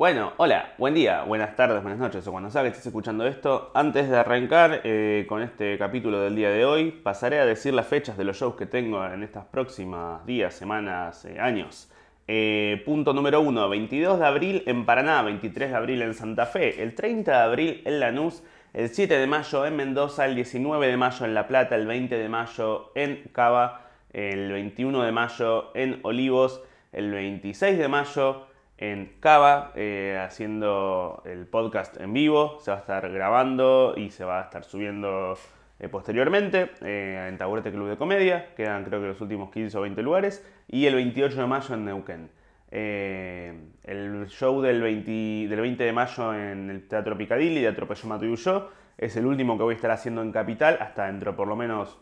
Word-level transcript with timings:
Bueno, 0.00 0.32
hola, 0.38 0.72
buen 0.78 0.94
día, 0.94 1.24
buenas 1.24 1.56
tardes, 1.56 1.82
buenas 1.82 2.00
noches 2.00 2.26
o 2.26 2.32
cuando 2.32 2.48
sea 2.48 2.62
que 2.62 2.68
estés 2.68 2.86
escuchando 2.86 3.26
esto. 3.26 3.70
Antes 3.74 4.08
de 4.08 4.16
arrancar 4.16 4.80
eh, 4.82 5.26
con 5.28 5.42
este 5.42 5.76
capítulo 5.76 6.20
del 6.20 6.34
día 6.34 6.48
de 6.48 6.64
hoy, 6.64 6.90
pasaré 6.90 7.38
a 7.38 7.44
decir 7.44 7.74
las 7.74 7.86
fechas 7.86 8.16
de 8.16 8.24
los 8.24 8.38
shows 8.38 8.54
que 8.54 8.64
tengo 8.64 9.04
en 9.04 9.22
estas 9.22 9.44
próximas 9.44 10.24
días, 10.24 10.54
semanas, 10.54 11.26
eh, 11.26 11.38
años. 11.38 11.92
Eh, 12.26 12.82
punto 12.86 13.12
número 13.12 13.42
1, 13.42 13.68
22 13.68 14.20
de 14.20 14.26
abril 14.26 14.62
en 14.64 14.86
Paraná, 14.86 15.20
23 15.20 15.68
de 15.68 15.76
abril 15.76 16.00
en 16.00 16.14
Santa 16.14 16.46
Fe, 16.46 16.82
el 16.82 16.94
30 16.94 17.32
de 17.32 17.36
abril 17.36 17.82
en 17.84 18.00
Lanús, 18.00 18.42
el 18.72 18.88
7 18.88 19.18
de 19.18 19.26
mayo 19.26 19.66
en 19.66 19.76
Mendoza, 19.76 20.24
el 20.24 20.34
19 20.34 20.86
de 20.86 20.96
mayo 20.96 21.26
en 21.26 21.34
La 21.34 21.46
Plata, 21.46 21.76
el 21.76 21.86
20 21.86 22.16
de 22.16 22.28
mayo 22.30 22.90
en 22.94 23.24
Cava, 23.32 23.90
el 24.14 24.50
21 24.50 25.02
de 25.02 25.12
mayo 25.12 25.72
en 25.74 26.00
Olivos, 26.04 26.62
el 26.90 27.10
26 27.10 27.76
de 27.76 27.88
mayo 27.88 28.49
en 28.80 29.12
Cava 29.20 29.72
eh, 29.76 30.18
haciendo 30.20 31.22
el 31.26 31.46
podcast 31.46 32.00
en 32.00 32.14
vivo. 32.14 32.58
Se 32.60 32.70
va 32.70 32.78
a 32.78 32.80
estar 32.80 33.08
grabando 33.12 33.94
y 33.96 34.10
se 34.10 34.24
va 34.24 34.40
a 34.40 34.44
estar 34.44 34.64
subiendo 34.64 35.38
eh, 35.78 35.88
posteriormente 35.88 36.70
eh, 36.80 37.26
en 37.28 37.36
Taburete 37.36 37.70
Club 37.70 37.90
de 37.90 37.98
Comedia. 37.98 38.54
Quedan 38.56 38.84
creo 38.84 39.00
que 39.00 39.08
los 39.08 39.20
últimos 39.20 39.50
15 39.50 39.76
o 39.76 39.82
20 39.82 40.02
lugares. 40.02 40.44
Y 40.66 40.86
el 40.86 40.94
28 40.94 41.40
de 41.42 41.46
mayo 41.46 41.74
en 41.74 41.84
Neuquén. 41.84 42.30
el 42.70 44.26
show 44.28 44.62
del 44.62 44.80
20, 44.80 45.48
del 45.48 45.60
20 45.60 45.84
de 45.84 45.92
mayo 45.92 46.34
en 46.34 46.70
el 46.70 46.88
Teatro 46.88 47.18
Picadilly 47.18 47.60
de 47.60 47.68
Atropello 47.68 48.08
Matuyuyo 48.08 48.70
es 48.96 49.16
el 49.16 49.26
último 49.26 49.56
que 49.58 49.64
voy 49.64 49.72
a 49.72 49.76
estar 49.76 49.90
haciendo 49.90 50.22
en 50.22 50.32
Capital 50.32 50.78
hasta 50.80 51.06
dentro 51.06 51.36
por 51.36 51.48
lo 51.48 51.56
menos 51.56 51.98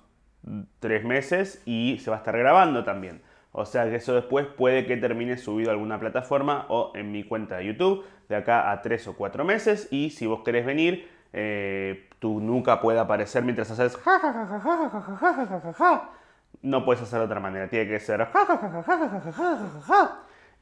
tres 0.78 1.04
meses 1.04 1.62
y 1.64 1.98
se 2.00 2.10
va 2.10 2.16
a 2.16 2.18
estar 2.20 2.36
grabando 2.36 2.84
también. 2.84 3.20
O 3.52 3.64
sea 3.64 3.88
que 3.88 3.96
eso 3.96 4.14
después 4.14 4.46
puede 4.46 4.86
que 4.86 4.96
termine 4.96 5.36
subido 5.36 5.70
a 5.70 5.72
alguna 5.72 5.98
plataforma 5.98 6.66
o 6.68 6.92
en 6.94 7.12
mi 7.12 7.24
cuenta 7.24 7.56
de 7.56 7.66
YouTube 7.66 8.04
de 8.28 8.36
acá 8.36 8.70
a 8.70 8.82
tres 8.82 9.06
o 9.08 9.16
cuatro 9.16 9.44
meses. 9.44 9.88
Y 9.90 10.10
si 10.10 10.26
vos 10.26 10.42
querés 10.44 10.66
venir, 10.66 11.08
tu 12.18 12.40
nuca 12.40 12.80
puede 12.80 12.98
aparecer 12.98 13.42
mientras 13.42 13.70
haces 13.70 13.96
no 16.62 16.84
puedes 16.84 17.02
hacer 17.02 17.20
de 17.20 17.24
otra 17.26 17.40
manera, 17.40 17.68
tiene 17.68 17.88
que 17.88 18.00
ser 18.00 18.20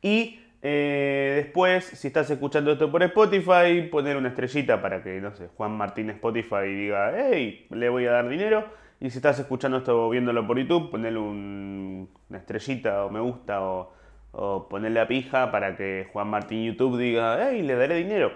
y 0.03 0.41
después, 0.63 1.85
si 1.85 2.09
estás 2.09 2.29
escuchando 2.31 2.73
esto 2.73 2.91
por 2.91 3.03
Spotify, 3.03 3.89
poner 3.91 4.17
una 4.17 4.29
estrellita 4.29 4.81
para 4.81 5.03
que, 5.03 5.21
no 5.21 5.33
sé, 5.35 5.49
Juan 5.57 5.77
Martín 5.77 6.11
Spotify 6.11 6.67
diga, 6.67 7.13
hey, 7.17 7.67
le 7.71 7.89
voy 7.89 8.07
a 8.07 8.13
dar 8.13 8.29
dinero. 8.29 8.65
Y 9.01 9.11
si 9.11 9.19
estás 9.19 9.39
escuchando 9.39 9.79
esto 9.79 10.09
viéndolo 10.09 10.47
por 10.47 10.59
YouTube, 10.59 10.91
ponerle 10.91 11.19
una 11.19 12.39
estrellita 12.39 13.05
o 13.05 13.11
me 13.11 13.21
gusta 13.21 13.61
o, 13.63 14.69
ponerle 14.69 15.01
a 15.01 15.09
pija 15.09 15.51
para 15.51 15.77
que 15.77 16.09
Juan 16.13 16.29
Martín 16.29 16.65
YouTube 16.65 16.99
diga, 16.99 17.49
hey, 17.49 17.63
le 17.63 17.75
daré 17.75 17.97
dinero. 17.97 18.33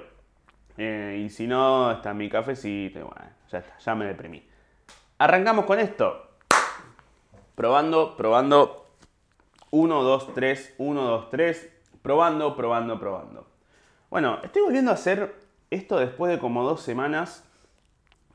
Eh, 0.76 1.22
y 1.24 1.30
si 1.30 1.46
no, 1.46 1.92
está 1.92 2.14
mi 2.14 2.28
cafecito. 2.28 3.00
Bueno, 3.00 3.30
ya 3.50 3.58
está, 3.58 3.78
ya 3.78 3.94
me 3.94 4.06
deprimí. 4.06 4.42
Arrancamos 5.18 5.66
con 5.66 5.78
esto. 5.78 6.30
Probando, 7.54 8.16
probando. 8.16 8.86
1, 9.70 10.02
2, 10.02 10.34
3, 10.34 10.74
1, 10.78 11.02
2, 11.02 11.30
3. 11.30 11.72
Probando, 12.02 12.56
probando, 12.56 12.98
probando. 12.98 13.46
Bueno, 14.08 14.38
estoy 14.42 14.62
volviendo 14.62 14.90
a 14.90 14.94
hacer 14.94 15.36
esto 15.70 15.98
después 15.98 16.32
de 16.32 16.38
como 16.38 16.64
dos 16.64 16.80
semanas. 16.80 17.46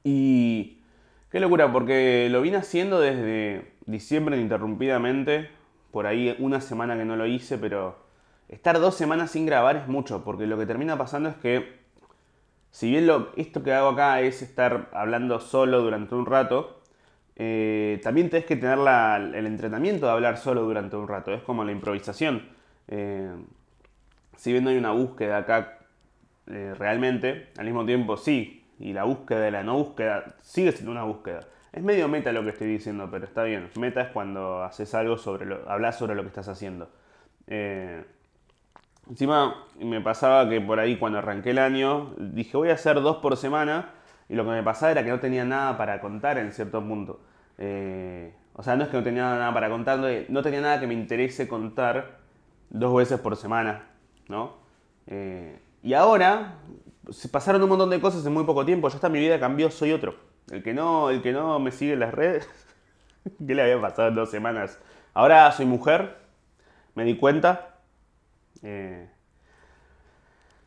Y 0.03 0.83
Qué 1.31 1.39
locura, 1.39 1.71
porque 1.71 2.27
lo 2.31 2.41
vine 2.41 2.57
haciendo 2.57 2.99
desde 2.99 3.73
diciembre 3.85 4.37
ininterrumpidamente. 4.37 5.49
Por 5.91 6.07
ahí 6.07 6.35
una 6.39 6.61
semana 6.61 6.97
que 6.97 7.05
no 7.05 7.15
lo 7.15 7.25
hice, 7.25 7.57
pero 7.57 7.97
estar 8.47 8.79
dos 8.79 8.95
semanas 8.95 9.31
sin 9.31 9.45
grabar 9.45 9.75
es 9.75 9.87
mucho, 9.87 10.23
porque 10.23 10.45
lo 10.45 10.57
que 10.57 10.65
termina 10.65 10.97
pasando 10.97 11.29
es 11.29 11.35
que, 11.35 11.79
si 12.69 12.89
bien 12.89 13.07
lo, 13.07 13.31
esto 13.37 13.63
que 13.63 13.73
hago 13.73 13.89
acá 13.89 14.21
es 14.21 14.41
estar 14.41 14.89
hablando 14.93 15.39
solo 15.39 15.81
durante 15.81 16.15
un 16.15 16.25
rato, 16.25 16.81
eh, 17.37 17.99
también 18.03 18.29
tenés 18.29 18.45
que 18.45 18.55
tener 18.55 18.77
el 18.77 19.45
entrenamiento 19.45 20.05
de 20.05 20.11
hablar 20.11 20.38
solo 20.38 20.63
durante 20.63 20.95
un 20.95 21.07
rato. 21.07 21.33
Es 21.33 21.41
como 21.41 21.63
la 21.63 21.71
improvisación. 21.71 22.50
Eh, 22.88 23.31
si 24.38 24.51
bien 24.51 24.63
no 24.63 24.69
hay 24.69 24.77
una 24.77 24.91
búsqueda 24.91 25.38
acá 25.38 25.79
eh, 26.47 26.73
realmente, 26.77 27.50
al 27.57 27.66
mismo 27.66 27.85
tiempo 27.85 28.17
sí, 28.17 28.64
y 28.80 28.94
la 28.94 29.03
búsqueda 29.03 29.40
de 29.41 29.52
la 29.52 29.63
no 29.63 29.78
búsqueda 29.78 30.36
sigue 30.41 30.72
siendo 30.72 30.91
una 30.91 31.03
búsqueda. 31.03 31.41
Es 31.72 31.84
medio 31.84 32.08
meta 32.08 32.31
lo 32.31 32.44
que 32.44 32.50
estoy 32.50 32.68
diciendo, 32.68 33.09
pero 33.12 33.25
está 33.25 33.44
bien. 33.44 33.69
Meta 33.78 34.02
es 34.02 34.08
cuando 34.09 34.63
haces 34.63 34.94
algo 34.96 35.18
sobre 35.18 35.46
lo, 35.46 35.69
hablas 35.69 35.97
sobre 35.97 36.16
lo 36.16 36.22
que 36.22 36.30
estás 36.30 36.47
haciendo. 36.47 36.90
Eh, 37.47 38.03
encima 39.09 39.66
me 39.80 40.02
pasaba 40.02 40.50
que 40.50 40.62
por 40.62 40.80
ahí 40.80 40.97
cuando 40.97 41.19
arranqué 41.19 41.52
el 41.52 41.59
año 41.59 42.13
dije 42.18 42.58
voy 42.58 42.69
a 42.69 42.74
hacer 42.74 43.02
dos 43.02 43.18
por 43.18 43.38
semana 43.38 43.91
y 44.30 44.36
lo 44.36 44.44
que 44.46 44.52
me 44.52 44.63
pasaba 44.63 44.92
era 44.92 45.03
que 45.03 45.09
no 45.09 45.19
tenía 45.19 45.46
nada 45.46 45.78
para 45.78 46.00
contar 46.00 46.38
en 46.38 46.52
cierto 46.53 46.81
punto. 46.81 47.19
Eh, 47.57 48.34
o 48.53 48.63
sea, 48.63 48.75
no 48.75 48.84
es 48.84 48.90
que 48.90 48.97
no 48.97 49.03
tenía 49.03 49.24
nada 49.24 49.53
para 49.53 49.69
contar, 49.69 50.00
no 50.30 50.42
tenía 50.42 50.62
nada 50.62 50.80
que 50.80 50.88
me 50.88 50.94
interese 50.94 51.47
contar 51.47 52.19
dos 52.69 52.96
veces 52.96 53.19
por 53.19 53.36
semana, 53.36 53.84
¿no? 54.30 54.53
Eh, 55.07 55.59
y 55.84 55.94
ahora 55.94 56.56
se 57.11 57.29
pasaron 57.29 57.61
un 57.63 57.69
montón 57.69 57.89
de 57.89 57.99
cosas 57.99 58.25
en 58.25 58.33
muy 58.33 58.43
poco 58.43 58.66
tiempo, 58.66 58.89
ya 58.89 58.95
está 58.95 59.09
mi 59.09 59.19
vida 59.19 59.39
cambió, 59.39 59.69
soy 59.71 59.91
otro. 59.91 60.16
El 60.51 60.63
que 60.63 60.73
no, 60.73 61.09
el 61.09 61.21
que 61.21 61.31
no 61.31 61.59
me 61.59 61.71
sigue 61.71 61.93
en 61.93 61.99
las 61.99 62.13
redes, 62.13 62.47
¿qué 63.47 63.55
le 63.55 63.61
había 63.61 63.79
pasado 63.81 64.09
en 64.09 64.16
dos 64.16 64.29
semanas? 64.29 64.79
Ahora 65.13 65.51
soy 65.51 65.65
mujer, 65.65 66.17
me 66.94 67.03
di 67.03 67.15
cuenta. 67.15 67.79
Eh, 68.61 69.09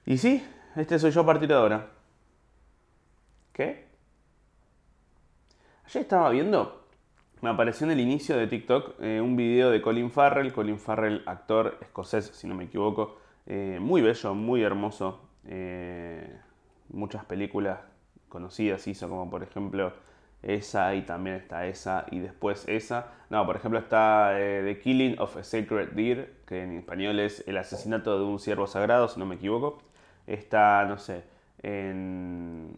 y 0.06 0.18
sí, 0.18 0.44
este 0.76 0.98
soy 0.98 1.10
yo 1.10 1.20
a 1.22 1.26
partir 1.26 1.48
de 1.48 1.54
ahora. 1.54 1.90
¿Qué? 3.52 3.88
Ayer 5.86 6.02
estaba 6.02 6.30
viendo, 6.30 6.86
me 7.40 7.50
apareció 7.50 7.86
en 7.86 7.92
el 7.92 8.00
inicio 8.00 8.36
de 8.36 8.46
TikTok 8.46 9.00
eh, 9.00 9.20
un 9.20 9.36
video 9.36 9.70
de 9.70 9.80
Colin 9.80 10.10
Farrell, 10.10 10.52
Colin 10.52 10.78
Farrell, 10.78 11.22
actor 11.26 11.78
escocés, 11.80 12.26
si 12.26 12.46
no 12.46 12.54
me 12.54 12.64
equivoco, 12.64 13.18
eh, 13.46 13.78
muy 13.80 14.02
bello, 14.02 14.34
muy 14.34 14.62
hermoso, 14.62 15.27
eh, 15.48 16.38
muchas 16.90 17.24
películas 17.24 17.80
conocidas 18.28 18.86
hizo, 18.86 19.08
como 19.08 19.30
por 19.30 19.42
ejemplo 19.42 19.92
esa 20.42 20.94
y 20.94 21.02
también 21.02 21.36
está 21.36 21.66
esa 21.66 22.06
y 22.10 22.20
después 22.20 22.64
esa. 22.68 23.12
No, 23.30 23.44
por 23.46 23.56
ejemplo 23.56 23.78
está 23.78 24.38
eh, 24.38 24.62
The 24.64 24.80
Killing 24.80 25.18
of 25.18 25.36
a 25.36 25.42
Sacred 25.44 25.90
Deer, 25.90 26.34
que 26.46 26.62
en 26.62 26.78
español 26.78 27.18
es 27.20 27.42
El 27.46 27.56
asesinato 27.56 28.18
de 28.18 28.24
un 28.24 28.38
ciervo 28.38 28.66
sagrado, 28.66 29.08
si 29.08 29.18
no 29.18 29.26
me 29.26 29.36
equivoco. 29.36 29.78
Está, 30.26 30.84
no 30.84 30.98
sé, 30.98 31.24
en, 31.62 32.76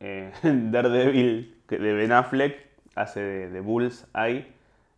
Daredevil 0.42 1.62
de 1.68 1.92
Ben 1.92 2.12
Affleck, 2.12 2.66
hace 2.94 3.20
de, 3.20 3.50
de 3.50 3.60
Bulls 3.60 4.06
ahí 4.12 4.52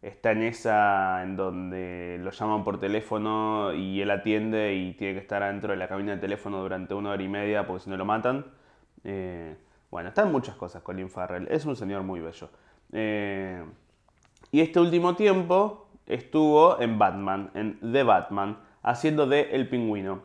está 0.05 0.33
en 0.33 0.43
esa 0.43 1.23
en 1.23 1.37
donde 1.37 2.19
lo 2.23 2.31
llaman 2.31 2.63
por 2.63 2.79
teléfono 2.79 3.73
y 3.73 4.03
él 4.03 4.11
atiende 4.11 4.75
y 4.75 4.93
tiene 4.93 5.15
que 5.15 5.21
estar 5.21 5.43
adentro 5.43 5.71
de 5.71 5.79
la 5.79 5.89
cabina 5.89 6.13
de 6.13 6.21
teléfono 6.21 6.61
durante 6.61 6.93
una 6.93 7.11
hora 7.11 7.23
y 7.23 7.29
media 7.29 7.67
porque 7.67 7.85
si 7.85 7.91
no 7.91 7.97
lo 7.97 8.05
matan. 8.05 8.45
Eh, 9.03 9.57
bueno, 9.91 10.11
están 10.11 10.31
muchas 10.31 10.57
cosas 10.57 10.83
Colin 10.83 11.09
Farrell. 11.09 11.49
Es 11.51 11.65
un 11.65 11.75
señor 11.75 12.03
muy 12.03 12.21
bello. 12.21 12.51
Eh, 12.93 13.65
y 14.53 14.61
este 14.61 14.79
último 14.79 15.17
tiempo 15.17 15.89
estuvo 16.07 16.81
en 16.81 16.99
Batman, 16.99 17.51
en 17.55 17.79
The 17.81 18.03
Batman, 18.03 18.59
haciendo 18.83 19.27
de 19.27 19.51
El 19.53 19.69
Pingüino. 19.69 20.23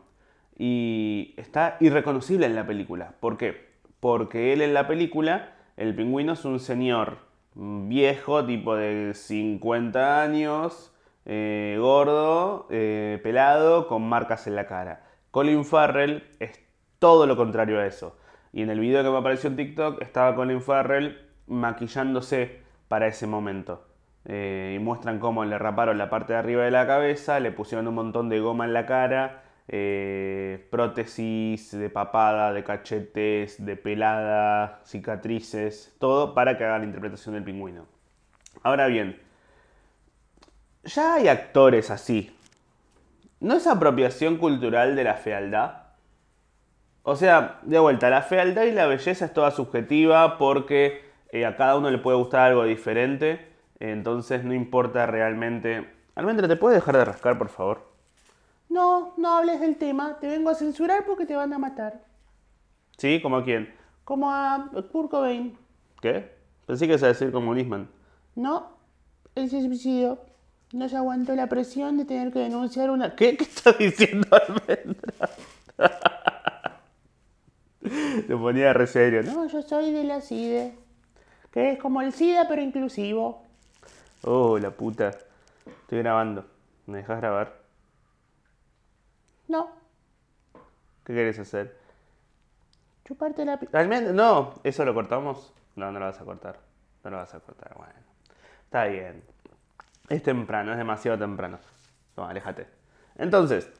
Y 0.57 1.33
está 1.37 1.77
irreconocible 1.79 2.45
en 2.45 2.55
la 2.55 2.67
película. 2.67 3.13
¿Por 3.21 3.37
qué? 3.37 3.69
Porque 4.01 4.51
él 4.51 4.61
en 4.61 4.73
la 4.73 4.87
película, 4.87 5.53
el 5.77 5.95
pingüino 5.95 6.33
es 6.33 6.43
un 6.43 6.59
señor 6.59 7.28
viejo, 7.59 8.45
tipo 8.45 8.75
de 8.75 9.13
50 9.13 10.21
años, 10.21 10.93
eh, 11.25 11.77
gordo, 11.79 12.67
eh, 12.69 13.19
pelado, 13.21 13.87
con 13.87 14.07
marcas 14.07 14.47
en 14.47 14.55
la 14.55 14.65
cara. 14.65 15.03
Colin 15.31 15.65
Farrell 15.65 16.23
es 16.39 16.59
todo 16.99 17.27
lo 17.27 17.35
contrario 17.35 17.79
a 17.79 17.85
eso. 17.85 18.17
Y 18.53 18.61
en 18.61 18.69
el 18.69 18.79
video 18.79 19.03
que 19.03 19.09
me 19.09 19.17
apareció 19.17 19.49
en 19.49 19.57
TikTok 19.57 20.01
estaba 20.01 20.35
Colin 20.35 20.61
Farrell 20.61 21.17
maquillándose 21.47 22.61
para 22.87 23.07
ese 23.07 23.27
momento. 23.27 23.85
Eh, 24.25 24.75
y 24.75 24.79
muestran 24.79 25.19
cómo 25.19 25.43
le 25.43 25.57
raparon 25.57 25.97
la 25.97 26.09
parte 26.09 26.33
de 26.33 26.39
arriba 26.39 26.63
de 26.63 26.71
la 26.71 26.87
cabeza, 26.87 27.39
le 27.39 27.51
pusieron 27.51 27.87
un 27.87 27.95
montón 27.95 28.29
de 28.29 28.39
goma 28.39 28.65
en 28.65 28.73
la 28.73 28.85
cara, 28.85 29.43
eh, 29.71 30.67
prótesis 30.71 31.77
de 31.77 31.91
papada, 31.91 32.51
de 32.53 32.63
cachetes, 32.63 33.63
de 33.63 33.75
pelada, 33.75 34.81
cicatrices, 34.83 35.95
todo 35.99 36.33
para 36.33 36.57
que 36.57 36.63
haga 36.63 36.79
la 36.79 36.85
interpretación 36.85 37.35
del 37.35 37.43
pingüino. 37.43 37.85
Ahora 38.63 38.87
bien, 38.87 39.21
ya 40.83 41.13
hay 41.13 41.27
actores 41.27 41.91
así. 41.91 42.35
¿No 43.39 43.53
es 43.55 43.67
apropiación 43.67 44.37
cultural 44.37 44.95
de 44.95 45.03
la 45.03 45.13
fealdad? 45.13 45.83
O 47.03 47.15
sea, 47.15 47.59
de 47.61 47.77
vuelta, 47.77 48.09
la 48.09 48.23
fealdad 48.23 48.63
y 48.63 48.71
la 48.71 48.87
belleza 48.87 49.25
es 49.25 49.33
toda 49.33 49.51
subjetiva 49.51 50.39
porque 50.39 51.03
eh, 51.31 51.45
a 51.45 51.55
cada 51.55 51.77
uno 51.77 51.91
le 51.91 51.99
puede 51.99 52.17
gustar 52.17 52.49
algo 52.49 52.63
diferente. 52.63 53.47
Entonces 53.79 54.43
no 54.43 54.55
importa 54.55 55.05
realmente... 55.05 55.87
Almendra, 56.15 56.47
¿te 56.47 56.55
puedes 56.55 56.79
dejar 56.79 56.97
de 56.97 57.05
rascar, 57.05 57.37
por 57.37 57.49
favor? 57.49 57.88
No, 58.69 59.13
no 59.17 59.37
hables 59.37 59.59
del 59.59 59.77
tema, 59.77 60.19
te 60.19 60.27
vengo 60.27 60.51
a 60.51 60.55
censurar 60.55 61.05
porque 61.05 61.25
te 61.25 61.35
van 61.35 61.51
a 61.53 61.57
matar. 61.57 62.05
¿Sí? 62.97 63.19
¿Como 63.21 63.37
a 63.37 63.43
quién? 63.43 63.73
Como 64.03 64.31
a 64.31 64.69
Kurt 64.91 65.09
Cobain. 65.09 65.57
¿Qué? 66.01 66.31
Pensé 66.67 66.85
que 66.85 66.91
ibas 66.93 67.03
a 67.03 67.07
decir 67.07 67.31
como 67.31 67.53
Nisman. 67.55 67.89
No, 68.35 68.67
él 69.33 69.49
se 69.49 69.61
suicidó. 69.61 70.23
No 70.71 70.87
se 70.87 70.97
aguantó 70.97 71.35
la 71.35 71.47
presión 71.47 71.97
de 71.97 72.05
tener 72.05 72.31
que 72.31 72.39
denunciar 72.39 72.91
una... 72.91 73.15
¿Qué? 73.15 73.35
¿Qué 73.35 73.43
estás 73.43 73.75
diciendo, 73.79 74.27
Almendra? 74.31 75.29
Te 78.27 78.35
ponía 78.37 78.71
re 78.73 78.85
serio, 78.85 79.23
¿no? 79.23 79.47
Yo 79.47 79.63
soy 79.63 79.91
de 79.91 80.03
la 80.03 80.21
CIDE. 80.21 80.77
Que 81.51 81.71
es 81.71 81.79
como 81.79 82.01
el 82.03 82.13
SIDA 82.13 82.47
pero 82.47 82.61
inclusivo. 82.61 83.41
Oh, 84.21 84.59
la 84.59 84.69
puta. 84.69 85.09
Estoy 85.65 85.99
grabando. 85.99 86.45
¿Me 86.85 86.99
dejas 86.99 87.19
grabar? 87.19 87.59
No, 89.49 89.71
¿Qué 91.03 91.13
querés 91.13 91.39
hacer? 91.39 91.75
chuparte 93.03 93.43
la... 93.43 93.59
Almendra, 93.73 94.13
no, 94.13 94.53
¿eso 94.63 94.85
lo 94.85 94.93
cortamos? 94.93 95.51
No, 95.75 95.91
no 95.91 95.97
lo 95.97 96.05
vas 96.05 96.21
a 96.21 96.23
cortar. 96.23 96.59
No 97.03 97.09
lo 97.09 97.17
vas 97.17 97.33
a 97.33 97.39
cortar, 97.39 97.73
bueno. 97.75 97.93
Está 98.65 98.85
bien. 98.85 99.23
Es 100.07 100.21
temprano, 100.21 100.71
es 100.71 100.77
demasiado 100.77 101.17
temprano. 101.17 101.57
No, 102.15 102.25
aléjate. 102.27 102.67
Entonces, 103.17 103.71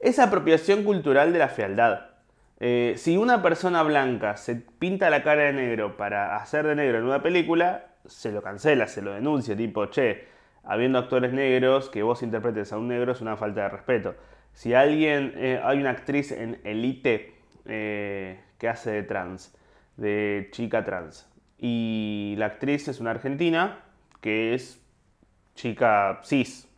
esa 0.00 0.24
apropiación 0.24 0.82
cultural 0.82 1.32
de 1.32 1.38
la 1.38 1.48
fealdad. 1.48 2.00
Eh, 2.58 2.94
si 2.96 3.16
una 3.16 3.42
persona 3.42 3.84
blanca 3.84 4.36
se 4.36 4.56
pinta 4.56 5.10
la 5.10 5.22
cara 5.22 5.42
de 5.42 5.52
negro 5.52 5.96
para 5.96 6.34
hacer 6.34 6.66
de 6.66 6.74
negro 6.74 6.98
en 6.98 7.04
una 7.04 7.22
película, 7.22 7.84
se 8.04 8.32
lo 8.32 8.42
cancela, 8.42 8.88
se 8.88 9.00
lo 9.00 9.12
denuncia, 9.12 9.56
tipo, 9.56 9.86
che, 9.86 10.26
habiendo 10.64 10.98
actores 10.98 11.32
negros, 11.32 11.88
que 11.88 12.02
vos 12.02 12.24
interpretes 12.24 12.72
a 12.72 12.78
un 12.78 12.88
negro 12.88 13.12
es 13.12 13.20
una 13.20 13.36
falta 13.36 13.62
de 13.62 13.68
respeto. 13.68 14.16
Si 14.56 14.72
alguien, 14.72 15.34
eh, 15.36 15.60
hay 15.62 15.80
una 15.80 15.90
actriz 15.90 16.32
en 16.32 16.58
Elite 16.64 17.34
eh, 17.66 18.40
que 18.56 18.68
hace 18.70 18.90
de 18.90 19.02
trans, 19.02 19.54
de 19.98 20.48
chica 20.50 20.82
trans, 20.82 21.30
y 21.58 22.34
la 22.38 22.46
actriz 22.46 22.88
es 22.88 22.98
una 22.98 23.10
argentina 23.10 23.84
que 24.22 24.54
es 24.54 24.82
chica 25.54 26.22
cis, 26.24 26.70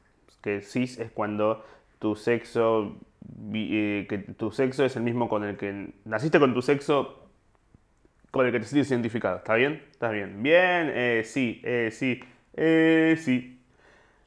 que 0.43 0.61
cis 0.61 0.99
es 0.99 1.13
cuando 1.13 1.65
tu 2.01 2.17
sexo, 2.17 2.97
eh, 3.55 4.07
que 4.09 4.19
tu 4.19 4.51
sexo 4.51 4.85
es 4.85 4.97
el 4.97 5.05
mismo 5.05 5.29
con 5.29 5.45
el 5.45 5.57
que 5.57 5.93
naciste 6.05 6.41
con 6.41 6.55
tu 6.55 6.63
sexo 6.63 7.31
con 8.33 8.45
el 8.45 8.51
que 8.51 8.59
te 8.59 8.67
sientes 8.67 8.91
identificado. 8.91 9.37
¿Está 9.37 9.55
bien? 9.55 9.85
¿Está 9.93 10.11
bien? 10.11 10.43
Bien, 10.43 11.25
sí, 11.25 11.63
sí, 11.93 12.21
sí. 12.57 13.61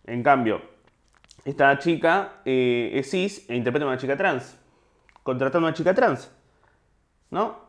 En 0.07 0.23
cambio, 0.23 0.70
esta 1.43 1.77
chica 1.79 2.41
eh, 2.45 2.91
es 2.93 3.09
cis 3.09 3.49
e 3.49 3.55
interpreta 3.55 3.85
a 3.85 3.89
una 3.89 3.97
chica 3.97 4.15
trans. 4.15 4.59
Contratando 5.23 5.67
a 5.67 5.69
una 5.69 5.75
chica 5.75 5.93
trans. 5.93 6.31
¿No? 7.29 7.59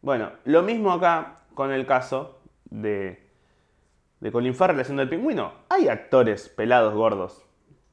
Bueno, 0.00 0.32
lo 0.44 0.62
mismo 0.62 0.92
acá 0.92 1.38
con 1.54 1.72
el 1.72 1.86
caso 1.86 2.40
de, 2.70 3.28
de 4.20 4.32
Colin 4.32 4.54
Farrell 4.54 4.80
haciendo 4.80 5.02
el 5.02 5.08
pingüino. 5.08 5.52
Hay 5.68 5.88
actores 5.88 6.48
pelados, 6.48 6.94
gordos 6.94 7.44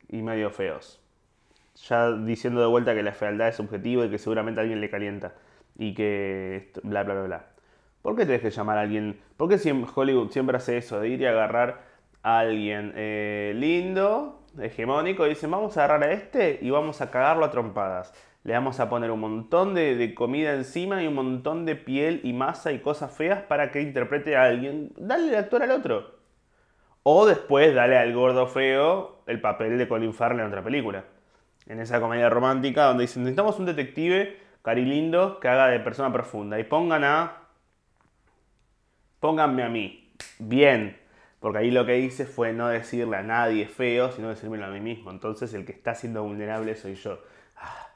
y 0.08 0.22
medio 0.22 0.52
feos. 0.52 1.02
Ya 1.88 2.12
diciendo 2.12 2.62
de 2.62 2.68
vuelta 2.68 2.94
que 2.94 3.04
la 3.04 3.12
fealdad 3.12 3.48
es 3.48 3.56
subjetiva 3.56 4.06
y 4.06 4.10
que 4.10 4.18
seguramente 4.18 4.60
a 4.60 4.64
alguien 4.64 4.82
le 4.82 4.90
calienta. 4.90 5.34
Y 5.78 5.94
que 5.94 6.72
bla, 6.84 7.04
bla, 7.04 7.16
bla, 7.16 7.24
bla. 7.24 7.46
¿Por 8.02 8.16
qué 8.16 8.26
tenés 8.26 8.42
que 8.42 8.52
llamar 8.52 8.78
a 8.78 8.82
alguien? 8.82 9.20
¿Por 9.36 9.50
qué 9.50 9.86
Hollywood 9.96 10.30
siempre 10.30 10.58
hace 10.58 10.78
eso? 10.78 11.00
De 11.00 11.10
ir 11.10 11.22
y 11.22 11.26
agarrar 11.26 11.95
alguien 12.26 12.92
eh, 12.96 13.54
lindo, 13.56 14.42
hegemónico, 14.60 15.28
y 15.28 15.30
dicen, 15.30 15.52
vamos 15.52 15.78
a 15.78 15.84
agarrar 15.86 16.10
a 16.10 16.14
este 16.14 16.58
y 16.60 16.72
vamos 16.72 17.00
a 17.02 17.12
cagarlo 17.12 17.46
a 17.46 17.52
trompadas. 17.52 18.14
Le 18.44 18.54
vamos 18.54 18.80
a 18.80 18.90
poner 18.90 19.12
un 19.12 19.20
montón 19.20 19.76
de, 19.76 20.14
comida 20.16 20.54
encima 20.54 21.04
y 21.04 21.08
un 21.08 21.14
montón 21.14 21.66
de 21.66 21.76
piel 21.76 22.22
y 22.24 22.34
masa 22.34 22.72
y 22.72 22.80
cosas 22.80 23.16
feas 23.16 23.44
para 23.44 23.72
que 23.72 23.82
interprete 23.82 24.36
a 24.36 24.46
alguien. 24.46 24.92
Dale 24.98 25.30
el 25.30 25.36
actor 25.36 25.62
al 25.62 25.72
otro. 25.72 26.16
O 27.04 27.28
después 27.28 27.76
dale 27.76 27.98
al 27.98 28.14
gordo 28.14 28.48
feo 28.48 29.22
el 29.28 29.40
papel 29.40 29.78
de 29.78 29.88
Colin 29.88 30.14
Farrell 30.14 30.40
en 30.40 30.48
otra 30.48 30.64
película. 30.64 31.06
En 31.68 31.80
esa 31.80 32.00
comedia 32.00 32.30
romántica 32.30 32.86
donde 32.86 33.04
dicen, 33.04 33.24
necesitamos 33.24 33.60
un 33.60 33.66
detective 33.66 34.40
carilindo 34.64 35.40
que 35.40 35.48
haga 35.48 35.68
de 35.68 35.80
persona 35.80 36.12
profunda. 36.12 36.60
Y 36.60 36.64
pongan 36.64 37.04
a... 37.04 37.38
Pónganme 39.20 39.64
a 39.64 39.70
mí. 39.70 40.12
Bien. 40.40 41.05
Porque 41.40 41.60
ahí 41.60 41.72
lo 41.72 41.86
que 41.86 42.00
hice 42.00 42.26
fue 42.26 42.54
no 42.54 42.68
decirle 42.68 43.18
a 43.18 43.24
nadie 43.24 43.68
feo, 43.68 44.12
sino 44.12 44.30
decírmelo 44.30 44.66
a 44.66 44.70
mí 44.70 44.80
mismo. 44.80 45.12
Entonces 45.12 45.54
el 45.54 45.66
que 45.66 45.74
está 45.74 45.94
siendo 45.94 46.24
vulnerable 46.24 46.76
soy 46.76 46.96
yo. 46.96 47.20
Ah, 47.58 47.88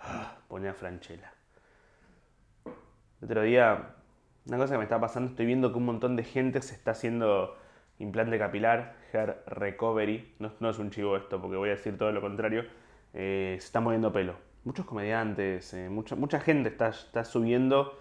ah, 0.00 0.36
Pone 0.48 0.68
a 0.68 0.74
Franchella. 0.74 1.32
El 2.66 3.24
otro 3.24 3.42
día, 3.42 3.94
una 4.46 4.58
cosa 4.58 4.74
que 4.74 4.78
me 4.78 4.84
está 4.84 5.00
pasando, 5.00 5.30
estoy 5.30 5.46
viendo 5.46 5.72
que 5.72 5.78
un 5.78 5.84
montón 5.84 6.16
de 6.16 6.24
gente 6.24 6.60
se 6.60 6.74
está 6.74 6.90
haciendo 6.90 7.56
implante 7.98 8.38
capilar, 8.38 8.96
hair 9.12 9.42
recovery. 9.46 10.34
No, 10.38 10.52
no 10.60 10.70
es 10.70 10.78
un 10.78 10.90
chivo 10.90 11.16
esto, 11.16 11.40
porque 11.40 11.56
voy 11.56 11.68
a 11.68 11.72
decir 11.72 11.96
todo 11.96 12.12
lo 12.12 12.20
contrario. 12.20 12.64
Eh, 13.14 13.56
se 13.60 13.66
está 13.66 13.80
moviendo 13.80 14.12
pelo. 14.12 14.34
Muchos 14.64 14.86
comediantes, 14.86 15.72
eh, 15.74 15.88
mucha, 15.88 16.16
mucha 16.16 16.40
gente 16.40 16.68
está, 16.68 16.88
está 16.88 17.24
subiendo 17.24 17.98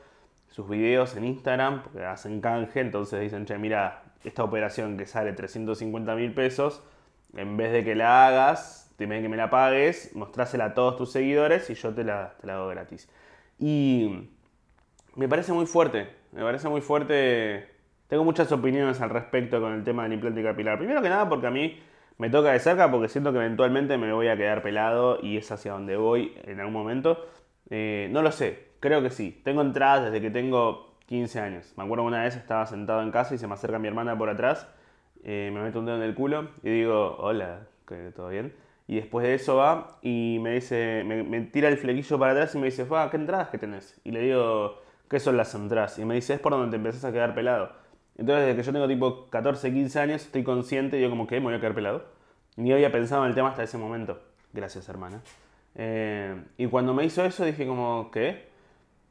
sus 0.51 0.69
videos 0.69 1.15
en 1.15 1.25
Instagram, 1.25 1.83
porque 1.83 2.06
hacen 2.06 2.39
canje, 2.42 2.81
entonces 2.81 3.19
dicen, 3.21 3.45
che, 3.45 3.57
mira, 3.57 4.03
esta 4.24 4.44
operación 4.44 4.98
que 4.98 5.07
sale 5.07 5.33
350 5.33 6.15
mil 6.15 6.33
pesos, 6.33 6.83
en 7.36 7.57
vez 7.57 7.71
de 7.71 7.83
que 7.83 7.95
la 7.95 8.27
hagas, 8.27 8.94
te 8.98 9.21
que 9.21 9.30
me 9.30 9.38
la 9.38 9.50
pagues, 9.50 10.15
mostrásela 10.15 10.65
a 10.65 10.74
todos 10.75 10.95
tus 10.95 11.12
seguidores 11.12 11.69
y 11.71 11.74
yo 11.74 11.94
te 11.94 12.03
la, 12.03 12.36
te 12.39 12.45
la 12.45 12.56
hago 12.56 12.68
gratis. 12.68 13.09
Y 13.57 14.30
me 15.15 15.27
parece 15.27 15.53
muy 15.53 15.65
fuerte, 15.65 16.09
me 16.31 16.44
parece 16.44 16.69
muy 16.69 16.81
fuerte. 16.81 17.68
Tengo 18.07 18.24
muchas 18.24 18.51
opiniones 18.51 19.01
al 19.01 19.09
respecto 19.09 19.59
con 19.59 19.74
el 19.74 19.83
tema 19.83 20.04
del 20.04 20.13
implante 20.13 20.44
capilar. 20.44 20.77
Primero 20.77 21.01
que 21.01 21.09
nada 21.09 21.27
porque 21.30 21.47
a 21.47 21.51
mí 21.51 21.80
me 22.18 22.30
toca 22.30 22.51
de 22.51 22.59
cerca 22.59 22.92
porque 22.92 23.07
siento 23.07 23.31
que 23.31 23.39
eventualmente 23.39 23.97
me 23.97 24.13
voy 24.13 24.27
a 24.27 24.38
quedar 24.38 24.62
pelado 24.62 25.18
y 25.24 25.38
es 25.38 25.51
hacia 25.51 25.71
donde 25.71 25.95
voy 25.97 26.38
en 26.44 26.59
algún 26.59 26.74
momento. 26.74 27.25
Eh, 27.69 28.07
no 28.12 28.21
lo 28.21 28.31
sé, 28.31 28.70
creo 28.81 29.01
que 29.01 29.10
sí. 29.10 29.39
Tengo 29.45 29.62
entradas 29.62 30.06
desde 30.06 30.19
que 30.22 30.30
tengo 30.30 30.94
15 31.06 31.39
años. 31.39 31.74
Me 31.78 31.83
acuerdo 31.86 32.04
una 32.04 32.24
vez 32.24 32.36
estaba 32.36 32.66
sentado 32.66 33.01
en 33.01 33.12
casa 33.12 33.33
y 33.36 33.38
se 33.38 33.48
me 33.48 33.54
acerca 33.54 33.80
mi 33.80 33.88
hermana 33.88 34.18
por 34.18 34.30
atrás, 34.30 34.68
eh, 35.24 35.50
me 35.54 35.62
meto 35.62 35.80
un 35.80 35.86
dedo 35.86 35.98
en 35.98 36.04
el 36.04 36.16
culo 36.16 36.50
y 36.63 36.69
digo, 36.69 37.16
hola, 37.19 37.68
¿qué- 37.88 38.12
¿todo 38.16 38.28
bien? 38.30 38.54
Y 38.88 38.95
después 38.95 39.25
de 39.25 39.36
eso 39.36 39.56
va 39.56 39.98
y 40.01 40.39
me 40.42 40.51
dice, 40.56 41.04
me, 41.06 41.42
tira 41.42 41.69
el 41.69 41.78
flequillo 41.78 42.19
para 42.19 42.33
atrás 42.33 42.54
y 42.56 42.57
me 42.57 42.66
dice, 42.66 42.85
"Fa, 42.85 43.09
¿qué 43.09 43.16
entradas 43.18 43.50
que 43.50 43.57
tenés? 43.57 44.00
Y 44.04 44.11
le 44.11 44.19
digo, 44.21 44.81
¿qué 45.09 45.19
son 45.19 45.38
las 45.38 45.54
entradas? 45.56 45.97
Y 46.00 46.04
me 46.06 46.16
dice, 46.16 46.33
es 46.33 46.40
por 46.42 46.52
donde 46.52 46.71
te 46.71 46.76
empezás 46.78 47.06
a 47.06 47.11
quedar 47.14 47.33
pelado. 47.33 47.71
Entonces, 48.18 48.45
desde 48.47 48.57
que 48.57 48.64
yo 48.64 48.73
tengo 48.73 48.88
tipo 48.88 49.30
14, 49.30 49.71
15 49.71 50.00
años, 50.00 50.23
estoy 50.26 50.44
consciente 50.44 50.97
y 51.00 51.02
yo 51.02 51.09
como 51.09 51.26
que 51.28 51.40
me 51.40 51.45
voy 51.45 51.54
a 51.56 51.59
quedar 51.59 51.73
pelado. 51.76 52.04
Ni 52.57 52.73
había 52.73 52.92
pensado 52.92 53.23
en 53.23 53.30
el 53.30 53.35
tema 53.35 53.50
hasta 53.50 53.64
ese 53.64 53.78
momento. 53.78 54.19
Gracias, 54.54 54.90
hermana. 54.90 55.21
Eh, 55.76 56.35
y 56.57 56.68
cuando 56.68 56.94
me 56.94 57.06
hizo 57.06 57.23
eso 57.26 57.45
dije 57.45 57.66
como, 57.66 58.11
¿qué? 58.11 58.51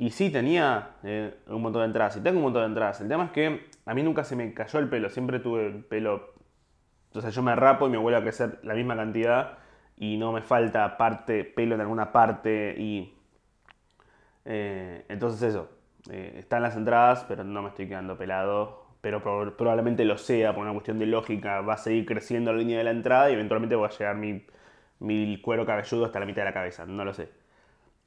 Y 0.01 0.11
sí, 0.11 0.31
tenía 0.31 0.97
eh, 1.05 1.35
un 1.49 1.63
montón 1.63 1.83
de 1.83 1.87
entradas. 1.87 2.17
Y 2.17 2.21
tengo 2.23 2.39
un 2.39 2.45
montón 2.45 2.63
de 2.63 2.69
entradas. 2.69 3.01
El 3.03 3.09
tema 3.09 3.27
es 3.27 3.31
que 3.33 3.67
a 3.85 3.95
mí 3.95 4.03
nunca 4.03 4.25
se 4.25 4.35
me 4.37 4.53
cayó 4.55 4.79
el 4.81 4.89
pelo. 4.89 5.11
Siempre 5.11 5.41
tuve 5.41 5.67
el 5.67 5.85
pelo... 5.85 6.35
O 7.15 7.21
sea, 7.23 7.31
yo 7.31 7.43
me 7.43 7.57
rapo 7.57 7.87
y 7.89 7.91
me 7.91 7.99
vuelve 7.99 8.19
a 8.19 8.23
crecer 8.23 8.61
la 8.65 8.75
misma 8.75 8.97
cantidad. 8.97 9.59
Y 9.97 10.17
no 10.19 10.33
me 10.33 10.43
falta 10.43 10.97
parte, 10.99 11.45
pelo 11.45 11.75
en 11.77 11.83
alguna 11.83 12.13
parte. 12.13 12.77
Y... 12.79 13.15
eh, 14.45 15.05
entonces 15.09 15.43
eso. 15.43 15.69
eh, 16.11 16.35
están 16.39 16.63
las 16.63 16.77
entradas, 16.77 17.25
pero 17.29 17.45
no 17.45 17.63
me 17.63 17.69
estoy 17.71 17.89
quedando 17.89 18.17
pelado. 18.17 18.87
Pero 19.01 19.23
prob- 19.23 19.57
probablemente 19.57 20.05
lo 20.05 20.19
sea 20.19 20.55
por 20.55 20.63
una 20.65 20.73
cuestión 20.73 20.99
de 20.99 21.07
lógica. 21.07 21.61
Va 21.63 21.75
a 21.75 21.79
seguir 21.79 22.07
creciendo 22.07 22.53
la 22.53 22.59
línea 22.59 22.79
de 22.79 22.85
la 22.85 22.91
entrada 22.91 23.31
y 23.31 23.35
eventualmente 23.35 23.77
va 23.77 23.87
a 23.87 23.91
llegar 23.91 24.17
mi, 24.17 24.45
mi 25.01 25.41
cuero 25.41 25.67
cabelludo 25.67 26.05
hasta 26.07 26.21
la 26.21 26.27
mitad 26.27 26.43
de 26.43 26.47
la 26.47 26.55
cabeza. 26.55 26.87
No 26.87 27.05
lo 27.05 27.15
sé. 27.15 27.31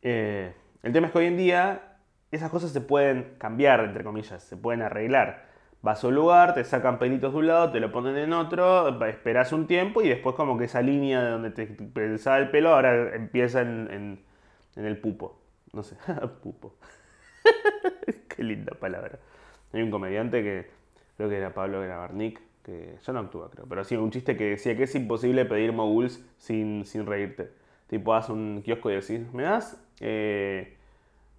Eh, 0.04 0.54
el 0.84 0.92
tema 0.92 1.08
es 1.08 1.14
que 1.14 1.20
hoy 1.20 1.26
en 1.26 1.38
día 1.38 1.98
esas 2.32 2.50
cosas 2.50 2.72
se 2.72 2.82
pueden 2.82 3.36
cambiar, 3.38 3.80
entre 3.82 4.04
comillas, 4.04 4.44
se 4.44 4.58
pueden 4.58 4.82
arreglar. 4.82 5.46
Vas 5.82 6.04
a 6.04 6.08
un 6.08 6.16
lugar, 6.16 6.54
te 6.54 6.64
sacan 6.64 6.98
pelitos 6.98 7.34
de 7.34 7.40
un 7.40 7.48
lado, 7.48 7.72
te 7.72 7.80
lo 7.80 7.92
ponen 7.92 8.18
en 8.18 8.34
otro, 8.34 8.88
esperas 9.06 9.52
un 9.54 9.68
tiempo 9.68 10.02
y 10.02 10.10
después 10.10 10.36
como 10.36 10.58
que 10.58 10.66
esa 10.66 10.82
línea 10.82 11.22
de 11.22 11.30
donde 11.30 11.52
te 11.52 11.66
pensaba 11.66 12.38
el 12.38 12.50
pelo 12.50 12.74
ahora 12.74 13.16
empieza 13.16 13.62
en, 13.62 14.24
el 14.76 14.98
pupo. 14.98 15.40
No 15.74 15.84
sé, 15.84 15.96
pupo. 16.42 16.76
Qué 18.30 18.44
linda 18.44 18.74
palabra. 18.80 19.20
Hay 19.74 19.82
un 19.82 19.92
comediante 19.92 20.42
que 20.42 20.70
creo 21.18 21.30
que 21.30 21.38
era 21.38 21.54
Pablo 21.54 21.82
Grabarnik, 21.82 22.42
que 22.64 22.98
ya 23.06 23.14
no 23.14 23.20
actúa 23.20 23.52
creo, 23.52 23.66
pero 23.68 23.84
sí, 23.84 23.96
un 23.96 24.10
chiste 24.10 24.38
que 24.38 24.52
decía 24.52 24.76
que 24.78 24.84
es 24.84 24.96
imposible 24.96 25.46
pedir 25.46 25.74
moguls 25.74 26.24
sin, 26.38 26.86
sin 26.86 27.06
reírte. 27.06 27.52
Tipo, 27.88 28.14
a 28.14 28.26
un 28.32 28.62
kiosco 28.64 28.90
y 28.90 28.96
decís, 28.96 29.22
¿me 29.34 29.44
das? 29.44 29.83
Eh, 30.00 30.78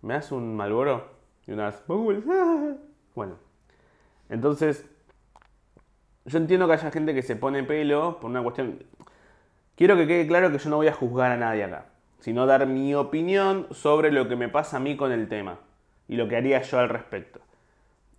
¿Me 0.03 0.15
das 0.15 0.33
un 0.33 0.57
Malboro? 0.57 1.11
Y 1.47 1.53
unas. 1.53 1.83
Bueno, 3.15 3.37
entonces, 4.29 4.85
yo 6.25 6.39
entiendo 6.39 6.67
que 6.67 6.73
haya 6.73 6.91
gente 6.91 7.15
que 7.15 7.23
se 7.23 7.37
pone 7.37 7.63
pelo 7.63 8.19
por 8.19 8.29
una 8.29 8.43
cuestión. 8.43 8.83
quiero 9.77 9.97
que 9.97 10.09
quede 10.09 10.27
claro 10.27 10.51
que 10.51 10.59
yo 10.59 10.69
no 10.69 10.77
voy 10.77 10.89
a 10.89 10.93
juzgar 10.93 11.31
a 11.31 11.37
nadie 11.37 11.63
acá, 11.63 11.87
sino 12.19 12.45
dar 12.45 12.67
mi 12.67 12.93
opinión 12.95 13.69
sobre 13.71 14.11
lo 14.11 14.27
que 14.27 14.35
me 14.35 14.49
pasa 14.49 14.79
a 14.79 14.81
mí 14.81 14.97
con 14.97 15.13
el 15.13 15.29
tema 15.29 15.61
y 16.09 16.17
lo 16.17 16.29
que 16.29 16.37
haría 16.37 16.61
yo 16.61 16.81
al 16.81 16.89
respecto. 16.89 17.41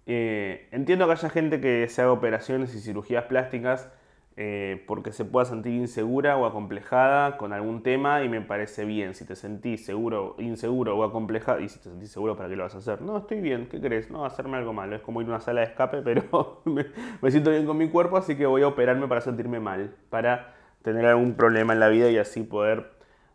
Eh, 0.06 0.70
entiendo 0.72 1.08
que 1.08 1.14
haya 1.14 1.30
gente 1.30 1.60
que 1.60 1.90
se 1.90 2.02
haga 2.02 2.14
operaciones 2.14 2.74
y 2.74 2.80
cirugías 2.80 3.26
plásticas 3.26 3.90
eh, 4.38 4.84
porque 4.86 5.14
se 5.14 5.24
pueda 5.24 5.46
sentir 5.46 5.74
insegura 5.74 6.36
o 6.36 6.46
acomplejada 6.46 7.38
con 7.38 7.54
algún 7.54 7.84
tema 7.84 8.22
y 8.22 8.28
me 8.28 8.42
parece 8.42 8.84
bien. 8.84 9.16
Si 9.16 9.26
te 9.26 9.36
sentís 9.36 9.86
seguro, 9.86 10.36
inseguro 10.40 10.98
o 10.98 11.04
acomplejado, 11.06 11.62
y 11.62 11.70
si 11.70 11.80
te 11.80 11.90
sentís 11.90 12.12
seguro, 12.12 12.36
¿para 12.36 12.50
qué 12.50 12.58
lo 12.58 12.64
vas 12.64 12.76
a 12.76 12.80
hacer? 12.80 13.02
No, 13.02 13.18
estoy 13.18 13.40
bien, 13.40 13.68
¿qué 13.70 13.80
crees? 13.80 14.12
No, 14.12 14.26
hacerme 14.26 14.58
algo 14.58 14.74
malo. 14.74 14.96
Es 14.98 15.02
como 15.02 15.22
ir 15.22 15.28
a 15.28 15.32
una 15.32 15.40
sala 15.40 15.62
de 15.62 15.68
escape, 15.68 16.02
pero 16.02 16.62
me, 16.66 16.86
me, 17.22 17.32
siento 17.32 17.52
bien 17.52 17.66
con 17.66 17.78
mi 17.78 17.88
cuerpo, 17.90 18.18
así 18.18 18.36
que 18.36 18.46
voy 18.46 18.64
a 18.64 18.68
operarme 18.68 19.08
para 19.08 19.22
sentirme 19.22 19.62
mal, 19.62 19.96
para 20.10 20.54
tener 20.82 21.06
algún 21.06 21.36
problema 21.36 21.72
en 21.72 21.80
la 21.80 21.88
vida 21.88 22.10
y 22.10 22.18
así 22.18 22.44
poder 22.44 22.92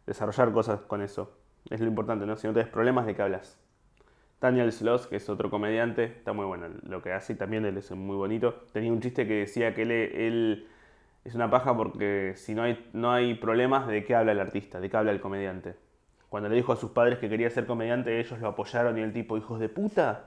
desarrollar 0.07 0.52
cosas 0.52 0.80
con 0.83 1.00
eso. 1.00 1.33
Es 1.71 1.80
lo 1.80 1.87
importante, 1.87 2.26
¿no? 2.26 2.37
Si 2.37 2.47
no 2.47 2.52
tienes 2.52 2.71
problemas, 2.71 3.07
¿de 3.07 3.14
qué 3.14 3.23
hablas? 3.23 3.59
Daniel 4.40 4.71
Sloss, 4.73 5.07
que 5.07 5.16
es 5.16 5.28
otro 5.28 5.50
comediante, 5.50 6.04
está 6.04 6.33
muy 6.33 6.47
bueno 6.47 6.66
lo 6.83 7.02
que 7.02 7.12
hace 7.12 7.35
y 7.35 7.37
también 7.37 7.64
él 7.64 7.76
es 7.76 7.90
muy 7.90 8.16
bonito. 8.16 8.64
Tenía 8.73 8.92
un 8.92 9.00
chiste 9.00 9.26
que 9.26 9.40
decía 9.40 9.75
que 9.75 9.83
él, 9.83 9.90
él 9.90 10.69
es 11.25 11.35
una 11.35 11.50
paja 11.50 11.77
porque 11.77 12.35
si 12.37 12.55
no 12.55 12.62
hay, 12.62 12.89
no 12.93 13.12
hay 13.12 13.35
problemas, 13.35 13.87
¿de 13.87 14.05
qué 14.05 14.15
habla 14.15 14.33
el 14.33 14.41
artista? 14.41 14.81
¿De 14.81 14.89
qué 14.89 14.97
habla 14.97 15.12
el 15.12 15.21
comediante? 15.21 15.77
Cuando 16.29 16.49
le 16.49 16.57
dijo 16.57 16.73
a 16.73 16.77
sus 16.77 16.93
padres 16.93 17.19
que 17.19 17.29
quería 17.29 17.50
ser 17.50 17.67
comediante, 17.67 18.19
ellos 18.21 18.39
lo 18.41 18.49
apoyaron 18.49 18.97
y 18.99 19.03
el 19.03 19.12
tipo, 19.12 19.37
hijos 19.37 19.59
de 19.61 19.69
puta, 19.69 20.27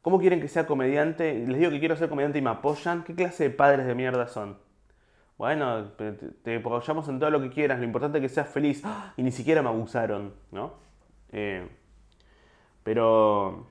¿cómo 0.00 0.18
quieren 0.18 0.40
que 0.40 0.48
sea 0.48 0.66
comediante? 0.66 1.34
Les 1.46 1.58
digo 1.58 1.70
que 1.70 1.78
quiero 1.78 1.96
ser 1.96 2.08
comediante 2.08 2.38
y 2.38 2.42
me 2.42 2.50
apoyan. 2.50 3.04
¿Qué 3.04 3.14
clase 3.14 3.44
de 3.44 3.50
padres 3.50 3.86
de 3.86 3.94
mierda 3.94 4.26
son? 4.26 4.58
Bueno, 5.38 5.90
te, 5.92 6.56
apoyamos 6.56 7.08
en 7.08 7.18
todo 7.18 7.30
lo 7.30 7.40
que 7.40 7.50
quieras, 7.50 7.78
lo 7.78 7.84
importante 7.84 8.18
es 8.18 8.22
que 8.22 8.28
seas 8.28 8.48
feliz. 8.48 8.82
¡Ah! 8.84 9.12
Y 9.16 9.22
ni 9.22 9.32
siquiera 9.32 9.62
me 9.62 9.68
abusaron, 9.68 10.34
¿no? 10.50 10.74
Eh, 11.32 11.68
pero, 12.84 13.66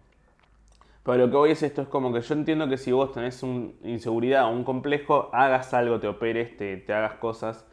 pero 1.04 1.18
lo 1.18 1.32
que 1.32 1.38
voy 1.38 1.52
es 1.52 1.64
esto, 1.64 1.82
es 1.82 1.88
como 1.88 2.14
que 2.14 2.22
yo 2.22 2.34
entiendo 2.34 2.70
que 2.70 2.78
si 2.78 2.92
vos 2.92 3.12
tenés 3.12 3.42
una 3.44 3.72
inseguridad 3.84 4.46
o 4.46 4.52
un 4.52 4.64
complejo, 4.64 5.30
hagas 5.34 5.74
algo, 5.74 6.00
te 6.00 6.08
operes, 6.08 6.56
te, 6.58 6.78
te 6.78 6.94
hagas 6.94 7.16
cosas. 7.16 7.66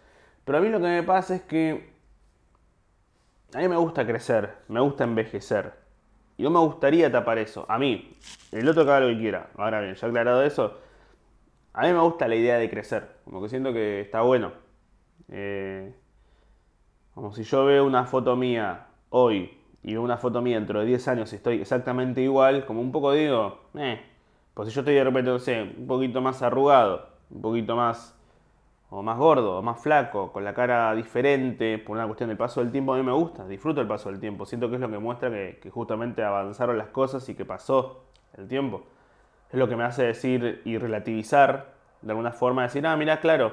Pero 0.45 0.59
a 0.59 0.61
mí 0.61 0.69
lo 0.71 0.81
que 0.81 0.87
me 0.87 1.03
pasa 1.03 1.35
es 1.35 1.43
que 1.43 1.93
a 3.55 3.59
mí 3.59 3.69
me 3.69 3.77
gusta 3.77 4.07
crecer, 4.07 4.55
me 4.69 4.81
gusta 4.81 5.05
envejecer. 5.05 5.75
Y 6.39 6.43
no 6.43 6.51
me 6.51 6.61
gustaría 6.61 7.11
tapar 7.11 7.39
eso. 7.39 7.67
A 7.69 7.79
mí, 7.79 8.17
el 8.53 8.69
otro 8.69 8.85
que 8.85 8.91
haga 8.91 9.01
lo 9.01 9.09
que 9.09 9.19
quiera. 9.19 9.51
Ahora 9.57 9.81
bien, 9.81 9.95
ya 9.95 10.07
aclarado 10.07 10.43
eso, 10.43 10.79
a 11.73 11.83
mí 11.83 11.93
me 11.93 12.01
gusta 12.01 12.29
la 12.29 12.37
idea 12.37 12.59
de 12.59 12.71
crecer. 12.71 13.09
Como 13.25 13.43
que 13.43 13.49
siento 13.49 13.73
que 13.73 14.01
está 14.01 14.23
bueno. 14.23 14.53
Eh, 15.29 15.95
como 17.15 17.35
si 17.35 17.43
yo 17.43 17.65
veo 17.65 17.85
una 17.85 18.05
foto 18.05 18.37
mía 18.37 18.87
hoy 19.11 19.58
y 19.83 19.93
veo 19.93 20.03
una 20.03 20.17
foto 20.17 20.43
mía 20.43 20.57
dentro 20.57 20.81
de 20.81 20.87
10 20.87 21.09
años 21.09 21.33
y 21.33 21.37
estoy 21.37 21.61
exactamente 21.61 22.21
igual, 22.21 22.67
como 22.67 22.81
un 22.81 22.93
poco 22.93 23.13
digo, 23.13 23.61
eh, 23.75 24.01
pues 24.55 24.69
si 24.69 24.75
yo 24.75 24.81
estoy 24.81 24.95
de 24.95 25.05
repente, 25.05 25.31
no 25.31 25.39
sé, 25.39 25.63
un 25.63 25.87
poquito 25.87 26.21
más 26.21 26.43
arrugado, 26.43 27.09
un 27.31 27.41
poquito 27.41 27.77
más, 27.77 28.19
o 28.91 29.03
más 29.03 29.17
gordo, 29.19 29.59
o 29.59 29.63
más 29.63 29.81
flaco, 29.81 30.33
con 30.33 30.45
la 30.45 30.55
cara 30.55 30.95
diferente, 30.95 31.79
por 31.79 31.97
una 31.97 32.07
cuestión 32.07 32.29
del 32.29 32.39
paso 32.39 32.61
del 32.61 32.73
tiempo, 32.73 32.95
a 32.95 32.97
mí 32.97 33.03
me 33.03 33.13
gusta, 33.13 33.47
disfruto 33.47 33.81
el 33.81 33.87
paso 33.87 34.11
del 34.11 34.19
tiempo, 34.19 34.47
siento 34.47 34.69
que 34.69 34.75
es 34.75 34.81
lo 34.81 34.91
que 34.91 34.99
muestra 34.99 35.31
que, 35.31 35.59
que 35.63 35.71
justamente 35.71 36.25
avanzaron 36.25 36.77
las 36.77 36.89
cosas 36.89 37.29
y 37.29 37.35
que 37.35 37.45
pasó 37.45 38.05
el 38.37 38.49
tiempo. 38.49 38.83
Es 39.51 39.59
lo 39.59 39.69
que 39.69 39.77
me 39.77 39.85
hace 39.85 40.05
decir 40.05 40.61
y 40.65 40.77
relativizar, 40.77 41.75
de 42.03 42.11
alguna 42.11 42.33
forma, 42.33 42.63
decir, 42.63 42.87
ah, 42.87 42.97
mira, 42.97 43.21
claro, 43.21 43.53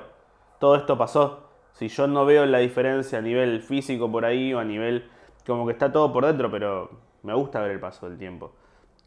todo 0.60 0.76
esto 0.76 0.98
pasó. 0.98 1.50
Si 1.74 1.88
yo 1.88 2.08
no 2.08 2.26
veo 2.26 2.46
la 2.46 2.60
diferencia 2.60 3.20
a 3.20 3.22
nivel 3.22 3.62
físico 3.62 4.12
por 4.12 4.26
ahí 4.26 4.54
o 4.54 4.60
a 4.60 4.64
nivel 4.64 5.10
como 5.46 5.66
que 5.66 5.74
está 5.74 5.92
todo 5.92 6.12
por 6.12 6.26
dentro, 6.26 6.50
pero 6.50 6.90
me 7.24 7.34
gusta 7.34 7.62
ver 7.62 7.72
el 7.72 7.80
paso 7.80 8.10
del 8.10 8.18
tiempo. 8.18 8.54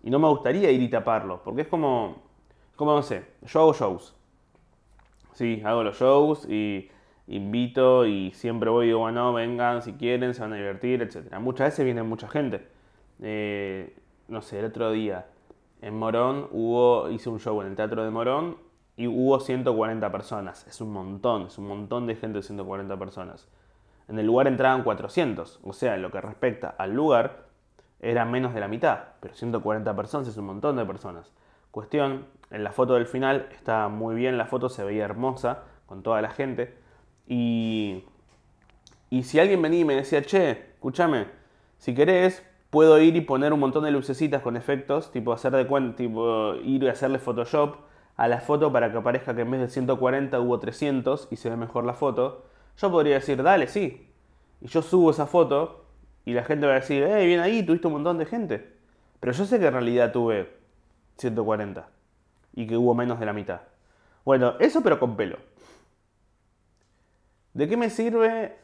Y 0.02 0.10
no 0.10 0.18
me 0.18 0.28
gustaría 0.28 0.70
ir 0.70 0.82
y 0.82 0.88
taparlo, 0.88 1.42
porque 1.44 1.62
es 1.62 1.68
como, 1.68 2.22
como 2.76 2.94
no 2.94 3.02
sé, 3.02 3.24
yo 3.42 3.60
hago 3.60 3.72
shows. 3.72 4.14
Sí, 5.32 5.62
hago 5.64 5.84
los 5.84 5.98
shows 5.98 6.48
y 6.48 6.90
invito 7.28 8.06
y 8.06 8.32
siempre 8.32 8.70
voy 8.70 8.86
y 8.86 8.88
digo, 8.88 9.00
bueno, 9.00 9.32
vengan 9.32 9.82
si 9.82 9.92
quieren, 9.94 10.34
se 10.34 10.40
van 10.40 10.52
a 10.52 10.56
divertir, 10.56 11.02
etc. 11.02 11.38
Muchas 11.38 11.68
veces 11.68 11.84
viene 11.84 12.02
mucha 12.02 12.28
gente. 12.28 12.66
Eh, 13.20 13.96
no 14.28 14.42
sé, 14.42 14.60
el 14.60 14.66
otro 14.66 14.90
día 14.90 15.26
en 15.80 15.96
Morón 15.96 16.48
hubo, 16.50 17.10
hice 17.10 17.28
un 17.28 17.38
show 17.38 17.60
en 17.62 17.68
el 17.68 17.76
Teatro 17.76 18.04
de 18.04 18.10
Morón 18.10 18.56
y 18.96 19.06
hubo 19.06 19.38
140 19.38 20.10
personas. 20.10 20.66
Es 20.66 20.80
un 20.80 20.92
montón, 20.92 21.46
es 21.46 21.58
un 21.58 21.68
montón 21.68 22.06
de 22.06 22.16
gente 22.16 22.38
de 22.38 22.42
140 22.42 22.96
personas. 22.98 23.48
En 24.08 24.18
el 24.18 24.26
lugar 24.26 24.46
entraban 24.46 24.82
400, 24.82 25.60
o 25.62 25.72
sea, 25.72 25.94
en 25.94 26.02
lo 26.02 26.10
que 26.10 26.20
respecta 26.20 26.68
al 26.68 26.94
lugar, 26.94 27.48
era 28.00 28.24
menos 28.24 28.54
de 28.54 28.60
la 28.60 28.68
mitad, 28.68 29.00
pero 29.20 29.34
140 29.34 29.94
personas 29.96 30.28
es 30.28 30.36
un 30.36 30.46
montón 30.46 30.76
de 30.76 30.84
personas. 30.84 31.32
Cuestión, 31.70 32.26
en 32.50 32.64
la 32.64 32.72
foto 32.72 32.94
del 32.94 33.06
final 33.06 33.48
está 33.52 33.88
muy 33.88 34.14
bien, 34.14 34.38
la 34.38 34.46
foto 34.46 34.68
se 34.68 34.84
veía 34.84 35.04
hermosa 35.04 35.64
con 35.86 36.02
toda 36.02 36.22
la 36.22 36.30
gente. 36.30 36.74
Y, 37.26 38.04
y 39.10 39.24
si 39.24 39.38
alguien 39.38 39.60
venía 39.60 39.80
y 39.80 39.84
me 39.84 39.94
decía, 39.94 40.22
che, 40.22 40.50
escúchame, 40.74 41.26
si 41.78 41.94
querés, 41.94 42.42
puedo 42.70 43.00
ir 43.00 43.16
y 43.16 43.20
poner 43.20 43.52
un 43.52 43.60
montón 43.60 43.84
de 43.84 43.90
lucecitas 43.90 44.42
con 44.42 44.56
efectos, 44.56 45.10
tipo 45.12 45.32
hacer 45.32 45.52
de 45.52 45.64
tipo 45.96 46.54
ir 46.56 46.82
y 46.82 46.88
hacerle 46.88 47.18
Photoshop 47.18 47.76
a 48.16 48.28
la 48.28 48.40
foto 48.40 48.72
para 48.72 48.90
que 48.90 48.98
aparezca 48.98 49.34
que 49.34 49.42
en 49.42 49.50
vez 49.50 49.60
de 49.60 49.68
140 49.68 50.40
hubo 50.40 50.58
300 50.58 51.28
y 51.30 51.36
se 51.36 51.50
ve 51.50 51.56
mejor 51.56 51.84
la 51.84 51.94
foto. 51.94 52.44
Yo 52.78 52.90
podría 52.90 53.14
decir, 53.16 53.42
dale, 53.42 53.66
sí. 53.66 54.08
Y 54.60 54.68
yo 54.68 54.82
subo 54.82 55.10
esa 55.10 55.26
foto 55.26 55.84
y 56.24 56.32
la 56.32 56.44
gente 56.44 56.66
va 56.66 56.72
a 56.72 56.76
decir, 56.76 57.04
hey, 57.08 57.26
bien 57.26 57.40
ahí, 57.40 57.62
tuviste 57.64 57.86
un 57.86 57.94
montón 57.94 58.18
de 58.18 58.26
gente. 58.26 58.76
Pero 59.20 59.32
yo 59.32 59.44
sé 59.44 59.58
que 59.58 59.66
en 59.66 59.72
realidad 59.72 60.12
tuve 60.12 60.56
140 61.16 61.88
y 62.54 62.66
que 62.66 62.76
hubo 62.76 62.94
menos 62.94 63.18
de 63.18 63.26
la 63.26 63.32
mitad. 63.32 63.62
Bueno, 64.24 64.54
eso 64.60 64.82
pero 64.82 65.00
con 65.00 65.16
pelo. 65.16 65.38
¿De 67.54 67.68
qué 67.68 67.76
me 67.76 67.90
sirve? 67.90 68.56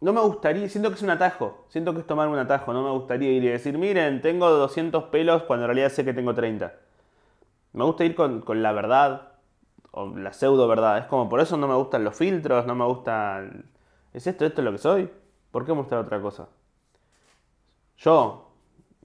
No 0.00 0.12
me 0.12 0.20
gustaría, 0.20 0.68
siento 0.68 0.90
que 0.90 0.96
es 0.96 1.02
un 1.02 1.10
atajo, 1.10 1.64
siento 1.68 1.94
que 1.94 2.00
es 2.00 2.06
tomar 2.06 2.28
un 2.28 2.38
atajo, 2.38 2.72
no 2.72 2.82
me 2.82 2.90
gustaría 2.90 3.30
ir 3.30 3.44
y 3.44 3.48
decir, 3.48 3.78
miren, 3.78 4.20
tengo 4.20 4.50
200 4.50 5.04
pelos 5.04 5.44
cuando 5.44 5.64
en 5.64 5.68
realidad 5.68 5.90
sé 5.90 6.04
que 6.04 6.12
tengo 6.12 6.34
30. 6.34 6.74
Me 7.72 7.84
gusta 7.84 8.04
ir 8.04 8.14
con, 8.14 8.40
con 8.42 8.62
la 8.62 8.72
verdad, 8.72 9.31
o 9.92 10.06
la 10.16 10.32
pseudo 10.32 10.66
verdad. 10.68 10.98
Es 10.98 11.06
como, 11.06 11.28
por 11.28 11.40
eso 11.40 11.56
no 11.56 11.68
me 11.68 11.74
gustan 11.74 12.04
los 12.04 12.16
filtros, 12.16 12.66
no 12.66 12.74
me 12.74 12.84
gusta... 12.84 13.44
¿Es 14.12 14.26
esto, 14.26 14.44
esto 14.44 14.60
es 14.60 14.64
lo 14.64 14.72
que 14.72 14.78
soy? 14.78 15.10
¿Por 15.50 15.64
qué 15.64 15.72
mostrar 15.72 16.00
otra 16.00 16.20
cosa? 16.20 16.48
Yo, 17.98 18.50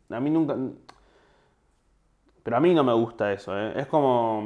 a 0.09 0.19
mí 0.19 0.29
nunca... 0.29 0.55
Pero 2.43 2.57
a 2.57 2.59
mí 2.59 2.73
no 2.73 2.83
me 2.83 2.93
gusta 2.93 3.31
eso, 3.33 3.57
¿eh? 3.57 3.73
Es 3.75 3.87
como... 3.87 4.45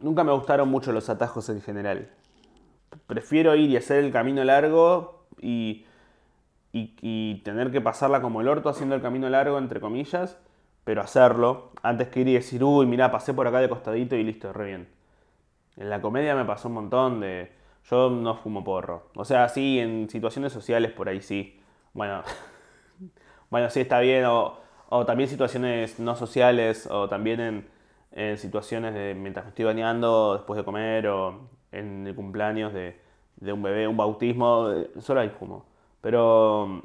nunca 0.00 0.24
me 0.24 0.32
gustaron 0.32 0.68
mucho 0.68 0.92
los 0.92 1.08
atajos 1.08 1.48
en 1.48 1.62
general. 1.62 2.10
Prefiero 3.06 3.54
ir 3.54 3.70
y 3.70 3.76
hacer 3.76 4.04
el 4.04 4.12
camino 4.12 4.42
largo 4.42 5.26
y, 5.40 5.86
y, 6.72 6.96
y 7.00 7.42
tener 7.44 7.70
que 7.70 7.80
pasarla 7.80 8.20
como 8.20 8.40
el 8.40 8.48
orto 8.48 8.68
haciendo 8.68 8.96
el 8.96 9.02
camino 9.02 9.28
largo, 9.28 9.58
entre 9.58 9.80
comillas, 9.80 10.38
pero 10.82 11.00
hacerlo 11.00 11.70
antes 11.82 12.08
que 12.08 12.20
ir 12.20 12.28
y 12.28 12.34
decir, 12.34 12.64
uy, 12.64 12.86
mira, 12.86 13.12
pasé 13.12 13.32
por 13.32 13.46
acá 13.46 13.60
de 13.60 13.68
costadito 13.68 14.16
y 14.16 14.24
listo, 14.24 14.52
re 14.52 14.66
bien. 14.66 14.99
En 15.80 15.88
la 15.88 16.02
comedia 16.02 16.34
me 16.36 16.44
pasó 16.44 16.68
un 16.68 16.74
montón 16.74 17.20
de... 17.20 17.50
Yo 17.84 18.10
no 18.10 18.36
fumo 18.36 18.62
porro. 18.62 19.08
O 19.14 19.24
sea, 19.24 19.48
sí, 19.48 19.78
en 19.80 20.10
situaciones 20.10 20.52
sociales 20.52 20.92
por 20.92 21.08
ahí 21.08 21.22
sí. 21.22 21.58
Bueno, 21.94 22.22
bueno, 23.50 23.70
sí 23.70 23.80
está 23.80 23.98
bien. 24.00 24.26
O, 24.26 24.58
o, 24.90 25.06
también 25.06 25.30
situaciones 25.30 25.98
no 25.98 26.14
sociales. 26.16 26.86
O 26.90 27.08
también 27.08 27.66
en, 28.12 28.36
situaciones 28.36 28.92
de 28.92 29.14
mientras 29.14 29.46
me 29.46 29.48
estoy 29.50 29.64
bañando, 29.64 30.34
después 30.34 30.58
de 30.58 30.64
comer. 30.64 31.06
O 31.08 31.48
en 31.72 32.06
el 32.06 32.14
cumpleaños 32.14 32.74
de, 32.74 33.00
un 33.50 33.62
bebé, 33.62 33.88
un 33.88 33.96
bautismo. 33.96 34.68
Solo 34.98 35.20
ahí 35.20 35.30
fumo. 35.30 35.64
Pero, 36.02 36.82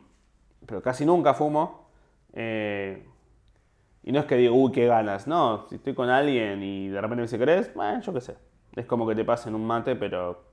pero 0.65 0.81
casi 0.81 1.05
nunca 1.05 1.33
fumo. 1.33 1.89
Eh, 2.31 3.05
y 4.03 4.13
no 4.13 4.21
es 4.21 4.25
que 4.25 4.37
digo, 4.37 4.55
uy, 4.55 4.71
qué 4.71 4.87
ganas. 4.87 5.27
No, 5.27 5.67
si 5.67 5.75
estoy 5.75 5.93
con 5.93 6.09
alguien 6.09 6.63
y 6.63 6.87
de 6.87 7.01
repente 7.01 7.17
me 7.17 7.21
dice, 7.23 7.37
¿querés? 7.37 7.73
Bueno, 7.73 7.99
yo 8.01 8.13
qué 8.13 8.21
sé. 8.21 8.54
Es 8.75 8.85
como 8.85 9.07
que 9.07 9.15
te 9.15 9.23
pasen 9.23 9.55
un 9.55 9.65
mate, 9.65 9.95
pero, 9.95 10.43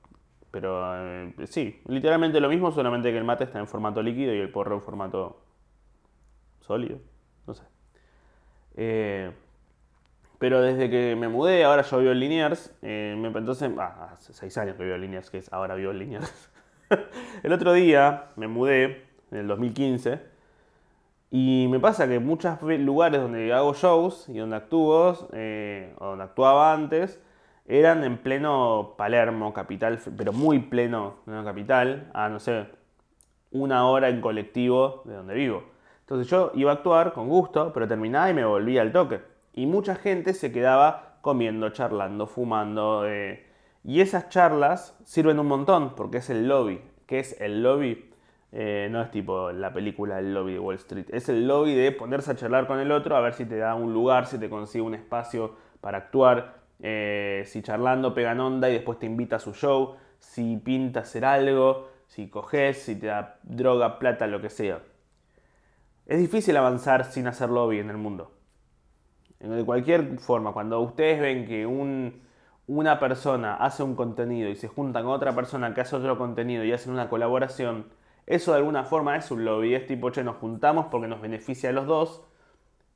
pero 0.51 0.83
eh, 0.97 1.35
sí, 1.47 1.81
literalmente 1.87 2.41
lo 2.41 2.49
mismo, 2.49 2.71
solamente 2.71 3.11
que 3.11 3.19
el 3.19 3.25
mate 3.25 3.45
está 3.45 3.59
en 3.59 3.67
formato 3.67 4.03
líquido 4.03 4.33
y 4.35 4.39
el 4.39 4.51
porro 4.51 4.77
en 4.77 4.83
formato 4.83 5.41
sólido. 6.61 6.99
No 7.47 7.55
sé. 7.55 7.65
Eh, 8.77 9.33
pero 10.39 10.61
desde 10.61 10.89
que 10.89 11.17
me 11.17 11.29
mudé, 11.29 11.65
ahora 11.65 11.83
yo 11.83 11.99
vivo 11.99 12.13
en 12.13 12.21
Liniers. 12.21 12.73
Eh, 12.83 13.17
me, 13.19 13.29
entonces, 13.29 13.71
ah, 13.79 14.11
hace 14.13 14.33
seis 14.33 14.57
años 14.57 14.77
que 14.77 14.85
vivo 14.85 14.95
en 14.95 15.03
Liniers, 15.03 15.31
que 15.31 15.39
es 15.39 15.53
ahora 15.53 15.75
vivo 15.75 15.91
en 15.91 15.99
Liniers. 15.99 16.51
el 17.43 17.53
otro 17.53 17.73
día 17.73 18.31
me 18.37 18.47
mudé, 18.47 19.05
en 19.33 19.39
el 19.39 19.47
2015. 19.49 20.21
Y 21.31 21.67
me 21.71 21.81
pasa 21.81 22.07
que 22.07 22.19
muchos 22.21 22.61
lugares 22.63 23.21
donde 23.21 23.53
hago 23.53 23.73
shows 23.75 24.29
y 24.29 24.39
donde 24.39 24.57
actúo, 24.57 25.11
o 25.11 26.05
donde 26.07 26.25
actuaba 26.25 26.75
antes, 26.75 27.19
eran 27.79 28.05
en 28.05 28.19
pleno 28.19 28.95
Palermo, 28.99 29.55
capital, 29.55 29.99
pero 30.17 30.33
muy 30.33 30.59
pleno, 30.59 31.17
capital, 31.45 32.11
a 32.13 32.29
no 32.29 32.39
sé, 32.39 32.67
una 33.51 33.87
hora 33.87 34.11
en 34.11 34.21
colectivo 34.21 35.03
de 35.07 35.15
donde 35.15 35.35
vivo. 35.35 35.65
Entonces 36.01 36.29
yo 36.29 36.53
iba 36.55 36.71
a 36.71 36.75
actuar 36.75 37.15
con 37.15 37.29
gusto, 37.29 37.73
pero 37.73 37.89
terminaba 37.89 38.29
y 38.29 38.35
me 38.35 38.45
volvía 38.45 38.83
al 38.83 38.93
toque. 38.93 39.21
Y 39.55 39.65
mucha 39.67 39.95
gente 39.95 40.35
se 40.35 40.53
quedaba 40.53 41.17
comiendo, 41.23 41.71
charlando, 41.71 42.27
fumando. 42.27 43.07
eh, 43.07 43.47
y 43.85 44.01
esas 44.01 44.29
charlas 44.29 44.99
sirven 45.05 45.39
un 45.39 45.49
montón 45.49 45.95
porque 45.95 46.19
es 46.19 46.29
el 46.29 46.49
lobby. 46.49 46.81
¿Qué 47.07 47.21
es 47.21 47.41
el 47.41 47.63
lobby? 47.63 48.11
Eh, 48.53 48.89
no 48.91 49.01
es 49.01 49.11
tipo 49.11 49.51
la 49.51 49.73
película 49.73 50.19
El 50.19 50.35
lobby 50.35 50.53
de 50.53 50.59
Wall 50.59 50.77
Street. 50.77 51.07
Es 51.11 51.31
el 51.31 51.49
lobby 51.49 51.75
de 51.75 51.91
ponerse 51.91 52.31
a 52.31 52.37
charlar 52.37 52.67
con 52.67 52.79
el 52.79 52.93
otro 52.93 53.17
a 53.17 53.21
ver 53.21 53.33
si 53.33 53.47
te 53.47 53.57
da 53.57 53.75
un 53.75 53.95
lugar, 53.95 54.27
si 54.27 54.39
te 54.39 54.51
consigue 54.51 54.83
un 54.83 54.95
espacio 54.95 55.57
para 55.81 55.99
actuar. 55.99 56.62
Eh, 56.83 57.45
si 57.47 57.63
charlando 57.63 58.13
pegan 58.13 58.41
onda 58.41 58.69
y 58.69 58.75
después 58.75 58.99
te 58.99 59.07
invita 59.07 59.37
a 59.37 59.39
su 59.39 59.55
show. 59.55 59.97
Si 60.19 60.57
pinta 60.57 61.01
hacer 61.01 61.25
algo. 61.25 61.89
Si 62.09 62.29
coges, 62.29 62.83
si 62.83 62.97
te 62.97 63.07
da 63.07 63.39
droga, 63.43 63.99
plata, 63.99 64.27
lo 64.27 64.43
que 64.43 64.51
sea. 64.51 64.83
Es 66.05 66.19
difícil 66.19 66.57
avanzar 66.57 67.05
sin 67.05 67.27
hacer 67.29 67.49
lobby 67.49 67.79
en 67.79 67.89
el 67.89 67.97
mundo. 67.97 68.33
De 69.39 69.65
cualquier 69.65 70.19
forma, 70.19 70.53
cuando 70.53 70.81
ustedes 70.81 71.21
ven 71.21 71.47
que 71.47 71.67
un, 71.67 72.23
una 72.67 73.01
persona 73.01 73.55
hace 73.55 73.83
un 73.83 73.97
contenido 73.97 74.51
y 74.51 74.57
se 74.57 74.69
juntan 74.69 75.05
con 75.05 75.13
otra 75.13 75.35
persona 75.35 75.75
que 75.75 75.81
hace 75.81 75.97
otro 75.97 76.19
contenido 76.19 76.65
y 76.65 76.73
hacen 76.73 76.93
una 76.93 77.09
colaboración, 77.09 77.87
eso 78.27 78.53
de 78.53 78.59
alguna 78.59 78.85
forma 78.85 79.17
es 79.17 79.31
un 79.31 79.45
lobby. 79.45 79.75
Es 79.75 79.87
tipo, 79.87 80.11
che, 80.11 80.23
nos 80.23 80.37
juntamos 80.37 80.87
porque 80.91 81.09
nos 81.09 81.21
beneficia 81.21 81.71
a 81.71 81.73
los 81.73 81.87
dos. 81.87 82.23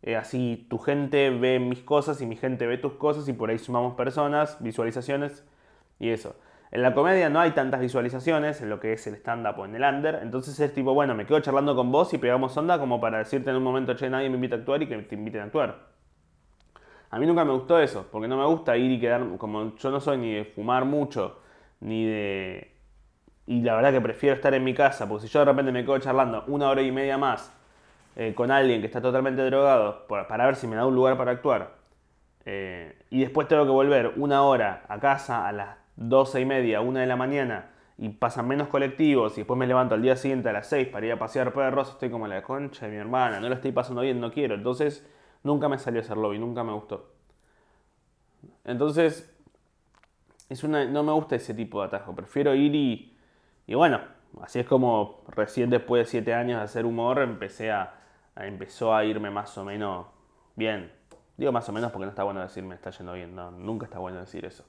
Eh, 0.06 0.14
así 0.14 0.64
tu 0.70 0.78
gente 0.78 1.30
ve 1.30 1.58
mis 1.58 1.80
cosas 1.80 2.20
y 2.20 2.26
mi 2.26 2.36
gente 2.36 2.64
ve 2.68 2.78
tus 2.78 2.92
cosas 2.92 3.28
y 3.28 3.32
por 3.32 3.50
ahí 3.50 3.58
sumamos 3.58 3.94
personas, 3.94 4.56
visualizaciones 4.60 5.44
y 5.98 6.10
eso. 6.10 6.36
En 6.70 6.82
la 6.82 6.94
comedia 6.94 7.28
no 7.28 7.40
hay 7.40 7.50
tantas 7.50 7.80
visualizaciones 7.80 8.62
en 8.62 8.70
lo 8.70 8.78
que 8.78 8.92
es 8.92 9.04
el 9.08 9.16
stand-up 9.16 9.58
o 9.58 9.64
en 9.64 9.74
el 9.74 9.82
under, 9.82 10.20
entonces 10.22 10.58
es 10.60 10.72
tipo, 10.72 10.94
bueno, 10.94 11.16
me 11.16 11.26
quedo 11.26 11.40
charlando 11.40 11.74
con 11.74 11.90
vos 11.90 12.14
y 12.14 12.18
pegamos 12.18 12.56
onda 12.56 12.78
como 12.78 13.00
para 13.00 13.18
decirte 13.18 13.50
en 13.50 13.56
un 13.56 13.64
momento, 13.64 13.94
che, 13.94 14.08
nadie 14.08 14.28
me 14.28 14.36
invita 14.36 14.54
a 14.54 14.58
actuar 14.60 14.80
y 14.82 14.86
que 14.86 14.96
te 14.98 15.16
inviten 15.16 15.40
a 15.40 15.44
actuar. 15.44 15.88
A 17.10 17.18
mí 17.18 17.26
nunca 17.26 17.44
me 17.44 17.52
gustó 17.52 17.80
eso, 17.80 18.06
porque 18.12 18.28
no 18.28 18.36
me 18.36 18.46
gusta 18.46 18.76
ir 18.76 18.92
y 18.92 19.00
quedar, 19.00 19.24
como 19.38 19.74
yo 19.76 19.90
no 19.90 20.00
soy 20.00 20.18
ni 20.18 20.34
de 20.34 20.44
fumar 20.44 20.84
mucho, 20.84 21.40
ni 21.80 22.04
de... 22.04 22.76
Y 23.46 23.60
la 23.62 23.74
verdad 23.74 23.92
que 23.92 24.00
prefiero 24.00 24.36
estar 24.36 24.54
en 24.54 24.62
mi 24.62 24.74
casa, 24.74 25.08
porque 25.08 25.26
si 25.26 25.32
yo 25.32 25.40
de 25.40 25.46
repente 25.46 25.72
me 25.72 25.84
quedo 25.84 25.98
charlando 25.98 26.44
una 26.46 26.68
hora 26.68 26.82
y 26.82 26.92
media 26.92 27.18
más 27.18 27.55
eh, 28.16 28.34
con 28.34 28.50
alguien 28.50 28.80
que 28.80 28.86
está 28.86 29.00
totalmente 29.00 29.42
drogado, 29.42 30.06
para 30.08 30.46
ver 30.46 30.56
si 30.56 30.66
me 30.66 30.76
da 30.76 30.86
un 30.86 30.94
lugar 30.94 31.16
para 31.16 31.32
actuar, 31.32 31.76
eh, 32.44 32.98
y 33.10 33.20
después 33.20 33.48
tengo 33.48 33.64
que 33.64 33.70
volver 33.70 34.12
una 34.16 34.42
hora 34.42 34.84
a 34.88 35.00
casa 35.00 35.46
a 35.48 35.52
las 35.52 35.76
doce 35.96 36.40
y 36.40 36.44
media, 36.46 36.80
una 36.80 37.00
de 37.00 37.06
la 37.06 37.16
mañana, 37.16 37.70
y 37.98 38.10
pasan 38.10 38.46
menos 38.48 38.68
colectivos, 38.68 39.34
y 39.34 39.42
después 39.42 39.58
me 39.58 39.66
levanto 39.66 39.94
al 39.94 40.02
día 40.02 40.16
siguiente 40.16 40.48
a 40.50 40.52
las 40.52 40.68
6 40.68 40.88
para 40.88 41.06
ir 41.06 41.12
a 41.12 41.18
pasear 41.18 41.52
perros, 41.52 41.90
estoy 41.90 42.10
como 42.10 42.26
la 42.28 42.42
concha 42.42 42.86
de 42.86 42.92
mi 42.92 42.98
hermana, 42.98 43.40
no 43.40 43.48
lo 43.48 43.54
estoy 43.54 43.72
pasando 43.72 44.02
bien, 44.02 44.20
no 44.20 44.30
quiero. 44.32 44.54
Entonces, 44.54 45.06
nunca 45.42 45.68
me 45.68 45.78
salió 45.78 46.00
a 46.00 46.04
hacer 46.04 46.16
lobby, 46.18 46.38
nunca 46.38 46.62
me 46.64 46.72
gustó. 46.72 47.10
Entonces, 48.64 49.30
es 50.48 50.64
una, 50.64 50.84
no 50.84 51.02
me 51.02 51.12
gusta 51.12 51.36
ese 51.36 51.54
tipo 51.54 51.80
de 51.80 51.86
atajo, 51.88 52.14
prefiero 52.14 52.54
ir 52.54 52.74
y, 52.74 53.16
y 53.66 53.74
bueno, 53.74 54.00
así 54.42 54.60
es 54.60 54.66
como 54.66 55.24
recién 55.28 55.70
después 55.70 56.06
de 56.06 56.10
7 56.10 56.34
años 56.34 56.58
de 56.58 56.64
hacer 56.64 56.84
humor 56.86 57.18
empecé 57.20 57.70
a- 57.72 57.94
empezó 58.36 58.94
a 58.94 59.04
irme 59.04 59.30
más 59.30 59.56
o 59.58 59.64
menos 59.64 60.06
bien. 60.54 60.92
Digo 61.36 61.52
más 61.52 61.68
o 61.68 61.72
menos 61.72 61.92
porque 61.92 62.06
no 62.06 62.10
está 62.10 62.24
bueno 62.24 62.40
decir 62.40 62.64
me 62.64 62.74
está 62.74 62.90
yendo 62.90 63.12
bien, 63.12 63.34
no, 63.34 63.50
nunca 63.50 63.86
está 63.86 63.98
bueno 63.98 64.18
decir 64.18 64.44
eso. 64.44 64.64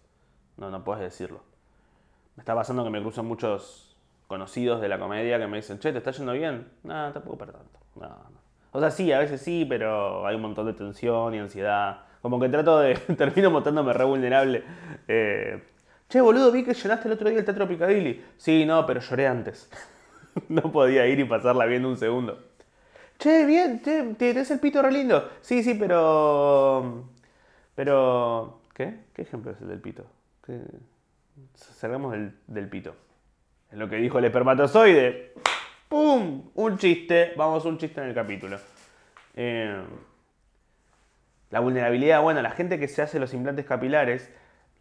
No, 0.57 0.69
no 0.69 0.83
puedes 0.83 1.03
decirlo. 1.03 1.41
Me 2.35 2.41
está 2.41 2.53
pasando 2.55 2.83
que 2.83 2.89
me 2.89 3.01
cruzan 3.01 3.25
muchos 3.25 3.95
conocidos 4.27 4.81
de 4.81 4.89
la 4.89 4.99
comedia 4.99 5.39
que 5.39 5.47
me 5.47 5.57
dicen, 5.57 5.79
che, 5.79 5.91
¿te 5.91 5.99
está 5.99 6.11
yendo 6.11 6.33
bien? 6.33 6.67
No, 6.83 7.11
tampoco 7.11 7.37
para 7.37 7.53
tanto. 7.53 7.79
No, 7.95 8.07
no. 8.07 8.37
O 8.71 8.79
sea, 8.79 8.91
sí, 8.91 9.11
a 9.11 9.19
veces 9.19 9.41
sí, 9.41 9.65
pero 9.67 10.27
hay 10.27 10.35
un 10.35 10.41
montón 10.41 10.65
de 10.65 10.73
tensión 10.73 11.33
y 11.33 11.39
ansiedad. 11.39 12.01
Como 12.21 12.39
que 12.39 12.49
trato 12.49 12.79
de. 12.79 12.95
termino 13.17 13.49
mostrándome 13.49 13.93
re 13.93 14.03
vulnerable. 14.03 14.63
Eh, 15.07 15.63
che, 16.09 16.21
boludo, 16.21 16.51
vi 16.51 16.63
que 16.63 16.73
llenaste 16.73 17.07
el 17.07 17.13
otro 17.13 17.29
día 17.29 17.39
el 17.39 17.45
Teatro 17.45 17.67
Picadilly. 17.67 18.23
Sí, 18.37 18.65
no, 18.65 18.85
pero 18.85 18.99
lloré 18.99 19.27
antes. 19.27 19.69
no 20.49 20.71
podía 20.71 21.07
ir 21.07 21.19
y 21.19 21.23
pasarla 21.23 21.65
bien 21.65 21.85
un 21.85 21.97
segundo. 21.97 22.37
Che, 23.17 23.45
bien, 23.45 23.81
che, 23.81 24.03
te 24.03 24.33
tenés 24.33 24.51
el 24.51 24.59
pito 24.59 24.81
re 24.81 24.91
lindo. 24.91 25.31
Sí, 25.41 25.63
sí, 25.63 25.73
pero. 25.73 27.09
Pero. 27.75 28.61
¿Qué? 28.73 29.05
¿Qué 29.13 29.23
ejemplo 29.23 29.51
es 29.51 29.61
el 29.61 29.69
del 29.69 29.81
pito? 29.81 30.05
Salgamos 31.55 32.11
del, 32.11 32.37
del 32.47 32.69
pito. 32.69 32.95
Es 33.71 33.77
lo 33.77 33.89
que 33.89 33.97
dijo 33.97 34.19
el 34.19 34.25
espermatozoide. 34.25 35.33
¡Pum! 35.89 36.49
Un 36.53 36.77
chiste. 36.77 37.33
Vamos, 37.35 37.65
un 37.65 37.77
chiste 37.77 38.01
en 38.01 38.07
el 38.07 38.13
capítulo. 38.13 38.59
Eh, 39.35 39.81
la 41.49 41.59
vulnerabilidad, 41.59 42.21
bueno, 42.21 42.41
la 42.41 42.51
gente 42.51 42.79
que 42.79 42.87
se 42.87 43.01
hace 43.01 43.19
los 43.19 43.33
implantes 43.33 43.65
capilares 43.65 44.29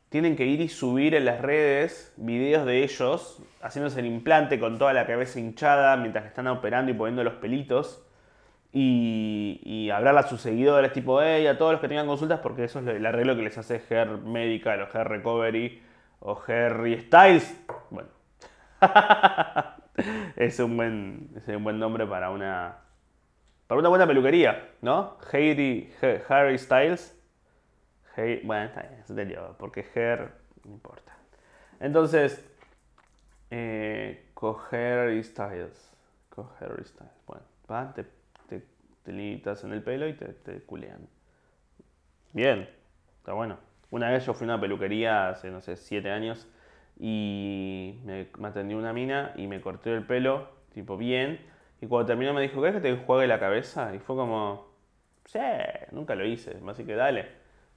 tienen 0.09 0.37
que 0.37 0.47
ir 0.47 0.61
y 0.61 0.69
subir 0.69 1.15
en 1.15 1.25
las 1.25 1.41
redes 1.41 2.13
videos 2.17 2.65
de 2.67 2.83
ellos 2.83 3.43
haciéndose 3.61 4.01
el 4.01 4.07
implante 4.07 4.59
con 4.59 4.79
toda 4.79 4.93
la 4.93 5.07
cabeza 5.07 5.39
hinchada 5.41 5.97
mientras 5.97 6.27
están 6.27 6.47
operando 6.47 6.91
y 6.91 6.95
poniendo 6.95 7.23
los 7.23 7.35
pelitos. 7.35 8.06
Y, 8.79 9.61
y 9.65 9.91
hablarle 9.91 10.21
a 10.21 10.25
sus 10.25 10.41
seguidores, 10.43 10.93
tipo, 10.93 11.23
hey, 11.23 11.47
a 11.47 11.57
todos 11.57 11.73
los 11.73 11.81
que 11.81 11.89
tengan 11.89 12.07
consultas, 12.07 12.41
porque 12.41 12.65
eso 12.65 12.81
es 12.81 12.87
el 12.89 13.07
arreglo 13.07 13.35
que 13.37 13.43
les 13.43 13.57
hace 13.57 13.81
Hair 13.89 14.19
Medical 14.19 14.83
o 14.83 14.89
Hair 14.93 15.09
Recovery 15.09 15.83
o 16.21 16.39
Harry 16.47 17.01
Styles. 17.01 17.59
Bueno, 17.91 18.09
es 20.37 20.59
un 20.61 20.77
buen, 20.77 21.31
es 21.37 21.49
un 21.49 21.65
buen 21.65 21.79
nombre 21.79 22.07
para 22.07 22.31
una, 22.31 22.77
para 23.67 23.81
una 23.81 23.89
buena 23.91 24.07
peluquería, 24.07 24.71
¿no? 24.83 25.19
Harry, 25.33 25.91
Ha- 26.03 26.21
Harry 26.35 26.59
Styles. 26.59 27.15
Bueno, 28.45 28.65
está 28.65 28.83
bien, 28.83 29.05
se 29.05 29.13
entendió, 29.13 29.55
porque 29.59 29.85
hair 29.95 30.33
no 30.65 30.73
importa. 30.73 31.13
Entonces, 31.81 32.45
eh, 33.51 34.31
coger 34.35 35.23
Styles. 35.25 35.91
Coger 36.31 36.85
Styles. 36.87 37.13
Bueno, 37.27 37.43
va, 37.71 37.93
te, 37.95 38.05
te, 39.07 39.13
te 39.13 39.17
limitas 39.17 39.63
en 39.65 39.73
el 39.73 39.83
pelo 39.83 40.09
y 40.09 40.15
te, 40.15 40.27
te 40.27 40.61
culean. 40.63 41.09
Bien, 42.33 42.69
está 43.19 43.33
bueno. 43.33 43.59
Una 43.91 44.11
vez 44.11 44.27
yo 44.27 44.35
fui 44.35 44.45
a 44.47 44.53
una 44.53 44.61
peluquería 44.61 45.29
hace, 45.29 45.51
no 45.51 45.61
sé, 45.61 45.77
siete 45.77 46.11
años 46.11 46.49
y 46.99 48.01
me, 48.05 48.29
me 48.39 48.49
atendió 48.49 48.77
una 48.77 48.93
mina 48.93 49.33
y 49.37 49.47
me 49.47 49.61
corté 49.61 49.95
el 49.95 50.05
pelo, 50.05 50.49
tipo 50.75 50.97
bien. 50.97 51.41
Y 51.81 51.87
cuando 51.87 52.07
terminó 52.07 52.35
me 52.35 52.43
dijo, 52.43 52.61
¿querés 52.61 52.77
que 52.77 52.83
te 52.83 52.89
enjuague 52.89 53.27
la 53.27 53.39
cabeza? 53.39 53.95
Y 53.95 53.99
fue 53.99 54.17
como, 54.17 54.67
sí, 55.25 55.39
nunca 55.93 56.15
lo 56.15 56.27
hice, 56.27 56.59
así 56.69 56.85
que 56.85 56.95
dale. 56.95 57.29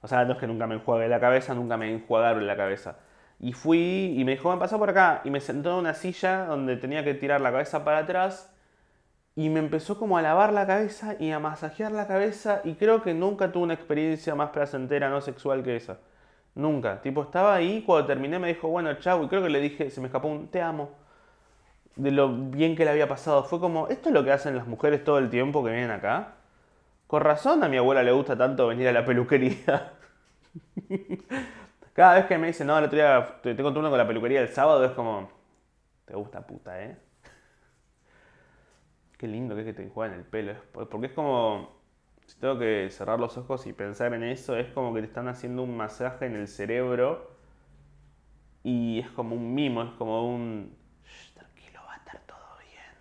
O 0.02 0.08
sea, 0.08 0.24
no 0.24 0.32
es 0.32 0.38
que 0.38 0.46
nunca 0.46 0.66
me 0.66 0.76
enjuague 0.76 1.08
la 1.08 1.20
cabeza, 1.20 1.54
nunca 1.54 1.76
me 1.76 1.92
enjuagaron 1.92 2.46
la 2.46 2.56
cabeza. 2.56 2.98
Y 3.38 3.52
fui 3.52 4.14
y 4.16 4.24
me 4.24 4.32
dijo, 4.32 4.52
me 4.52 4.58
pasó 4.58 4.78
por 4.78 4.90
acá. 4.90 5.22
Y 5.24 5.30
me 5.30 5.40
sentó 5.40 5.72
en 5.72 5.76
una 5.76 5.94
silla 5.94 6.46
donde 6.46 6.76
tenía 6.76 7.04
que 7.04 7.14
tirar 7.14 7.40
la 7.40 7.52
cabeza 7.52 7.84
para 7.84 7.98
atrás. 7.98 8.54
Y 9.40 9.48
me 9.48 9.60
empezó 9.60 9.98
como 9.98 10.18
a 10.18 10.22
lavar 10.22 10.52
la 10.52 10.66
cabeza 10.66 11.16
y 11.18 11.30
a 11.30 11.38
masajear 11.38 11.92
la 11.92 12.06
cabeza. 12.06 12.60
Y 12.62 12.74
creo 12.74 13.02
que 13.02 13.14
nunca 13.14 13.50
tuve 13.50 13.64
una 13.64 13.72
experiencia 13.72 14.34
más 14.34 14.50
placentera 14.50 15.08
no 15.08 15.22
sexual 15.22 15.62
que 15.62 15.76
esa. 15.76 15.96
Nunca. 16.54 17.00
Tipo, 17.00 17.22
estaba 17.22 17.54
ahí, 17.54 17.82
cuando 17.86 18.06
terminé 18.06 18.38
me 18.38 18.48
dijo, 18.48 18.68
bueno, 18.68 18.92
chau. 18.96 19.24
Y 19.24 19.28
creo 19.28 19.42
que 19.42 19.48
le 19.48 19.60
dije, 19.60 19.88
se 19.88 20.02
me 20.02 20.08
escapó 20.08 20.28
un 20.28 20.48
te 20.48 20.60
amo. 20.60 20.90
De 21.96 22.10
lo 22.10 22.28
bien 22.28 22.76
que 22.76 22.84
le 22.84 22.90
había 22.90 23.08
pasado. 23.08 23.42
Fue 23.44 23.60
como, 23.60 23.88
esto 23.88 24.10
es 24.10 24.14
lo 24.14 24.24
que 24.24 24.32
hacen 24.32 24.56
las 24.56 24.66
mujeres 24.66 25.04
todo 25.04 25.16
el 25.16 25.30
tiempo 25.30 25.64
que 25.64 25.70
vienen 25.70 25.90
acá. 25.90 26.34
Con 27.06 27.22
razón 27.22 27.64
a 27.64 27.68
mi 27.70 27.78
abuela 27.78 28.02
le 28.02 28.12
gusta 28.12 28.36
tanto 28.36 28.66
venir 28.66 28.88
a 28.88 28.92
la 28.92 29.06
peluquería. 29.06 29.92
Cada 31.94 32.16
vez 32.16 32.26
que 32.26 32.36
me 32.36 32.48
dice, 32.48 32.66
no, 32.66 32.76
el 32.76 32.84
otro 32.84 32.96
día 32.96 33.40
te 33.42 33.54
turno 33.54 33.88
con 33.88 33.98
la 33.98 34.06
peluquería 34.06 34.42
el 34.42 34.48
sábado, 34.50 34.84
es 34.84 34.92
como, 34.92 35.30
te 36.04 36.14
gusta 36.14 36.46
puta, 36.46 36.82
¿eh? 36.82 37.09
Qué 39.20 39.28
lindo 39.28 39.54
que 39.54 39.60
es 39.60 39.66
que 39.66 39.74
te 39.74 39.82
enjuaguen 39.82 40.18
el 40.18 40.24
pelo. 40.24 40.54
Porque 40.72 41.08
es 41.08 41.12
como, 41.12 41.68
si 42.24 42.38
tengo 42.38 42.58
que 42.58 42.88
cerrar 42.88 43.20
los 43.20 43.36
ojos 43.36 43.66
y 43.66 43.74
pensar 43.74 44.14
en 44.14 44.22
eso, 44.22 44.56
es 44.56 44.72
como 44.72 44.94
que 44.94 45.00
te 45.02 45.08
están 45.08 45.28
haciendo 45.28 45.62
un 45.62 45.76
masaje 45.76 46.24
en 46.24 46.36
el 46.36 46.48
cerebro 46.48 47.30
y 48.62 48.98
es 48.98 49.10
como 49.10 49.36
un 49.36 49.54
mimo, 49.54 49.82
es 49.82 49.90
como 49.98 50.26
un, 50.26 50.74
"Shh, 51.04 51.34
tranquilo, 51.34 51.80
va 51.86 51.92
a 51.92 51.96
estar 51.98 52.18
todo 52.26 52.38
bien. 52.60 52.96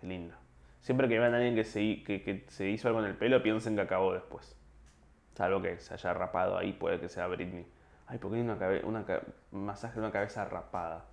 Qué 0.00 0.06
lindo. 0.06 0.36
Siempre 0.82 1.08
que 1.08 1.18
vean 1.18 1.34
a 1.34 1.38
alguien 1.38 1.56
que 1.56 1.64
se, 1.64 2.04
que, 2.04 2.44
se 2.46 2.70
hizo 2.70 2.86
algo 2.86 3.00
en 3.00 3.06
el 3.06 3.16
pelo, 3.16 3.42
piensen 3.42 3.74
que 3.74 3.80
acabó 3.82 4.12
después. 4.12 4.56
Salvo 5.34 5.60
que 5.60 5.80
se 5.80 5.94
haya 5.94 6.14
rapado 6.14 6.56
ahí, 6.56 6.74
puede 6.74 7.00
que 7.00 7.08
sea 7.08 7.26
Britney. 7.26 7.66
Ay, 8.06 8.18
¿por 8.18 8.30
qué 8.30 8.36
hay 8.36 8.80
una 8.84 9.06
masaje 9.50 9.94
de 9.94 10.00
una 10.00 10.12
cabeza 10.12 10.44
rapada? 10.44 11.06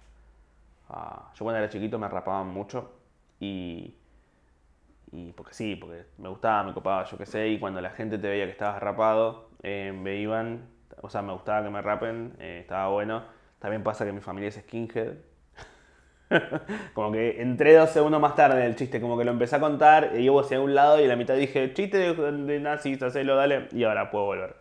Ah, 0.89 1.32
yo 1.34 1.43
cuando 1.43 1.58
era 1.58 1.69
chiquito 1.69 1.97
me 1.97 2.08
rapaban 2.08 2.49
mucho 2.49 2.98
y, 3.39 3.95
y 5.12 5.32
porque 5.34 5.54
sí, 5.54 5.75
porque 5.75 6.06
me 6.17 6.30
gustaba, 6.30 6.63
me 6.63 6.73
copaba, 6.73 7.04
yo 7.06 7.17
qué 7.17 7.25
sé, 7.25 7.47
y 7.49 7.60
cuando 7.60 7.82
la 7.82 7.91
gente 7.91 8.17
te 8.17 8.28
veía 8.30 8.45
que 8.45 8.52
estabas 8.52 8.82
rapado, 8.82 9.49
eh, 9.63 9.91
me 9.95 10.17
iban 10.17 10.69
O 11.02 11.10
sea, 11.10 11.21
me 11.21 11.34
gustaba 11.34 11.63
que 11.63 11.69
me 11.69 11.82
rapen, 11.82 12.36
eh, 12.39 12.60
estaba 12.62 12.89
bueno. 12.89 13.23
También 13.60 13.84
pasa 13.84 14.06
que 14.06 14.12
mi 14.13 14.21
familia 14.21 14.49
es 14.49 14.56
skinhead. 14.56 15.15
como 16.93 17.12
que 17.12 17.41
entré 17.41 17.75
dos 17.75 17.89
segundos 17.89 18.21
más 18.21 18.36
tarde 18.36 18.60
en 18.60 18.67
el 18.67 18.75
chiste, 18.75 19.02
como 19.02 19.17
que 19.17 19.25
lo 19.25 19.32
empecé 19.32 19.56
a 19.56 19.60
contar 19.60 20.12
y 20.15 20.25
yo 20.25 20.39
hacia 20.39 20.62
un 20.62 20.75
lado 20.75 20.99
y 20.99 21.06
a 21.06 21.08
la 21.08 21.15
mitad 21.15 21.36
dije, 21.36 21.73
chiste 21.73 21.97
de, 21.97 22.13
de 22.13 22.60
nazis, 22.60 23.02
hacelo, 23.02 23.36
dale, 23.36 23.67
y 23.71 23.84
ahora 23.84 24.12
puedo 24.12 24.25
volver. 24.25 24.56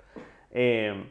Eh, 0.50 1.10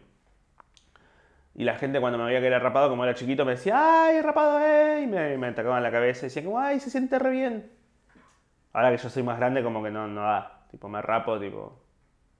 y 1.57 1.65
la 1.65 1.75
gente 1.75 1.99
cuando 1.99 2.17
me 2.17 2.23
veía 2.25 2.39
que 2.39 2.47
era 2.47 2.59
rapado, 2.59 2.89
como 2.89 3.03
era 3.03 3.13
chiquito, 3.15 3.43
me 3.43 3.51
decía, 3.51 4.05
¡ay, 4.05 4.21
rapado, 4.21 4.61
eh! 4.61 5.01
Y 5.03 5.07
me, 5.07 5.37
me 5.37 5.47
atacaban 5.47 5.83
la 5.83 5.91
cabeza 5.91 6.21
y 6.21 6.29
decían, 6.29 6.45
como, 6.45 6.59
¡ay, 6.59 6.79
se 6.79 6.89
siente 6.89 7.19
re 7.19 7.31
bien! 7.31 7.71
Ahora 8.73 8.91
que 8.91 8.97
yo 8.97 9.09
soy 9.09 9.23
más 9.23 9.37
grande, 9.37 9.63
como 9.63 9.83
que 9.83 9.91
no, 9.91 10.07
no 10.07 10.21
da. 10.21 10.67
Tipo, 10.69 10.87
me 10.87 11.01
rapo, 11.01 11.39
tipo, 11.39 11.81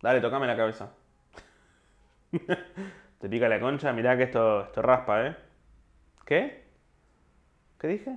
dale, 0.01 0.21
tocame 0.21 0.47
la 0.47 0.55
cabeza. 0.55 0.91
Te 3.19 3.29
pica 3.29 3.49
la 3.49 3.59
concha, 3.59 3.91
mirá 3.91 4.15
que 4.15 4.23
esto, 4.23 4.65
esto 4.65 4.81
raspa, 4.81 5.25
¿eh? 5.25 5.35
¿Qué? 6.25 6.67
¿Qué 7.79 7.87
dije? 7.87 8.15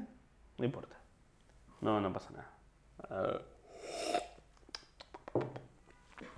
No 0.58 0.64
importa. 0.64 0.96
No, 1.80 2.00
no 2.00 2.12
pasa 2.12 2.30
nada. 2.32 3.40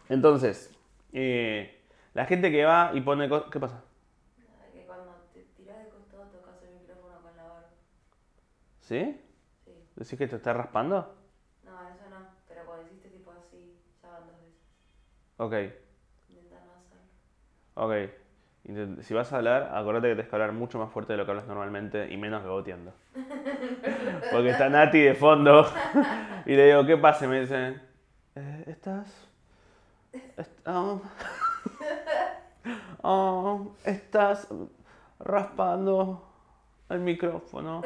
Entonces, 0.09 0.72
eh, 1.12 1.83
la 2.14 2.27
gente 2.27 2.53
que 2.53 2.64
va 2.64 2.92
y 2.94 3.01
pone. 3.01 3.29
¿Qué 3.51 3.59
pasa? 3.59 3.83
Nada, 4.38 4.70
que 4.72 4.85
cuando 4.87 5.12
te 5.33 5.40
tiras 5.57 5.85
de 5.85 5.90
costado 5.90 6.25
tocas 6.27 6.62
el 6.62 6.81
micrófono 6.81 7.20
con 7.22 7.37
la 7.37 7.42
barba. 7.42 7.68
¿Sí? 8.92 9.18
Sí. 9.64 9.72
¿Decís 9.96 10.18
que 10.18 10.28
te 10.28 10.37
está 10.37 10.52
raspando? 10.52 11.14
No, 11.64 11.70
eso 11.88 12.11
no. 12.11 12.26
Pero 12.46 12.66
cuando 12.66 12.85
hiciste 12.88 13.09
tipo 13.09 13.31
así, 13.33 13.74
ya 14.02 14.11
van 14.11 14.26
dos 14.26 14.37
veces. 14.37 14.61
Ok, 15.38 15.52
Intenta 16.28 16.57
no 16.66 16.72
hacerlo. 17.87 18.11
ok. 18.96 19.02
Si 19.02 19.14
vas 19.14 19.33
a 19.33 19.38
hablar, 19.38 19.70
acordate 19.74 20.09
que 20.09 20.14
tienes 20.14 20.28
que 20.28 20.37
hablar 20.37 20.52
mucho 20.52 20.78
más 20.78 20.92
fuerte 20.92 21.14
de 21.14 21.16
lo 21.16 21.24
que 21.24 21.31
hablas 21.31 21.46
normalmente 21.46 22.12
y 22.12 22.18
menos 22.18 22.42
beboteando. 22.42 22.92
Porque 24.31 24.50
está 24.50 24.68
Nati 24.68 25.00
de 25.00 25.14
fondo 25.14 25.64
y 26.44 26.55
le 26.55 26.66
digo, 26.66 26.85
¿qué 26.85 26.98
pasa? 26.98 27.24
Y 27.24 27.28
me 27.28 27.40
dice, 27.40 27.81
"Eh, 28.35 28.64
¿estás? 28.66 29.26
est- 30.37 30.68
oh, 30.68 31.00
oh, 33.02 33.74
¿Estás 33.87 34.48
raspando 35.18 36.28
el 36.90 37.00
micrófono? 37.00 37.81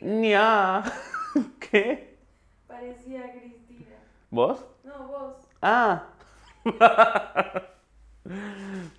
¡Nya! 0.00 0.82
¿Qué? 1.60 2.18
Parecía 2.66 3.32
Cristina. 3.32 3.96
¿Vos? 4.30 4.64
No, 4.84 5.06
vos. 5.08 5.36
¡Ah! 5.60 6.06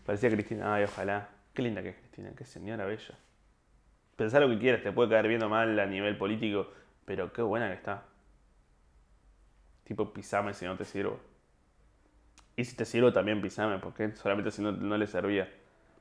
Parecía 0.06 0.30
Cristina. 0.30 0.76
Ay, 0.76 0.84
ojalá. 0.84 1.30
Qué 1.54 1.62
linda 1.62 1.82
que 1.82 1.90
es 1.90 1.96
Cristina, 1.98 2.32
qué 2.38 2.46
señora 2.46 2.86
bella. 2.86 3.16
Pensá 4.16 4.40
lo 4.40 4.48
que 4.50 4.60
quieras, 4.60 4.84
te 4.84 4.92
puede 4.92 5.10
caer 5.10 5.28
bien 5.28 5.44
o 5.44 5.50
mal 5.50 5.78
a 5.80 5.86
nivel 5.86 6.18
político, 6.18 6.68
pero 7.06 7.34
qué 7.34 7.42
buena 7.42 7.68
que 7.68 7.74
está. 7.74 8.04
Tipo, 9.84 10.14
pisame 10.14 10.54
si 10.54 10.66
no 10.66 10.78
te 10.78 10.86
sirvo. 10.86 11.20
Y 12.56 12.64
si 12.64 12.76
te 12.76 12.86
sirvo 12.86 13.12
también 13.12 13.42
pisame, 13.42 13.80
porque 13.80 14.16
solamente 14.16 14.52
si 14.52 14.62
no, 14.62 14.72
no 14.72 14.98
le 14.98 15.08
servía. 15.08 15.52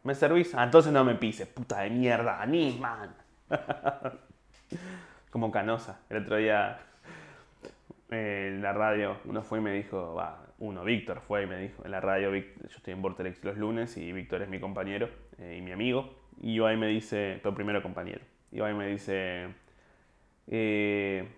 ¿Me 0.03 0.15
servís? 0.15 0.55
Ah, 0.55 0.65
entonces 0.65 0.93
no 0.93 1.05
me 1.05 1.15
pises, 1.15 1.49
puta 1.49 1.81
de 1.81 1.91
mierda, 1.91 2.45
ni 2.47 2.79
man. 2.79 3.15
Como 5.31 5.51
canosa. 5.51 6.01
El 6.09 6.25
otro 6.25 6.37
día 6.37 6.79
eh, 8.11 8.49
en 8.49 8.63
la 8.63 8.73
radio, 8.73 9.19
uno 9.25 9.43
fue 9.43 9.59
y 9.59 9.63
me 9.63 9.73
dijo, 9.73 10.21
uno, 10.59 10.85
Víctor 10.85 11.21
fue 11.21 11.45
y 11.45 11.47
me 11.47 11.59
dijo, 11.59 11.85
en 11.85 11.93
la 11.93 12.01
radio, 12.01 12.35
yo 12.35 12.43
estoy 12.69 12.93
en 12.93 13.03
Vortex 13.03 13.45
los 13.45 13.57
lunes 13.57 13.97
y 13.97 14.13
Víctor 14.13 14.43
es 14.43 14.49
mi 14.49 14.59
compañero 14.59 15.09
eh, 15.39 15.57
y 15.59 15.63
mi 15.63 15.71
amigo, 15.71 16.15
y 16.41 16.55
Ibai 16.55 16.77
me 16.77 16.89
dice, 16.89 17.39
pero 17.43 17.55
primero 17.55 17.83
compañero, 17.83 18.21
Ibai 18.51 18.75
me 18.75 18.89
dice, 18.89 19.55
eh, 20.49 21.29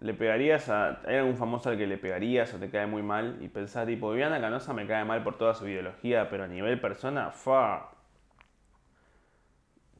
¿le 0.00 0.14
pegarías 0.14 0.68
a, 0.68 1.00
hay 1.06 1.16
algún 1.16 1.36
famoso 1.36 1.70
al 1.70 1.78
que 1.78 1.86
le 1.86 1.96
pegarías 1.96 2.52
o 2.52 2.58
te 2.58 2.70
cae 2.70 2.86
muy 2.86 3.02
mal? 3.02 3.38
Y 3.40 3.48
pensás, 3.48 3.86
tipo, 3.86 4.10
Viviana 4.10 4.40
Canosa 4.40 4.74
me 4.74 4.86
cae 4.86 5.04
mal 5.04 5.22
por 5.24 5.38
toda 5.38 5.54
su 5.54 5.66
ideología, 5.66 6.28
pero 6.28 6.44
a 6.44 6.48
nivel 6.48 6.78
persona, 6.80 7.30
fa, 7.30 7.90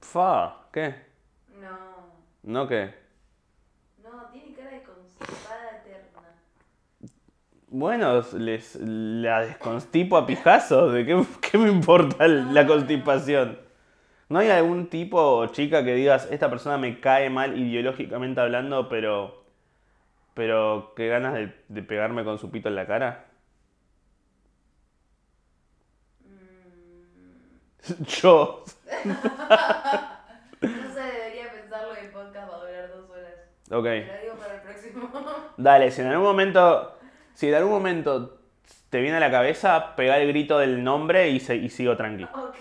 fa, 0.01 0.69
¿qué? 0.73 1.08
No. 2.49 2.63
¿No 2.63 2.69
qué? 2.69 2.95
No, 4.03 4.27
tiene 4.33 4.55
cara 4.55 4.71
de 4.71 4.83
constipada 4.83 5.83
eterna. 5.85 6.29
Bueno, 7.69 8.23
les 8.39 8.77
la 8.77 9.41
desconstipo 9.43 10.17
a 10.17 10.27
pijazos. 10.27 10.95
¿De 10.95 11.05
qué, 11.05 11.23
qué 11.43 11.59
me 11.59 11.71
importa 11.71 12.27
la 12.27 12.67
constipación? 12.67 13.59
¿No 14.31 14.39
hay 14.39 14.51
algún 14.51 14.89
tipo 14.89 15.21
o 15.21 15.47
chica 15.47 15.85
que 15.85 15.95
digas, 15.95 16.29
esta 16.31 16.51
persona 16.51 16.79
me 16.79 17.01
cae 17.01 17.31
mal 17.31 17.59
ideológicamente 17.59 18.41
hablando, 18.41 18.89
pero. 18.89 19.45
pero 20.35 20.93
qué 20.97 21.09
ganas 21.09 21.35
de, 21.35 21.55
de 21.69 21.83
pegarme 21.83 22.25
con 22.25 22.39
su 22.39 22.51
pito 22.51 22.69
en 22.69 22.77
la 22.77 22.87
cara? 22.87 23.27
Mm, 26.25 28.05
Yo. 28.05 28.65
no 30.63 30.93
sé, 30.95 31.01
debería 31.01 31.53
pensarlo 31.53 31.95
y 31.95 32.05
el 32.07 32.11
podcast 32.11 32.51
va 32.51 32.57
a 32.57 32.61
durar 32.61 32.89
dos 32.91 33.11
horas. 33.11 33.35
Ok. 33.71 33.85
Te 33.85 34.07
lo 34.07 34.23
digo 34.23 34.35
para 34.39 34.55
el 34.55 34.61
próximo. 34.63 35.11
Dale, 35.57 35.91
si 35.91 36.01
en 36.01 36.07
algún 36.09 36.27
momento. 36.27 36.95
Si 37.35 37.49
en 37.49 37.55
algún 37.55 37.73
momento 37.73 38.39
te 38.91 39.01
viene 39.01 39.17
a 39.19 39.21
la 39.21 39.31
cabeza, 39.31 39.95
pega 39.97 40.19
el 40.19 40.29
grito 40.29 40.59
del 40.59 40.83
nombre 40.83 41.29
y, 41.31 41.39
se- 41.41 41.57
y 41.57 41.69
sigo 41.69 41.97
tranquilo. 41.97 42.29
ok. 42.35 42.57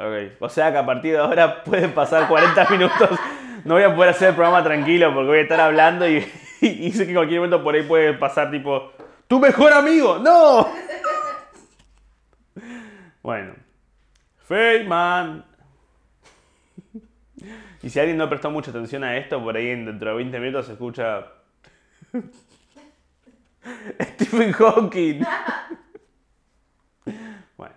Ok, 0.00 0.14
o 0.40 0.48
sea 0.48 0.70
que 0.70 0.78
a 0.78 0.86
partir 0.86 1.12
de 1.12 1.18
ahora 1.18 1.62
pueden 1.64 1.92
pasar 1.92 2.28
40 2.28 2.66
minutos. 2.70 3.10
No 3.64 3.74
voy 3.74 3.82
a 3.82 3.94
poder 3.94 4.10
hacer 4.10 4.28
el 4.30 4.34
programa 4.36 4.62
tranquilo 4.62 5.12
porque 5.12 5.26
voy 5.28 5.38
a 5.38 5.42
estar 5.42 5.60
hablando 5.60 6.08
y, 6.08 6.24
y 6.60 6.92
sé 6.92 7.04
que 7.04 7.10
en 7.10 7.16
cualquier 7.16 7.40
momento 7.40 7.62
por 7.64 7.74
ahí 7.74 7.82
puede 7.82 8.14
pasar 8.14 8.50
tipo, 8.50 8.92
¡Tu 9.26 9.38
mejor 9.40 9.72
amigo! 9.72 10.18
¡No! 10.18 10.68
Bueno. 13.22 13.54
Feynman. 14.46 15.44
Y 17.82 17.90
si 17.90 18.00
alguien 18.00 18.16
no 18.18 18.28
prestó 18.28 18.50
mucha 18.50 18.70
atención 18.70 19.04
a 19.04 19.16
esto, 19.16 19.42
por 19.42 19.56
ahí 19.56 19.68
en- 19.68 19.84
dentro 19.86 20.10
de 20.10 20.16
20 20.16 20.38
minutos 20.40 20.66
se 20.66 20.72
escucha... 20.72 21.26
Stephen 24.14 24.52
Hawking. 24.52 25.22
Bueno. 27.56 27.74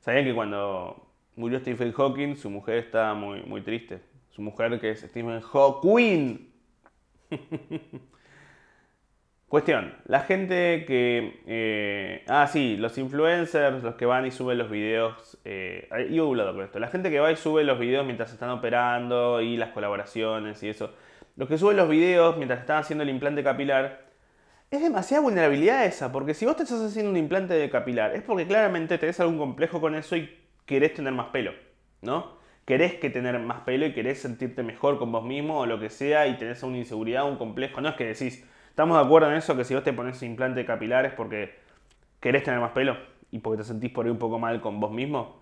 ¿Sabían 0.00 0.24
que 0.24 0.34
cuando 0.34 1.08
murió 1.36 1.58
Stephen 1.60 1.92
Hawking, 1.92 2.36
su 2.36 2.50
mujer 2.50 2.78
estaba 2.78 3.14
muy, 3.14 3.42
muy 3.42 3.60
triste? 3.62 4.00
Su 4.30 4.42
mujer, 4.42 4.78
que 4.80 4.90
es 4.90 5.00
Stephen 5.00 5.40
Hawking. 5.40 6.50
Cuestión, 9.56 9.94
la 10.04 10.20
gente 10.20 10.84
que... 10.86 11.40
eh, 11.46 12.24
ah, 12.28 12.46
sí, 12.46 12.76
los 12.76 12.98
influencers, 12.98 13.82
los 13.82 13.94
que 13.94 14.04
van 14.04 14.26
y 14.26 14.30
suben 14.30 14.58
los 14.58 14.68
videos... 14.68 15.38
Eh, 15.46 15.88
iba 16.10 16.26
hablando 16.26 16.52
con 16.52 16.62
esto. 16.62 16.78
La 16.78 16.88
gente 16.88 17.08
que 17.08 17.20
va 17.20 17.32
y 17.32 17.36
sube 17.36 17.64
los 17.64 17.78
videos 17.78 18.04
mientras 18.04 18.30
están 18.30 18.50
operando 18.50 19.40
y 19.40 19.56
las 19.56 19.70
colaboraciones 19.70 20.62
y 20.62 20.68
eso. 20.68 20.92
Los 21.36 21.48
que 21.48 21.56
suben 21.56 21.78
los 21.78 21.88
videos 21.88 22.36
mientras 22.36 22.60
están 22.60 22.80
haciendo 22.80 23.02
el 23.02 23.08
implante 23.08 23.42
capilar... 23.42 24.04
Es 24.70 24.82
demasiada 24.82 25.22
vulnerabilidad 25.22 25.86
esa, 25.86 26.12
porque 26.12 26.34
si 26.34 26.44
vos 26.44 26.56
te 26.56 26.64
estás 26.64 26.82
haciendo 26.82 27.10
un 27.10 27.16
implante 27.16 27.54
de 27.54 27.70
capilar, 27.70 28.14
es 28.14 28.20
porque 28.20 28.46
claramente 28.46 28.98
tenés 28.98 29.18
algún 29.20 29.38
complejo 29.38 29.80
con 29.80 29.94
eso 29.94 30.16
y 30.16 30.36
querés 30.66 30.92
tener 30.92 31.14
más 31.14 31.28
pelo, 31.28 31.52
¿no? 32.02 32.36
Querés 32.66 32.96
que 32.96 33.08
tener 33.08 33.38
más 33.38 33.60
pelo 33.60 33.86
y 33.86 33.94
querés 33.94 34.20
sentirte 34.20 34.62
mejor 34.62 34.98
con 34.98 35.10
vos 35.12 35.24
mismo 35.24 35.60
o 35.60 35.64
lo 35.64 35.80
que 35.80 35.88
sea 35.88 36.26
y 36.26 36.36
tenés 36.36 36.62
una 36.62 36.76
inseguridad, 36.76 37.26
un 37.26 37.38
complejo. 37.38 37.80
No 37.80 37.88
es 37.88 37.94
que 37.94 38.04
decís, 38.04 38.44
estamos 38.76 38.98
de 38.98 39.04
acuerdo 39.06 39.30
en 39.30 39.38
eso, 39.38 39.56
que 39.56 39.64
si 39.64 39.74
vos 39.74 39.82
te 39.82 39.94
pones 39.94 40.22
implante 40.22 40.66
capilar 40.66 41.06
es 41.06 41.14
porque 41.14 41.58
querés 42.20 42.44
tener 42.44 42.60
más 42.60 42.72
pelo 42.72 42.94
y 43.30 43.38
porque 43.38 43.62
te 43.62 43.64
sentís 43.64 43.90
por 43.90 44.04
ahí 44.04 44.12
un 44.12 44.18
poco 44.18 44.38
mal 44.38 44.60
con 44.60 44.80
vos 44.80 44.90
mismo. 44.90 45.40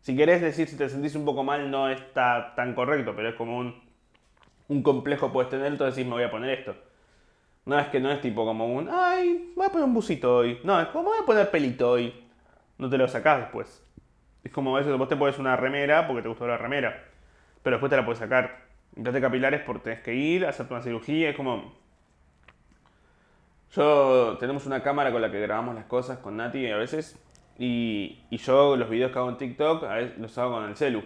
Si 0.00 0.16
querés 0.16 0.40
decir 0.40 0.66
si 0.66 0.78
te 0.78 0.88
sentís 0.88 1.14
un 1.14 1.26
poco 1.26 1.44
mal 1.44 1.70
no 1.70 1.90
está 1.90 2.54
tan 2.56 2.74
correcto, 2.74 3.12
pero 3.14 3.28
es 3.28 3.34
como 3.34 3.58
un, 3.58 3.78
un 4.68 4.82
complejo 4.82 5.30
puedes 5.30 5.50
tener, 5.50 5.66
entonces 5.66 5.96
decís 5.96 6.08
me 6.08 6.14
voy 6.14 6.22
a 6.22 6.30
poner 6.30 6.60
esto. 6.60 6.74
No 7.66 7.78
es 7.78 7.88
que 7.88 8.00
no 8.00 8.10
es 8.10 8.22
tipo 8.22 8.46
como 8.46 8.66
un, 8.66 8.88
ay, 8.90 9.52
voy 9.54 9.66
a 9.66 9.68
poner 9.68 9.84
un 9.84 9.92
busito 9.92 10.34
hoy. 10.34 10.58
No, 10.64 10.80
es 10.80 10.88
como 10.88 11.10
voy 11.10 11.18
a 11.22 11.26
poner 11.26 11.50
pelito 11.50 11.90
hoy. 11.90 12.24
No 12.78 12.88
te 12.88 12.96
lo 12.96 13.06
sacás 13.06 13.40
después. 13.40 13.84
Es 14.44 14.50
como 14.50 14.78
eso, 14.78 14.96
vos 14.96 15.08
te 15.10 15.16
pones 15.16 15.38
una 15.38 15.56
remera 15.56 16.06
porque 16.06 16.22
te 16.22 16.28
gustó 16.28 16.46
la 16.46 16.56
remera. 16.56 17.04
Pero 17.62 17.76
después 17.76 17.90
te 17.90 17.96
la 17.98 18.06
puedes 18.06 18.18
sacar. 18.18 18.62
Implante 18.96 19.20
capilares 19.20 19.60
porque 19.60 19.82
tenés 19.82 20.00
que 20.00 20.14
ir, 20.14 20.46
hacerte 20.46 20.72
una 20.72 20.82
cirugía, 20.82 21.28
es 21.28 21.36
como... 21.36 21.81
Yo 23.74 24.36
tenemos 24.38 24.66
una 24.66 24.82
cámara 24.82 25.10
con 25.12 25.22
la 25.22 25.30
que 25.30 25.40
grabamos 25.40 25.74
las 25.74 25.86
cosas 25.86 26.18
con 26.18 26.36
Nati 26.36 26.70
a 26.70 26.76
veces. 26.76 27.18
Y, 27.58 28.18
y 28.30 28.36
yo 28.36 28.76
los 28.76 28.90
videos 28.90 29.12
que 29.12 29.18
hago 29.18 29.30
en 29.30 29.38
TikTok 29.38 29.84
a 29.84 29.94
veces 29.94 30.18
los 30.18 30.36
hago 30.36 30.52
con 30.52 30.64
el 30.64 30.76
celu. 30.76 31.02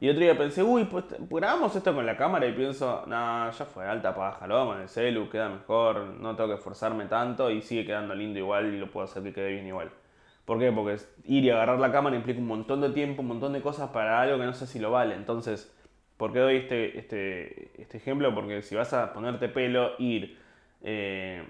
Y 0.00 0.08
otro 0.08 0.20
día 0.20 0.36
pensé, 0.36 0.62
uy, 0.62 0.84
pues 0.84 1.04
grabamos 1.30 1.74
esto 1.74 1.94
con 1.94 2.04
la 2.04 2.16
cámara 2.16 2.46
y 2.46 2.52
pienso, 2.52 3.04
nah, 3.06 3.50
ya 3.50 3.64
fue, 3.64 3.86
alta 3.86 4.14
paja, 4.14 4.46
lo 4.46 4.66
con 4.66 4.80
el 4.80 4.88
celu, 4.88 5.30
queda 5.30 5.48
mejor, 5.48 6.04
no 6.20 6.36
tengo 6.36 6.50
que 6.50 6.56
esforzarme 6.56 7.06
tanto 7.06 7.50
y 7.50 7.62
sigue 7.62 7.86
quedando 7.86 8.14
lindo 8.14 8.38
igual 8.38 8.74
y 8.74 8.78
lo 8.78 8.90
puedo 8.90 9.04
hacer 9.04 9.22
que 9.22 9.32
quede 9.32 9.52
bien 9.52 9.66
igual. 9.66 9.90
¿Por 10.44 10.58
qué? 10.58 10.70
Porque 10.72 10.98
ir 11.24 11.44
y 11.44 11.50
agarrar 11.50 11.78
la 11.80 11.90
cámara 11.90 12.16
implica 12.16 12.38
un 12.38 12.46
montón 12.46 12.80
de 12.80 12.90
tiempo, 12.90 13.22
un 13.22 13.28
montón 13.28 13.52
de 13.54 13.62
cosas 13.62 13.90
para 13.90 14.20
algo 14.20 14.38
que 14.38 14.44
no 14.44 14.52
sé 14.52 14.66
si 14.66 14.78
lo 14.78 14.90
vale. 14.90 15.14
Entonces, 15.14 15.74
¿por 16.16 16.32
qué 16.32 16.40
doy 16.40 16.56
este, 16.56 16.98
este, 16.98 17.80
este 17.80 17.96
ejemplo? 17.96 18.34
Porque 18.34 18.62
si 18.62 18.74
vas 18.74 18.92
a 18.92 19.12
ponerte 19.14 19.48
pelo, 19.48 19.92
ir, 19.98 20.38
eh, 20.82 21.42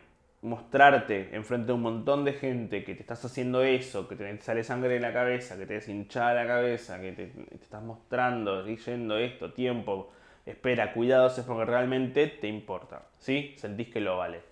mostrarte 0.44 1.34
enfrente 1.34 1.68
de 1.68 1.72
un 1.72 1.80
montón 1.80 2.24
de 2.24 2.34
gente 2.34 2.84
que 2.84 2.94
te 2.94 3.00
estás 3.00 3.24
haciendo 3.24 3.62
eso, 3.62 4.06
que 4.06 4.14
te 4.14 4.38
sale 4.42 4.62
sangre 4.62 4.94
de 4.94 5.00
la 5.00 5.10
cabeza, 5.10 5.56
que 5.56 5.64
te 5.64 5.74
deshinchada 5.74 6.34
la 6.34 6.46
cabeza, 6.46 7.00
que 7.00 7.12
te, 7.12 7.32
estás 7.54 7.82
mostrando, 7.82 8.66
yendo 8.66 9.16
esto, 9.16 9.54
tiempo, 9.54 10.12
espera, 10.44 10.92
cuidados, 10.92 11.38
es 11.38 11.46
porque 11.46 11.64
realmente 11.64 12.26
te 12.26 12.46
importa, 12.46 13.06
¿sí? 13.18 13.54
Sentís 13.56 13.88
que 13.88 14.00
lo 14.00 14.18
vale. 14.18 14.42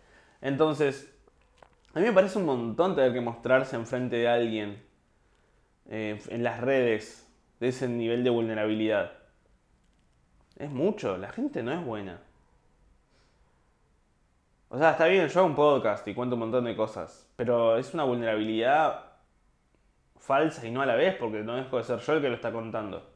Entonces, 0.41 1.15
a 1.93 2.01
mí 2.01 2.07
me 2.07 2.13
parece 2.13 2.39
un 2.39 2.47
montón 2.47 2.97
tener 2.97 3.13
que 3.13 3.21
mostrarse 3.21 3.77
enfrente 3.77 4.17
de 4.17 4.29
alguien 4.29 4.83
eh, 5.91 6.19
en 6.31 6.43
las 6.43 6.61
redes 6.61 7.31
de 7.61 7.69
ese 7.69 7.87
nivel 7.87 8.25
de 8.25 8.31
vulnerabilidad. 8.31 9.13
Es 10.57 10.71
mucho, 10.71 11.19
la 11.19 11.31
gente 11.33 11.63
no 11.63 11.71
es 11.71 11.85
buena. 11.85 12.23
O 14.73 14.79
sea, 14.79 14.93
está 14.93 15.05
bien, 15.05 15.29
yo 15.29 15.41
hago 15.41 15.49
un 15.51 15.55
podcast 15.55 16.09
y 16.09 16.15
cuento 16.15 16.35
un 16.35 16.41
montón 16.41 16.65
de 16.65 16.75
cosas, 16.75 17.31
pero 17.37 17.77
es 17.77 17.93
una 17.93 18.05
vulnerabilidad 18.05 19.05
falsa 20.19 20.67
y 20.67 20.71
no 20.71 20.81
a 20.81 20.87
la 20.87 20.95
vez, 20.95 21.15
porque 21.17 21.43
no 21.43 21.57
dejo 21.57 21.77
de 21.77 21.85
ser 21.85 21.99
yo 21.99 22.15
el 22.15 22.23
que 22.23 22.31
lo 22.31 22.37
está 22.37 22.53
contando. 22.53 23.07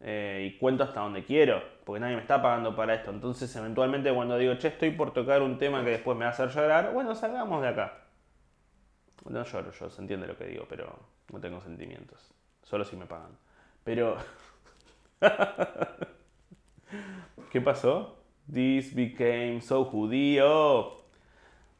Eh, 0.00 0.50
y 0.50 0.58
cuento 0.58 0.82
hasta 0.82 0.98
donde 0.98 1.24
quiero, 1.24 1.62
porque 1.84 2.00
nadie 2.00 2.16
me 2.16 2.22
está 2.22 2.42
pagando 2.42 2.74
para 2.74 2.94
esto. 2.94 3.12
Entonces, 3.12 3.54
eventualmente, 3.54 4.12
cuando 4.12 4.36
digo, 4.36 4.56
che, 4.56 4.66
estoy 4.66 4.90
por 4.90 5.12
tocar 5.12 5.42
un 5.42 5.58
tema 5.58 5.84
que 5.84 5.90
después 5.90 6.18
me 6.18 6.24
va 6.24 6.30
a 6.30 6.34
hacer 6.34 6.48
llorar, 6.48 6.92
bueno, 6.92 7.14
salgamos 7.14 7.62
de 7.62 7.68
acá. 7.68 7.98
No 9.28 9.44
lloro 9.44 9.70
yo, 9.70 9.90
se 9.90 10.02
entiende 10.02 10.26
lo 10.26 10.36
que 10.36 10.46
digo, 10.46 10.66
pero 10.68 10.92
no 11.32 11.38
tengo 11.38 11.60
sentimientos. 11.60 12.34
Solo 12.64 12.84
si 12.84 12.96
me 12.96 13.06
pagan. 13.06 13.38
Pero. 13.84 14.16
¿Qué 17.52 17.60
pasó? 17.60 18.21
This 18.50 18.94
became 18.94 19.60
so 19.60 19.84
judío. 19.84 20.92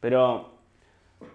Pero. 0.00 0.50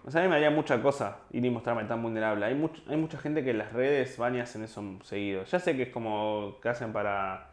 O 0.05 0.11
sea, 0.11 0.21
a 0.21 0.23
mí 0.25 0.29
me 0.29 0.35
haría 0.35 0.51
mucha 0.51 0.81
cosa 0.81 1.19
ir 1.31 1.45
y 1.45 1.49
mostrarme 1.49 1.85
tan 1.85 2.01
vulnerable. 2.03 2.45
Hay, 2.45 2.55
much- 2.55 2.83
hay 2.89 2.97
mucha 2.97 3.17
gente 3.19 3.43
que 3.43 3.51
en 3.51 3.57
las 3.59 3.73
redes 3.73 4.17
van 4.17 4.35
y 4.35 4.39
hacen 4.41 4.63
eso 4.63 4.83
seguido. 5.03 5.43
Ya 5.45 5.59
sé 5.59 5.75
que 5.77 5.83
es 5.83 5.89
como 5.89 6.57
que 6.61 6.69
hacen 6.69 6.93
para 6.93 7.49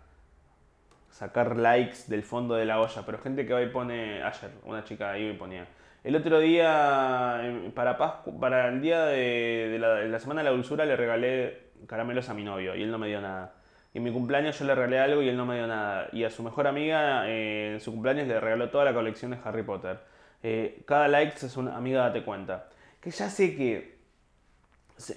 sacar 1.10 1.56
likes 1.56 1.98
del 2.08 2.22
fondo 2.22 2.54
de 2.54 2.64
la 2.64 2.80
olla, 2.80 3.02
pero 3.06 3.18
gente 3.18 3.46
que 3.46 3.52
va 3.52 3.62
y 3.62 3.68
pone. 3.68 4.22
Ayer, 4.22 4.50
una 4.64 4.84
chica 4.84 5.16
iba 5.18 5.32
y 5.32 5.36
ponía. 5.36 5.66
El 6.02 6.16
otro 6.16 6.38
día, 6.40 7.40
eh, 7.42 7.70
para, 7.74 7.96
Pascu- 7.98 8.38
para 8.38 8.68
el 8.68 8.80
día 8.82 9.04
de 9.06 9.78
la 9.78 10.18
semana 10.18 10.40
de 10.42 10.44
la 10.44 10.50
dulzura, 10.50 10.84
le 10.84 10.96
regalé 10.96 11.62
caramelos 11.86 12.28
a 12.28 12.34
mi 12.34 12.44
novio 12.44 12.74
y 12.74 12.82
él 12.82 12.90
no 12.90 12.98
me 12.98 13.08
dio 13.08 13.20
nada. 13.20 13.54
En 13.94 14.02
mi 14.02 14.12
cumpleaños 14.12 14.58
yo 14.58 14.64
le 14.66 14.74
regalé 14.74 14.98
algo 14.98 15.22
y 15.22 15.28
él 15.28 15.36
no 15.36 15.46
me 15.46 15.56
dio 15.56 15.66
nada. 15.66 16.08
Y 16.12 16.24
a 16.24 16.30
su 16.30 16.42
mejor 16.42 16.66
amiga 16.66 17.28
eh, 17.28 17.74
en 17.74 17.80
su 17.80 17.92
cumpleaños 17.92 18.26
le 18.28 18.40
regaló 18.40 18.70
toda 18.70 18.84
la 18.84 18.92
colección 18.94 19.30
de 19.30 19.38
Harry 19.44 19.62
Potter. 19.62 20.00
Eh, 20.42 20.82
cada 20.86 21.08
like 21.08 21.34
es 21.46 21.56
una 21.56 21.76
amiga, 21.76 22.02
date 22.02 22.24
cuenta. 22.24 22.68
Que 23.00 23.10
ya 23.10 23.30
sé 23.30 23.56
que 23.56 23.94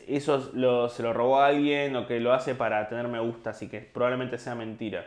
eso 0.07 0.51
lo- 0.53 0.89
se 0.89 1.03
lo 1.03 1.13
robó 1.13 1.39
a 1.39 1.47
alguien 1.47 1.95
o 1.95 2.07
que 2.07 2.19
lo 2.19 2.33
hace 2.33 2.55
para 2.55 2.87
tener 2.87 3.07
me 3.07 3.19
gusta, 3.19 3.51
así 3.51 3.67
que 3.69 3.81
probablemente 3.81 4.37
sea 4.37 4.55
mentira. 4.55 5.05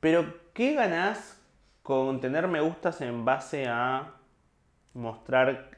Pero, 0.00 0.34
¿qué 0.52 0.74
ganás 0.74 1.40
con 1.82 2.20
tener 2.20 2.48
me 2.48 2.60
gustas 2.60 3.00
en 3.00 3.24
base 3.24 3.66
a 3.68 4.14
mostrar, 4.94 5.70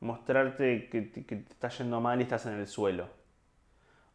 mostrarte 0.00 0.88
que, 0.90 1.10
que 1.12 1.36
te 1.36 1.52
está 1.52 1.68
yendo 1.70 2.00
mal 2.00 2.20
y 2.20 2.24
estás 2.24 2.46
en 2.46 2.54
el 2.54 2.66
suelo? 2.66 3.08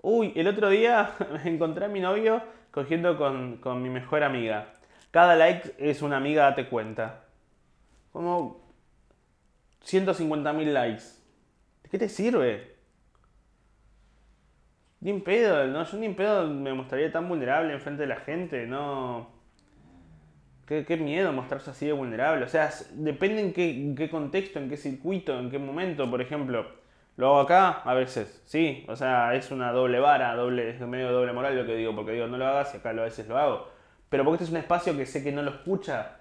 Uy, 0.02 0.34
el 0.36 0.48
otro 0.48 0.70
día 0.70 1.16
encontré 1.46 1.86
a 1.86 1.90
mi 1.90 2.00
novio 2.00 2.42
cogiendo 2.72 3.18
con, 3.18 3.58
con 3.58 3.82
mi 3.82 3.90
mejor 3.90 4.24
amiga. 4.24 4.74
Cada 5.12 5.36
like 5.36 5.76
es 5.78 6.02
una 6.02 6.18
amiga, 6.18 6.44
date 6.44 6.68
cuenta. 6.70 7.26
Como 8.12 8.70
150.000 9.86 10.72
likes. 10.72 11.04
¿De 11.84 11.90
qué 11.90 11.98
te 11.98 12.10
sirve? 12.10 12.76
Ni 15.02 15.12
en 15.12 15.24
pedo, 15.24 15.66
¿no? 15.68 15.84
Yo 15.84 15.98
ni 15.98 16.06
en 16.06 16.16
pedo 16.16 16.48
me 16.48 16.74
mostraría 16.74 17.12
tan 17.12 17.28
vulnerable 17.28 17.74
enfrente 17.74 18.02
de 18.04 18.08
la 18.08 18.18
gente, 18.18 18.68
no. 18.68 19.30
Qué, 20.68 20.86
qué 20.86 20.98
miedo 20.98 21.32
mostrarse 21.34 21.72
así 21.72 21.88
de 21.88 21.94
vulnerable. 21.94 22.46
O 22.46 22.50
sea, 22.50 22.70
depende 22.94 23.42
en 23.42 23.54
qué, 23.54 23.70
en 23.72 23.96
qué 23.96 24.10
contexto, 24.10 24.60
en 24.60 24.70
qué 24.70 24.78
circuito, 24.78 25.40
en 25.40 25.50
qué 25.50 25.58
momento, 25.58 26.10
por 26.10 26.22
ejemplo. 26.22 26.79
Lo 27.20 27.28
hago 27.28 27.40
acá 27.42 27.82
a 27.84 27.94
veces, 27.94 28.42
sí. 28.46 28.86
O 28.88 28.96
sea, 28.96 29.36
es 29.36 29.52
una 29.52 29.72
doble 29.74 30.00
vara, 30.00 30.36
doble, 30.36 30.70
es 30.72 30.80
medio 30.82 31.12
doble 31.12 31.34
moral 31.34 31.56
lo 31.58 31.66
que 31.66 31.76
digo, 31.76 31.94
porque 31.96 32.14
digo 32.14 32.28
no 32.28 32.38
lo 32.38 32.48
hagas 32.48 32.74
y 32.74 32.78
acá 32.78 32.92
a 32.92 32.94
veces 32.94 33.28
lo 33.28 33.38
hago. 33.38 33.68
Pero 34.10 34.24
porque 34.24 34.36
este 34.38 34.46
es 34.46 34.52
un 34.52 34.58
espacio 34.58 34.96
que 34.98 35.06
sé 35.06 35.24
que 35.24 35.32
no 35.32 35.42
lo 35.44 35.52
escucha 35.52 36.18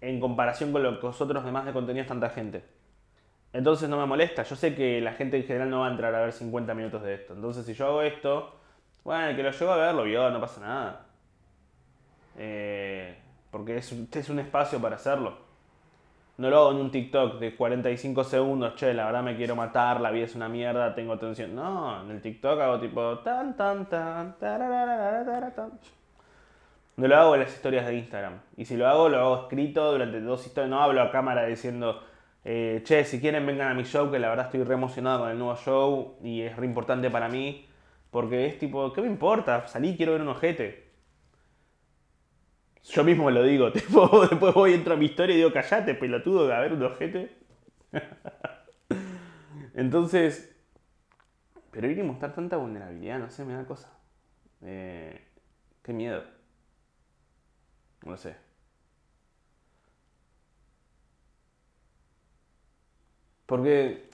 en 0.00 0.20
comparación 0.20 0.72
con 0.72 0.82
lo 0.82 1.00
que 1.00 1.06
vosotros 1.06 1.44
demás 1.44 1.66
de 1.66 1.72
contenido 1.74 2.02
es 2.02 2.08
tanta 2.08 2.30
gente. 2.30 2.64
Entonces 3.52 3.88
no 3.88 3.98
me 3.98 4.06
molesta. 4.06 4.42
Yo 4.44 4.56
sé 4.56 4.74
que 4.74 5.00
la 5.00 5.12
gente 5.14 5.36
en 5.38 5.44
general 5.44 5.70
no 5.70 5.80
va 5.80 5.88
a 5.88 5.90
entrar 5.92 6.14
a 6.14 6.20
ver 6.22 6.32
50 6.32 6.74
minutos 6.74 7.02
de 7.02 7.14
esto. 7.14 7.34
Entonces 7.34 7.66
si 7.66 7.74
yo 7.74 7.86
hago 7.88 8.02
esto, 8.02 8.56
bueno, 9.04 9.28
el 9.28 9.36
que 9.36 9.42
lo 9.44 9.50
llegó 9.52 9.72
a 9.72 9.76
ver 9.78 9.94
lo 9.94 10.04
vio, 10.04 10.30
no 10.30 10.40
pasa 10.40 10.60
nada. 10.60 11.06
Eh, 12.36 13.16
porque 13.50 13.78
es, 13.78 13.92
un- 13.92 14.08
es 14.12 14.28
un 14.28 14.38
espacio 14.38 14.80
para 14.80 14.96
hacerlo. 14.96 15.47
No 16.38 16.50
lo 16.50 16.58
hago 16.58 16.70
en 16.70 16.76
un 16.76 16.90
TikTok 16.92 17.40
de 17.40 17.56
45 17.56 18.22
segundos, 18.22 18.76
che, 18.76 18.94
la 18.94 19.06
verdad 19.06 19.24
me 19.24 19.36
quiero 19.36 19.56
matar, 19.56 20.00
la 20.00 20.12
vida 20.12 20.24
es 20.24 20.36
una 20.36 20.48
mierda, 20.48 20.94
tengo 20.94 21.18
tensión. 21.18 21.52
No, 21.52 22.00
en 22.02 22.10
el 22.12 22.22
TikTok 22.22 22.60
hago 22.60 22.78
tipo 22.78 23.18
tan 23.18 23.56
tan 23.56 23.88
tan 23.88 24.38
tan. 24.38 25.26
No 26.96 27.08
lo 27.08 27.16
hago 27.16 27.34
en 27.34 27.40
las 27.40 27.52
historias 27.52 27.86
de 27.86 27.96
Instagram. 27.96 28.40
Y 28.56 28.64
si 28.66 28.76
lo 28.76 28.86
hago, 28.86 29.08
lo 29.08 29.18
hago 29.18 29.42
escrito 29.42 29.90
durante 29.90 30.20
dos 30.20 30.46
historias. 30.46 30.70
No 30.70 30.80
hablo 30.80 31.02
a 31.02 31.10
cámara 31.10 31.44
diciendo, 31.44 32.04
eh, 32.44 32.82
che, 32.84 33.04
si 33.04 33.20
quieren 33.20 33.44
vengan 33.44 33.72
a 33.72 33.74
mi 33.74 33.82
show, 33.82 34.08
que 34.08 34.20
la 34.20 34.28
verdad 34.28 34.46
estoy 34.46 34.62
re 34.62 34.74
emocionado 34.74 35.20
con 35.20 35.30
el 35.30 35.38
nuevo 35.38 35.56
show 35.56 36.18
y 36.22 36.42
es 36.42 36.56
re 36.56 36.66
importante 36.66 37.10
para 37.10 37.28
mí. 37.28 37.66
Porque 38.12 38.46
es 38.46 38.58
tipo, 38.58 38.92
¿qué 38.92 39.00
me 39.00 39.08
importa? 39.08 39.66
Salí, 39.66 39.96
quiero 39.96 40.12
ver 40.12 40.22
un 40.22 40.28
ojete. 40.28 40.87
Yo 42.90 43.04
mismo 43.04 43.30
lo 43.30 43.42
digo, 43.42 43.70
tipo, 43.72 44.26
después 44.26 44.54
voy, 44.54 44.74
entro 44.74 44.94
a 44.94 44.96
mi 44.96 45.06
historia 45.06 45.34
y 45.34 45.38
digo, 45.38 45.52
callate, 45.52 45.94
pelotudo, 45.94 46.52
a 46.52 46.60
ver 46.60 46.72
un 46.72 46.82
ojete. 46.82 47.30
Entonces, 49.74 50.54
pero 51.70 51.88
ir 51.90 51.98
y 51.98 52.02
mostrar 52.02 52.34
tanta 52.34 52.56
vulnerabilidad, 52.56 53.18
no 53.18 53.30
sé, 53.30 53.44
me 53.44 53.54
da 53.54 53.64
cosa. 53.66 53.90
Eh, 54.62 55.20
qué 55.82 55.92
miedo. 55.92 56.24
No 58.06 58.16
sé. 58.16 58.34
Porque, 63.46 64.08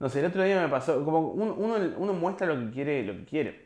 no 0.00 0.08
sé, 0.08 0.20
el 0.20 0.26
otro 0.26 0.42
día 0.42 0.60
me 0.60 0.68
pasó, 0.68 1.04
como 1.04 1.20
uno, 1.30 1.54
uno 1.96 2.12
muestra 2.12 2.46
lo 2.46 2.58
que 2.66 2.70
quiere, 2.72 3.02
lo 3.04 3.14
que 3.14 3.24
quiere. 3.24 3.63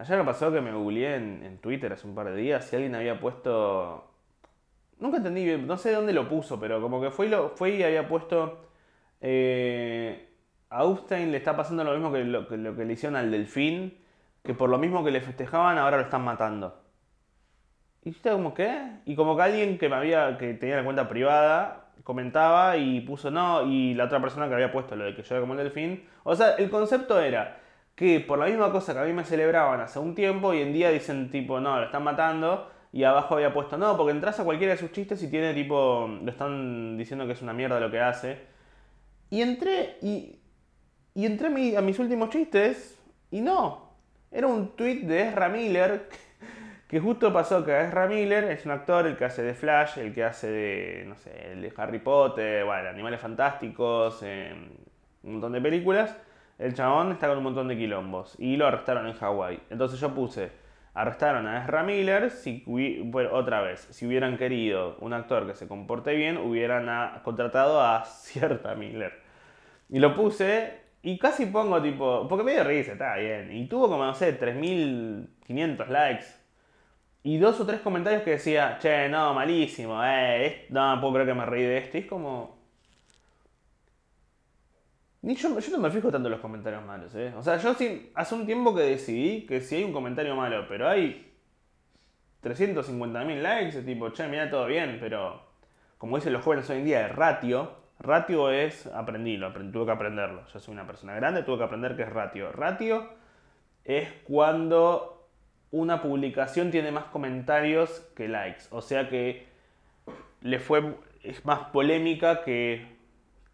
Ayer 0.00 0.16
me 0.16 0.24
pasó 0.24 0.50
que 0.50 0.62
me 0.62 0.72
googleé 0.72 1.16
en, 1.16 1.58
Twitter 1.58 1.92
hace 1.92 2.06
un 2.06 2.14
par 2.14 2.26
de 2.30 2.34
días 2.34 2.72
y 2.72 2.76
alguien 2.76 2.94
había 2.94 3.20
puesto. 3.20 4.10
Nunca 4.98 5.18
entendí 5.18 5.44
bien, 5.44 5.66
no 5.66 5.76
sé 5.76 5.90
de 5.90 5.96
dónde 5.96 6.14
lo 6.14 6.26
puso, 6.26 6.58
pero 6.58 6.80
como 6.80 7.02
que 7.02 7.10
fue 7.10 7.26
y, 7.26 7.28
lo, 7.28 7.54
había 7.60 8.08
puesto. 8.08 8.62
eh, 9.20 10.26
a 10.70 10.86
Upstein 10.86 11.30
le 11.30 11.36
está 11.36 11.54
pasando 11.54 11.84
lo 11.84 11.92
mismo 11.92 12.10
que 12.12 12.24
lo, 12.24 12.48
que 12.48 12.56
le 12.56 12.92
hicieron 12.94 13.16
al 13.16 13.30
delfín, 13.30 13.98
que 14.42 14.54
por 14.54 14.70
lo 14.70 14.78
mismo 14.78 15.04
que 15.04 15.10
le 15.10 15.20
festejaban 15.20 15.76
ahora 15.76 15.98
lo 15.98 16.04
están 16.04 16.24
matando. 16.24 16.80
Y 18.02 18.12
yo 18.12 18.32
como, 18.32 18.54
¿qué? 18.54 19.00
Y 19.04 19.14
como 19.16 19.36
que 19.36 19.42
alguien 19.42 19.76
que 19.76 19.90
me 19.90 19.96
había, 19.96 20.38
que 20.38 20.54
tenía 20.54 20.76
la 20.76 20.84
cuenta 20.84 21.10
privada, 21.10 21.90
comentaba 22.04 22.78
y 22.78 23.02
puso 23.02 23.30
no, 23.30 23.66
y 23.66 23.92
la 23.92 24.04
otra 24.04 24.22
persona 24.22 24.48
que 24.48 24.54
había 24.54 24.72
puesto 24.72 24.96
lo 24.96 25.04
de 25.04 25.14
que 25.14 25.22
yo 25.22 25.34
era 25.34 25.42
como 25.42 25.52
el 25.52 25.58
delfín. 25.58 26.04
O 26.24 26.34
sea, 26.34 26.54
el 26.54 26.70
concepto 26.70 27.20
era 27.20 27.59
que 28.00 28.20
por 28.20 28.38
la 28.38 28.46
misma 28.46 28.72
cosa 28.72 28.94
que 28.94 29.00
a 29.00 29.04
mí 29.04 29.12
me 29.12 29.24
celebraban 29.24 29.80
hace 29.80 29.98
un 29.98 30.14
tiempo, 30.14 30.48
hoy 30.48 30.62
en 30.62 30.72
día 30.72 30.90
dicen 30.90 31.30
tipo, 31.30 31.60
no, 31.60 31.78
lo 31.78 31.84
están 31.86 32.02
matando. 32.04 32.70
Y 32.92 33.04
abajo 33.04 33.34
había 33.36 33.52
puesto, 33.54 33.78
no, 33.78 33.96
porque 33.96 34.12
entras 34.12 34.40
a 34.40 34.44
cualquiera 34.44 34.72
de 34.74 34.78
sus 34.80 34.90
chistes 34.92 35.22
y 35.22 35.30
tiene 35.30 35.54
tipo, 35.54 36.08
lo 36.24 36.30
están 36.30 36.96
diciendo 36.98 37.26
que 37.26 37.32
es 37.34 37.42
una 37.42 37.52
mierda 37.52 37.78
lo 37.80 37.90
que 37.90 38.00
hace. 38.00 38.38
Y 39.30 39.42
entré 39.42 39.96
y, 40.02 40.40
entré 41.14 41.48
a, 41.48 41.50
mi- 41.50 41.76
a 41.76 41.82
mis 41.82 41.98
últimos 41.98 42.30
chistes 42.30 42.98
y 43.30 43.40
no. 43.40 43.90
Era 44.30 44.46
un 44.46 44.76
tweet 44.76 45.02
de 45.06 45.28
Ezra 45.28 45.48
Miller 45.48 46.08
que 46.88 47.00
justo 47.00 47.32
pasó 47.32 47.64
que 47.64 47.80
Ezra 47.80 48.06
Miller 48.08 48.44
es 48.44 48.64
un 48.66 48.72
actor, 48.72 49.06
el 49.06 49.16
que 49.16 49.24
hace 49.26 49.42
de 49.42 49.54
Flash, 49.54 49.98
el 49.98 50.12
que 50.14 50.24
hace 50.24 50.48
de, 50.50 51.04
no 51.08 51.16
sé, 51.16 51.52
el 51.52 51.62
de 51.62 51.72
Harry 51.76 51.98
Potter, 52.00 52.64
bueno, 52.64 52.88
Animales 52.88 53.20
Fantásticos, 53.20 54.20
eh, 54.22 54.52
un 55.22 55.32
montón 55.32 55.52
de 55.52 55.60
películas. 55.60 56.16
El 56.60 56.74
chabón 56.74 57.10
está 57.10 57.26
con 57.26 57.38
un 57.38 57.44
montón 57.44 57.68
de 57.68 57.76
quilombos 57.78 58.36
y 58.38 58.58
lo 58.58 58.66
arrestaron 58.66 59.06
en 59.06 59.14
Hawái. 59.14 59.60
Entonces 59.70 59.98
yo 59.98 60.14
puse, 60.14 60.52
arrestaron 60.92 61.46
a 61.46 61.62
Ezra 61.62 61.82
Miller, 61.82 62.30
si, 62.30 62.62
otra 63.32 63.62
vez, 63.62 63.80
si 63.90 64.06
hubieran 64.06 64.36
querido 64.36 64.98
un 65.00 65.14
actor 65.14 65.46
que 65.46 65.54
se 65.54 65.66
comporte 65.66 66.14
bien, 66.14 66.36
hubieran 66.36 67.22
contratado 67.22 67.80
a 67.80 68.04
cierta 68.04 68.74
Miller. 68.74 69.14
Y 69.88 70.00
lo 70.00 70.14
puse 70.14 70.80
y 71.00 71.18
casi 71.18 71.46
pongo 71.46 71.80
tipo, 71.80 72.28
porque 72.28 72.44
me 72.44 72.52
dio 72.52 72.64
risa, 72.64 72.92
está 72.92 73.16
bien. 73.16 73.50
Y 73.56 73.66
tuvo 73.66 73.88
como, 73.88 74.04
no 74.04 74.14
sé, 74.14 74.38
3.500 74.38 75.88
likes. 75.88 76.26
Y 77.22 77.38
dos 77.38 77.58
o 77.60 77.66
tres 77.66 77.80
comentarios 77.80 78.22
que 78.22 78.32
decía, 78.32 78.76
che, 78.78 79.08
no, 79.08 79.32
malísimo, 79.32 79.98
eh, 80.04 80.66
no 80.68 81.00
puedo 81.00 81.14
creer 81.14 81.28
que 81.28 81.34
me 81.34 81.46
reí 81.46 81.62
de 81.62 81.78
esto. 81.78 81.96
Y 81.96 82.00
es 82.00 82.06
como... 82.06 82.59
Ni 85.22 85.34
yo, 85.34 85.58
yo 85.58 85.72
no 85.72 85.78
me 85.78 85.90
fijo 85.90 86.10
tanto 86.10 86.28
en 86.28 86.32
los 86.32 86.40
comentarios 86.40 86.84
malos, 86.84 87.14
¿eh? 87.14 87.32
O 87.36 87.42
sea, 87.42 87.58
yo 87.58 87.74
sí, 87.74 88.10
hace 88.14 88.34
un 88.34 88.46
tiempo 88.46 88.74
que 88.74 88.82
decidí 88.82 89.46
que 89.46 89.60
si 89.60 89.76
hay 89.76 89.84
un 89.84 89.92
comentario 89.92 90.34
malo, 90.34 90.64
pero 90.66 90.88
hay 90.88 91.30
350.000 92.42 93.42
likes, 93.42 93.78
es 93.78 93.84
tipo, 93.84 94.08
che, 94.10 94.26
mira 94.28 94.48
todo 94.48 94.66
bien, 94.66 94.96
pero 94.98 95.42
como 95.98 96.16
dicen 96.16 96.32
los 96.32 96.42
jóvenes 96.42 96.70
hoy 96.70 96.78
en 96.78 96.84
día, 96.86 97.06
el 97.06 97.14
ratio, 97.14 97.70
ratio 97.98 98.50
es 98.50 98.86
aprendí, 98.86 99.36
lo 99.36 99.48
aprendí, 99.48 99.72
tuve 99.72 99.86
que 99.86 99.92
aprenderlo. 99.92 100.46
Yo 100.46 100.58
soy 100.58 100.72
una 100.72 100.86
persona 100.86 101.14
grande, 101.14 101.42
tuve 101.42 101.58
que 101.58 101.64
aprender 101.64 101.96
qué 101.96 102.02
es 102.02 102.08
ratio. 102.08 102.50
Ratio 102.52 103.10
es 103.84 104.10
cuando 104.24 105.28
una 105.70 106.00
publicación 106.00 106.70
tiene 106.70 106.92
más 106.92 107.04
comentarios 107.04 108.00
que 108.16 108.28
likes, 108.28 108.64
o 108.70 108.80
sea 108.80 109.08
que 109.10 109.46
le 110.40 110.58
fue 110.58 110.96
es 111.22 111.44
más 111.44 111.68
polémica 111.68 112.42
que, 112.42 112.99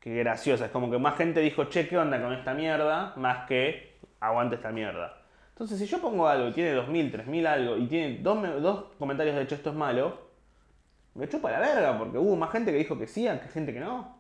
que 0.06 0.14
graciosa. 0.14 0.66
Es 0.66 0.70
como 0.70 0.88
que 0.88 0.98
más 0.98 1.16
gente 1.16 1.40
dijo, 1.40 1.64
che, 1.64 1.88
¿qué 1.88 1.98
onda 1.98 2.22
con 2.22 2.32
esta 2.32 2.54
mierda? 2.54 3.12
Más 3.16 3.44
que 3.48 3.98
aguante 4.20 4.54
esta 4.54 4.70
mierda. 4.70 5.18
Entonces, 5.48 5.80
si 5.80 5.86
yo 5.86 6.00
pongo 6.00 6.28
algo 6.28 6.48
y 6.48 6.52
tiene 6.52 6.70
2000, 6.74 7.10
3000 7.10 7.46
algo 7.46 7.76
y 7.76 7.88
tiene 7.88 8.18
dos, 8.22 8.62
dos 8.62 8.84
comentarios 9.00 9.34
de 9.34 9.42
hecho 9.42 9.56
esto 9.56 9.70
es 9.70 9.76
malo, 9.76 10.16
me 11.14 11.28
chupa 11.28 11.50
la 11.50 11.58
verga 11.58 11.98
porque 11.98 12.18
hubo 12.18 12.36
más 12.36 12.52
gente 12.52 12.70
que 12.70 12.78
dijo 12.78 12.96
que 12.96 13.08
sí, 13.08 13.24
que 13.24 13.48
gente 13.48 13.72
que 13.72 13.80
no. 13.80 14.16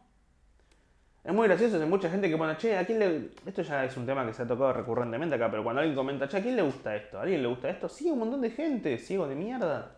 Es 1.22 1.32
muy 1.32 1.46
gracioso, 1.46 1.80
hay 1.80 1.88
mucha 1.88 2.10
gente 2.10 2.28
que 2.28 2.36
pone, 2.36 2.56
che, 2.56 2.76
¿a 2.76 2.84
quién 2.84 2.98
le.? 2.98 3.30
Esto 3.46 3.62
ya 3.62 3.84
es 3.84 3.96
un 3.96 4.06
tema 4.06 4.26
que 4.26 4.32
se 4.32 4.42
ha 4.42 4.46
tocado 4.46 4.72
recurrentemente 4.72 5.36
acá, 5.36 5.48
pero 5.48 5.62
cuando 5.62 5.82
alguien 5.82 5.94
comenta, 5.94 6.26
che, 6.26 6.38
¿a 6.38 6.42
quién 6.42 6.56
le 6.56 6.62
gusta 6.62 6.96
esto? 6.96 7.18
¿A 7.18 7.22
alguien 7.22 7.42
le 7.42 7.48
gusta 7.48 7.70
esto? 7.70 7.88
Sí, 7.88 8.10
un 8.10 8.18
montón 8.18 8.40
de 8.40 8.50
gente, 8.50 8.98
ciego 8.98 9.28
de 9.28 9.36
mierda. 9.36 9.92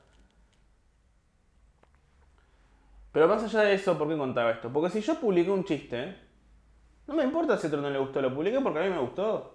Pero 3.12 3.26
más 3.26 3.42
allá 3.42 3.60
de 3.60 3.74
eso, 3.74 3.96
¿por 3.96 4.08
qué 4.08 4.16
contaba 4.16 4.50
esto? 4.50 4.72
Porque 4.72 4.90
si 4.90 5.00
yo 5.00 5.18
publiqué 5.18 5.50
un 5.50 5.64
chiste, 5.64 6.16
no 7.06 7.14
me 7.14 7.24
importa 7.24 7.56
si 7.56 7.66
a 7.66 7.68
otro 7.68 7.80
no 7.80 7.90
le 7.90 7.98
gustó, 7.98 8.20
lo 8.20 8.34
publiqué 8.34 8.60
porque 8.60 8.80
a 8.80 8.82
mí 8.82 8.90
me 8.90 9.00
gustó. 9.00 9.54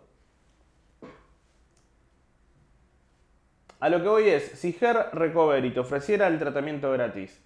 A 3.80 3.90
lo 3.90 4.02
que 4.02 4.08
voy 4.08 4.30
es, 4.30 4.44
si 4.60 4.76
Hair 4.80 5.10
Recovery 5.12 5.72
te 5.72 5.82
ofreciera 5.82 6.28
el 6.28 6.40
tratamiento 6.40 6.92
gratis, 6.92 7.44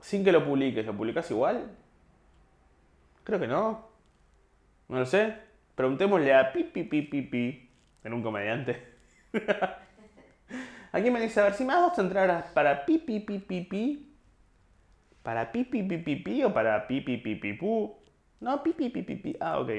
sin 0.00 0.24
que 0.24 0.32
lo 0.32 0.44
publiques, 0.44 0.86
¿lo 0.86 0.96
publicas 0.96 1.30
igual? 1.30 1.70
Creo 3.24 3.40
que 3.40 3.48
no. 3.48 3.88
No 4.88 4.98
lo 4.98 5.06
sé. 5.06 5.34
Preguntémosle 5.74 6.34
a 6.34 6.52
pi 6.52 6.64
pi 6.64 6.84
pi 6.84 7.02
pi 7.02 7.22
pi, 7.22 7.70
en 8.04 8.12
un 8.12 8.22
comediante. 8.22 8.94
Aquí 10.92 11.10
me 11.10 11.20
dice, 11.20 11.40
a 11.40 11.44
ver, 11.44 11.54
si 11.54 11.64
me 11.64 11.72
a 11.72 11.92
entrar 11.96 12.52
para 12.52 12.84
pi 12.84 12.98
pi 12.98 13.20
pi 13.20 13.38
pi 13.38 13.62
pi, 13.62 14.11
para 15.22 15.52
pi 15.52 15.64
pi 15.64 15.82
pi 15.82 15.98
pi 15.98 16.16
pi 16.16 16.44
o 16.44 16.52
para 16.52 16.86
pi 16.86 17.00
pi 17.00 17.16
pi 17.16 17.34
pi 17.36 17.52
pu. 17.54 17.96
No, 18.40 18.62
pi 18.62 18.72
pi 18.72 18.90
pi 18.90 19.02
pi 19.02 19.16
pi. 19.16 19.36
Ah, 19.40 19.60
ok. 19.60 19.70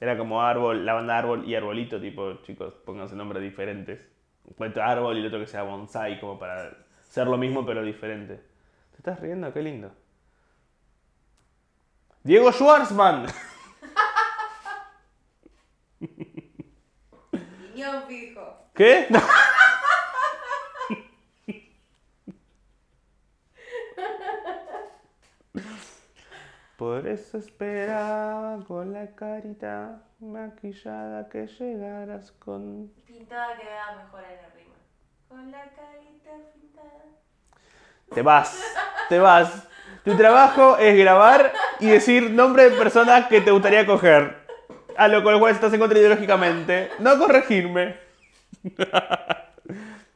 Era 0.00 0.16
como 0.18 0.42
árbol, 0.42 0.84
la 0.84 0.94
banda 0.94 1.16
árbol 1.16 1.48
y 1.48 1.54
arbolito, 1.54 2.00
tipo, 2.00 2.34
chicos, 2.42 2.74
pónganse 2.84 3.16
nombres 3.16 3.42
diferentes. 3.42 4.06
Un 4.44 4.78
árbol 4.78 5.16
y 5.16 5.20
el 5.20 5.26
otro 5.26 5.40
que 5.40 5.46
sea 5.46 5.62
bonsai, 5.62 6.20
como 6.20 6.38
para 6.38 6.76
ser 7.02 7.26
lo 7.26 7.38
mismo 7.38 7.64
pero 7.64 7.82
diferente. 7.82 8.36
¿Te 8.92 8.98
estás 8.98 9.20
riendo? 9.20 9.52
Qué 9.52 9.62
lindo. 9.62 9.92
Diego 12.22 12.52
Schwartzman. 12.52 13.26
Guiñón 17.74 18.02
fijo. 18.08 18.70
¿Qué? 18.74 19.08
Por 26.76 27.08
eso 27.08 27.38
esperaba 27.38 28.62
con 28.66 28.92
la 28.92 29.14
carita 29.14 30.02
maquillada 30.20 31.26
que 31.30 31.46
llegaras 31.46 32.32
con... 32.32 32.92
Pintada 33.06 33.56
queda 33.56 33.96
mejor 34.04 34.24
en 34.24 34.36
la 34.42 34.48
rima. 34.54 34.74
Con 35.26 35.50
la 35.50 35.62
carita 35.70 36.30
pintada. 36.52 37.04
Te 38.14 38.20
vas, 38.20 38.62
te 39.08 39.18
vas. 39.18 39.66
Tu 40.04 40.14
trabajo 40.18 40.76
es 40.76 40.98
grabar 40.98 41.52
y 41.80 41.86
decir 41.86 42.30
nombre 42.30 42.68
de 42.68 42.76
personas 42.76 43.26
que 43.26 43.40
te 43.40 43.50
gustaría 43.50 43.86
coger. 43.86 44.36
A 44.98 45.08
lo 45.08 45.22
cual 45.22 45.50
estás 45.50 45.72
en 45.72 45.80
contra 45.80 45.98
ideológicamente. 45.98 46.90
No 46.98 47.18
corregirme. 47.18 47.96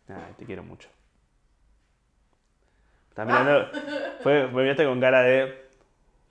Ay, 0.09 0.35
te 0.37 0.45
quiero 0.45 0.63
mucho. 0.63 0.91
Estás 3.09 3.27
mirando. 3.27 3.71
Fue, 4.23 4.47
me 4.47 4.63
miraste 4.63 4.85
con 4.85 5.01
cara 5.01 5.23
de. 5.23 5.60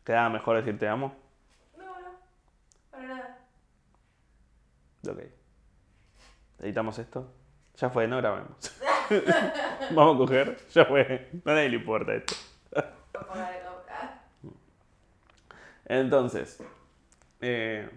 Quedaba 0.09 0.29
mejor 0.29 0.57
decir 0.57 0.79
te 0.79 0.87
amo. 0.87 1.13
No, 1.77 1.85
no. 1.85 2.07
Para 2.89 3.07
nada. 3.07 3.37
Ok. 5.07 5.19
Editamos 6.61 6.97
esto. 6.97 7.31
Ya 7.77 7.91
fue, 7.91 8.07
no 8.07 8.17
grabemos. 8.17 8.75
Vamos 9.91 10.15
a 10.15 10.17
coger. 10.17 10.57
Ya 10.73 10.85
fue. 10.85 11.29
A 11.45 11.49
nadie 11.51 11.69
le 11.69 11.75
importa 11.75 12.15
esto. 12.15 12.33
Entonces, 15.85 16.57
eh, 17.41 17.87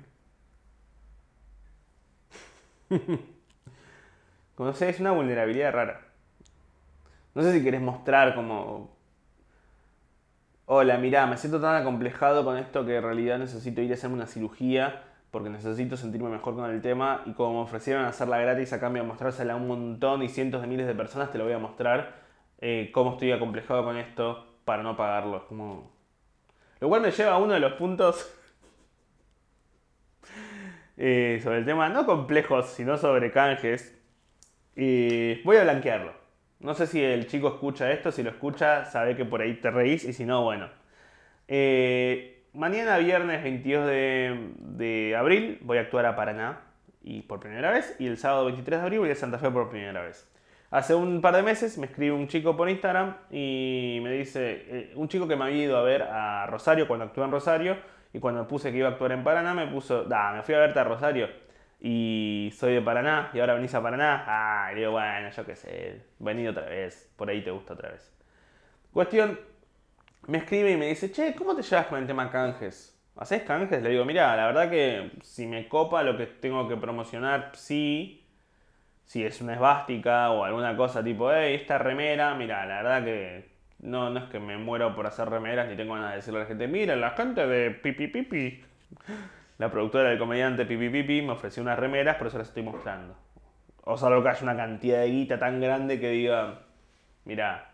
como 4.55 4.69
no 4.69 4.75
sé, 4.75 4.91
es 4.91 5.01
una 5.01 5.13
vulnerabilidad 5.13 5.73
rara. 5.73 6.09
No 7.35 7.43
sé 7.43 7.55
si 7.55 7.65
querés 7.65 7.81
mostrar 7.81 8.35
como, 8.35 8.95
hola, 10.75 10.97
mirá, 10.97 11.27
me 11.27 11.37
siento 11.37 11.61
tan 11.61 11.77
acomplejado 11.77 12.47
con 12.47 12.57
esto 12.57 12.87
que 12.87 12.97
en 12.97 13.03
realidad 13.03 13.39
necesito 13.39 13.83
ir 13.83 13.91
a 13.91 13.95
hacerme 13.95 14.17
una 14.17 14.27
cirugía 14.27 15.03
porque 15.31 15.51
necesito 15.51 15.99
sentirme 15.99 16.31
mejor 16.31 16.55
con 16.55 16.71
el 16.71 16.81
tema 16.81 17.21
y 17.27 17.35
como 17.35 17.53
me 17.53 17.61
ofrecieron 17.61 18.07
hacerla 18.07 18.39
gratis 18.39 18.73
a 18.73 18.81
cambio 18.81 19.03
de 19.03 19.09
mostrársela 19.09 19.53
a 19.53 19.57
un 19.57 19.69
montón 19.69 20.23
y 20.23 20.31
cientos 20.31 20.63
de 20.63 20.69
miles 20.69 20.87
de 20.87 20.95
personas, 20.95 21.31
te 21.31 21.37
lo 21.37 21.45
voy 21.45 21.53
a 21.53 21.59
mostrar 21.59 22.23
eh, 22.59 22.91
cómo 22.95 23.13
estoy 23.13 23.33
acomplejado 23.33 23.85
con 23.85 23.99
esto 23.99 24.47
para 24.65 24.83
no 24.83 24.97
pagarlo. 24.97 25.45
Lo 26.81 26.89
cual 26.89 27.03
me 27.03 27.11
lleva 27.11 27.33
a 27.33 27.39
uno 27.39 27.53
de 27.53 27.61
los 27.61 27.75
puntos 27.75 28.35
eh, 30.97 31.39
sobre 31.43 31.59
el 31.59 31.67
tema, 31.67 31.91
no 31.91 32.07
complejos, 32.07 32.71
sino 32.71 32.97
sobre 32.97 33.31
canjes. 33.31 34.01
Y 34.75 35.43
voy 35.43 35.59
a 35.59 35.65
blanquearlo. 35.65 36.22
No 36.63 36.75
sé 36.75 36.87
si 36.87 37.03
el 37.03 37.27
chico 37.27 37.49
escucha 37.49 37.91
esto, 37.91 38.13
si 38.13 38.23
lo 38.23 38.31
escucha, 38.31 38.85
sabe 38.85 39.17
que 39.17 39.25
por 39.25 39.41
ahí 39.43 39.55
te 39.55 39.71
reís 39.73 40.05
y 40.05 40.13
si 40.13 40.25
no, 40.25 40.45
bueno. 40.45 40.69
Eh, 41.49 42.45
mañana 42.53 42.99
viernes 42.99 43.43
22 43.43 43.85
de, 43.85 44.51
de 44.59 45.17
abril 45.17 45.59
voy 45.63 45.79
a 45.79 45.81
actuar 45.81 46.07
a 46.07 46.15
Paraná 46.15 46.61
y 47.03 47.23
por 47.23 47.41
primera 47.41 47.73
vez 47.73 47.97
y 47.99 48.07
el 48.07 48.17
sábado 48.17 48.45
23 48.45 48.79
de 48.79 48.85
abril 48.85 49.01
voy 49.01 49.11
a 49.11 49.17
Santa 49.17 49.39
Fe 49.39 49.51
por 49.51 49.71
primera 49.71 50.03
vez. 50.03 50.31
Hace 50.71 50.95
un 50.95 51.21
par 51.21 51.35
de 51.35 51.43
meses 51.43 51.79
me 51.79 51.87
escribe 51.87 52.13
un 52.15 52.29
chico 52.29 52.57
por 52.57 52.71
Instagram 52.71 53.17
y 53.29 53.99
me 54.01 54.13
dice, 54.13 54.65
eh, 54.69 54.93
un 54.95 55.09
chico 55.09 55.27
que 55.27 55.35
me 55.35 55.47
había 55.47 55.65
ido 55.65 55.77
a 55.77 55.83
ver 55.83 56.03
a 56.03 56.47
Rosario 56.47 56.87
cuando 56.87 57.07
actué 57.07 57.25
en 57.25 57.33
Rosario 57.33 57.77
y 58.13 58.21
cuando 58.21 58.47
puse 58.47 58.71
que 58.71 58.79
iba 58.79 58.87
a 58.87 58.93
actuar 58.93 59.11
en 59.11 59.25
Paraná 59.25 59.53
me 59.53 59.67
puso, 59.67 60.05
da, 60.05 60.33
me 60.33 60.43
fui 60.43 60.55
a 60.55 60.61
verte 60.61 60.79
a 60.79 60.85
Rosario 60.85 61.29
y 61.85 62.53
soy 62.55 62.75
de 62.75 62.81
Paraná 62.81 63.31
y 63.35 63.41
ahora 63.41 63.55
venís 63.55 63.75
a 63.75 63.83
Paraná. 63.83 64.25
Ah, 64.27 64.71
y 64.73 64.77
digo, 64.77 64.93
bueno, 64.93 65.31
yo 65.31 65.45
qué 65.45 65.57
sé, 65.57 66.03
vení 66.21 66.47
otra 66.47 66.67
vez, 66.67 67.13
por 67.17 67.29
ahí 67.29 67.43
te 67.43 67.51
gusta 67.51 67.75
otra 67.75 67.91
vez. 67.91 68.15
Cuestión, 68.93 69.39
me 70.29 70.39
escribe 70.39 70.71
y 70.71 70.77
me 70.77 70.87
dice, 70.87 71.11
che, 71.11 71.35
¿cómo 71.35 71.57
te 71.57 71.63
llevas 71.63 71.87
con 71.87 71.99
el 71.99 72.07
tema 72.07 72.31
canjes? 72.31 72.97
¿Haces 73.17 73.43
canjes? 73.43 73.83
Le 73.83 73.91
digo, 73.91 74.05
mira, 74.05 74.37
la 74.37 74.47
verdad 74.47 74.71
que 74.71 75.11
si 75.23 75.47
me 75.47 75.69
copa 75.69 76.05
lo 76.05 76.17
que 76.17 76.27
tengo 76.27 76.69
que 76.69 76.77
promocionar, 76.77 77.51
sí. 77.55 78.25
Si 79.05 79.25
es 79.25 79.41
una 79.41 79.55
esvástica 79.55 80.31
o 80.31 80.45
alguna 80.45 80.77
cosa 80.77 81.03
tipo, 81.03 81.33
hey, 81.33 81.55
esta 81.55 81.79
remera, 81.79 82.35
mira, 82.37 82.65
la 82.65 82.77
verdad 82.83 83.05
que 83.05 83.51
no, 83.81 84.09
no 84.11 84.21
es 84.21 84.27
que 84.31 84.39
me 84.39 84.57
muero 84.57 84.95
por 84.95 85.07
hacer 85.07 85.29
remeras 85.29 85.69
ni 85.69 85.77
tengo 85.77 85.95
ganas 85.95 86.11
de 86.11 86.17
decirle 86.17 86.41
a 86.41 86.43
la 86.45 86.49
gente, 86.49 86.69
mira, 86.69 86.95
la 86.95 87.11
gente 87.11 87.45
de 87.47 87.73
Pipi 87.73 88.07
Pipi, 88.07 88.65
la 89.59 89.71
productora 89.71 90.11
del 90.11 90.19
comediante 90.19 90.65
Pipi 90.65 90.89
Pipi 90.89 91.23
me 91.23 91.33
ofreció 91.33 91.63
unas 91.63 91.79
remeras, 91.79 92.17
por 92.17 92.27
eso 92.27 92.39
las 92.39 92.49
estoy 92.49 92.63
mostrando. 92.63 93.15
O 93.85 93.97
salvo 93.97 94.23
que 94.23 94.29
haya 94.29 94.43
una 94.43 94.57
cantidad 94.57 95.01
de 95.01 95.09
guita 95.09 95.39
tan 95.39 95.61
grande 95.61 96.01
que 96.01 96.11
diga, 96.11 96.61
mira, 97.25 97.71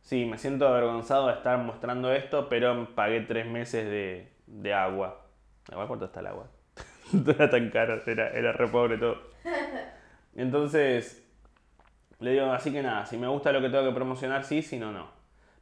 sí, 0.00 0.24
me 0.24 0.38
siento 0.38 0.66
avergonzado 0.66 1.28
de 1.28 1.34
estar 1.34 1.58
mostrando 1.58 2.12
esto, 2.12 2.48
pero 2.48 2.94
pagué 2.94 3.20
tres 3.22 3.46
meses 3.46 3.84
de, 3.84 4.32
de 4.46 4.74
agua. 4.74 5.26
Igual 5.70 5.86
cuánto 5.86 6.06
está 6.06 6.20
el 6.20 6.26
agua. 6.28 6.48
no 7.12 7.30
era 7.30 7.50
tan 7.50 7.70
caro, 7.70 8.02
era, 8.06 8.30
era 8.30 8.52
re 8.52 8.68
pobre 8.68 8.98
todo. 8.98 9.18
Entonces, 10.34 11.26
le 12.20 12.32
digo, 12.32 12.46
así 12.52 12.72
que 12.72 12.82
nada, 12.82 13.06
si 13.06 13.16
me 13.16 13.28
gusta 13.28 13.52
lo 13.52 13.60
que 13.60 13.68
tengo 13.68 13.84
que 13.84 13.94
promocionar, 13.94 14.44
sí, 14.44 14.62
si 14.62 14.78
no, 14.78 14.92
no. 14.92 15.08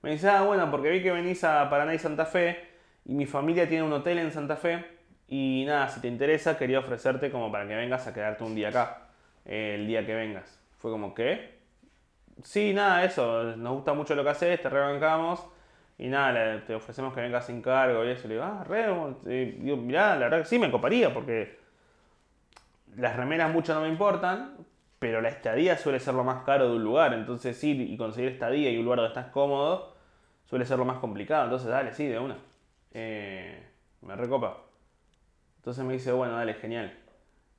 Me 0.02 0.11
dice, 0.11 0.28
ah, 0.28 0.42
bueno, 0.42 0.70
porque 0.70 0.90
vi 0.90 1.02
que 1.02 1.11
venís 1.11 1.44
a 1.44 1.68
Paraná 1.70 1.94
y 1.94 1.98
Santa 1.98 2.26
Fe 2.26 2.59
Y 3.07 3.14
mi 3.14 3.24
familia 3.24 3.66
tiene 3.66 3.84
un 3.84 3.92
hotel 3.92 4.18
en 4.18 4.32
Santa 4.32 4.57
Fe. 4.57 4.84
Y 5.29 5.64
nada, 5.66 5.89
si 5.89 6.01
te 6.01 6.09
interesa, 6.09 6.59
quería 6.59 6.79
ofrecerte 6.81 7.31
como 7.31 7.51
para 7.51 7.66
que 7.66 7.75
vengas 7.75 8.07
a 8.07 8.14
quedarte 8.14 8.45
un 8.45 8.55
día 8.55 8.68
acá. 8.68 9.09
el 9.45 9.87
día 9.87 10.05
que 10.07 10.14
vengas. 10.14 10.61
Fue 10.79 10.91
como, 10.91 11.14
¿qué? 11.14 11.59
Sí, 12.43 12.72
nada, 12.75 13.05
eso. 13.05 13.57
Nos 13.57 13.75
gusta 13.75 13.95
mucho 13.95 14.14
lo 14.14 14.25
que 14.25 14.31
haces, 14.31 14.61
te 14.61 14.68
rebancamos. 14.68 15.45
Y 15.99 16.09
nada, 16.09 16.64
te 16.66 16.75
ofrecemos 16.75 17.14
que 17.14 17.20
vengas 17.20 17.47
sin 17.47 17.62
cargo 17.62 18.05
y 18.05 18.11
eso. 18.11 18.29
Le 18.29 18.35
digo, 18.35 18.45
ah, 18.45 18.64
re. 18.64 18.87
eh, 19.27 19.57
digo, 19.61 19.77
mirá, 19.77 20.14
la 20.16 20.25
verdad 20.27 20.39
que 20.41 20.45
sí 20.47 20.59
me 20.59 20.70
coparía 20.70 21.14
porque 21.14 21.59
las 22.97 23.16
remeras 23.16 23.53
mucho 23.53 23.75
no 23.75 23.81
me 23.83 23.89
importan, 23.89 24.57
pero 24.99 25.20
la 25.20 25.29
estadía 25.29 25.77
suele 25.79 26.01
ser 26.01 26.14
lo 26.14 26.25
más 26.25 26.45
caro 26.45 26.68
de 26.68 26.77
un 26.77 26.85
lugar. 26.85 27.14
Entonces 27.14 27.62
ir 27.64 27.81
y 27.81 27.97
conseguir 27.97 28.31
estadía 28.33 28.70
y 28.70 28.79
un 28.79 28.85
lugar 28.85 28.99
donde 28.99 29.09
estás 29.14 29.31
cómodo 29.33 29.95
suele 30.47 30.66
ser 30.66 30.79
lo 30.79 30.85
más 30.85 30.99
complicado. 30.99 31.45
Entonces 31.45 31.68
dale, 31.68 31.93
sí, 31.93 32.07
de 32.07 32.18
una. 32.18 32.37
Eh, 32.93 33.62
me 34.03 34.16
recopa. 34.16 34.59
Entonces 35.64 35.82
me 35.82 35.94
dice, 35.94 36.12
bueno, 36.12 36.34
dale, 36.36 36.52
genial. 36.52 36.92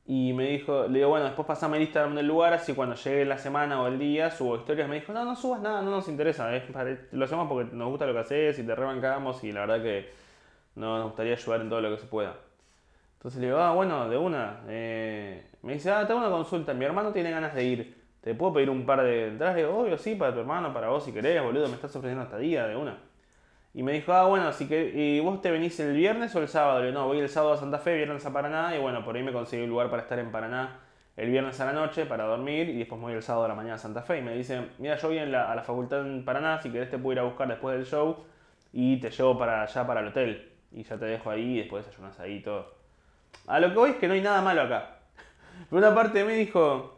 Y 0.05 0.33
me 0.33 0.43
dijo, 0.49 0.87
le 0.87 0.99
digo, 0.99 1.09
bueno, 1.09 1.25
después 1.25 1.47
pasame 1.47 1.77
el 1.77 1.83
Instagram 1.83 2.13
del 2.13 2.27
lugar, 2.27 2.53
así 2.53 2.75
cuando 2.75 2.95
llegue 2.95 3.25
la 3.25 3.39
semana 3.39 3.81
o 3.81 3.87
el 3.87 3.97
día 3.97 4.29
subo 4.29 4.57
historias. 4.57 4.87
Me 4.87 4.99
dijo, 4.99 5.11
no, 5.11 5.25
no 5.25 5.35
subas 5.35 5.59
nada, 5.61 5.81
no 5.81 5.89
nos 5.89 6.07
interesa. 6.07 6.55
es 6.55 6.61
para- 6.71 6.95
lo 7.11 7.25
hacemos 7.25 7.47
porque 7.49 7.75
nos 7.75 7.89
gusta 7.89 8.05
lo 8.05 8.13
que 8.13 8.19
haces 8.19 8.59
y 8.59 8.63
te 8.63 8.75
rebancamos 8.75 9.43
y 9.43 9.51
la 9.51 9.61
verdad 9.61 9.81
que 9.81 10.11
no, 10.75 10.97
nos 10.99 11.07
gustaría 11.07 11.33
ayudar 11.33 11.61
en 11.61 11.69
todo 11.69 11.81
lo 11.81 11.89
que 11.95 11.97
se 11.99 12.05
pueda. 12.05 12.35
Entonces 13.17 13.41
le 13.41 13.47
digo, 13.47 13.57
ah, 13.59 13.73
bueno, 13.73 14.07
de 14.07 14.17
una. 14.17 14.59
Eh, 14.67 15.43
me 15.63 15.73
dice, 15.73 15.89
ah, 15.91 16.05
tengo 16.05 16.19
una 16.19 16.29
consulta, 16.29 16.75
mi 16.75 16.85
hermano 16.85 17.11
tiene 17.11 17.31
ganas 17.31 17.55
de 17.55 17.63
ir. 17.63 17.95
¿Te 18.21 18.35
puedo 18.35 18.53
pedir 18.53 18.69
un 18.69 18.85
par 18.85 19.01
de 19.01 19.29
entradas? 19.29 19.55
Le 19.55 19.63
digo, 19.63 19.75
obvio, 19.79 19.97
sí, 19.97 20.13
para 20.13 20.31
tu 20.31 20.41
hermano, 20.41 20.71
para 20.71 20.89
vos 20.89 21.03
si 21.03 21.11
querés, 21.11 21.41
boludo, 21.41 21.67
me 21.69 21.73
estás 21.75 21.95
ofreciendo 21.95 22.23
esta 22.23 22.37
día, 22.37 22.67
de 22.67 22.75
una. 22.75 22.99
Y 23.75 23.83
me 23.83 23.91
dijo, 23.91 24.13
ah, 24.13 24.25
bueno, 24.25 24.47
así 24.47 24.69
que, 24.69 24.89
¿y 24.95 25.19
vos 25.19 25.41
te 25.41 25.51
venís 25.51 25.77
el 25.81 25.93
viernes 25.97 26.33
o 26.33 26.39
el 26.39 26.47
sábado? 26.47 26.81
Le 26.81 26.93
no, 26.93 27.07
voy 27.07 27.19
el 27.19 27.27
sábado 27.27 27.55
a 27.55 27.57
Santa 27.57 27.77
Fe, 27.77 27.97
viernes 27.97 28.25
a 28.25 28.31
Paraná, 28.31 28.73
y 28.73 28.79
bueno, 28.79 29.03
por 29.03 29.17
ahí 29.17 29.21
me 29.21 29.33
conseguí 29.33 29.63
un 29.63 29.69
lugar 29.69 29.89
para 29.89 30.03
estar 30.03 30.17
en 30.17 30.31
Paraná 30.31 30.79
el 31.17 31.29
viernes 31.29 31.59
a 31.59 31.65
la 31.65 31.73
noche 31.73 32.05
para 32.05 32.23
dormir, 32.23 32.69
y 32.69 32.77
después 32.77 32.97
me 32.99 33.07
voy 33.07 33.15
el 33.15 33.21
sábado 33.21 33.43
a 33.43 33.47
la 33.49 33.53
mañana 33.53 33.75
a 33.75 33.77
Santa 33.77 34.01
Fe. 34.01 34.19
Y 34.19 34.21
me 34.21 34.33
dice, 34.33 34.69
mira, 34.77 34.95
yo 34.95 35.09
voy 35.09 35.19
a 35.19 35.25
la 35.25 35.61
facultad 35.61 36.07
en 36.07 36.23
Paraná, 36.23 36.61
si 36.61 36.69
querés 36.69 36.89
te 36.89 36.97
puedo 36.97 37.11
ir 37.11 37.19
a 37.19 37.23
buscar 37.23 37.49
después 37.49 37.75
del 37.75 37.85
show, 37.85 38.23
y 38.71 38.95
te 39.01 39.11
llevo 39.11 39.37
para 39.37 39.63
allá, 39.63 39.85
para 39.85 39.99
el 39.99 40.07
hotel. 40.07 40.53
Y 40.71 40.83
ya 40.83 40.97
te 40.97 41.03
dejo 41.03 41.29
ahí, 41.29 41.55
y 41.55 41.57
después 41.57 41.85
desayunas 41.85 42.17
ahí 42.21 42.35
y 42.35 42.41
todo. 42.43 42.73
A 43.45 43.59
lo 43.59 43.67
que 43.67 43.75
voy 43.75 43.89
es 43.89 43.95
que 43.97 44.07
no 44.07 44.13
hay 44.13 44.21
nada 44.21 44.41
malo 44.41 44.61
acá. 44.61 44.99
Por 45.69 45.79
una 45.79 45.93
parte 45.93 46.23
me 46.23 46.35
dijo, 46.35 46.97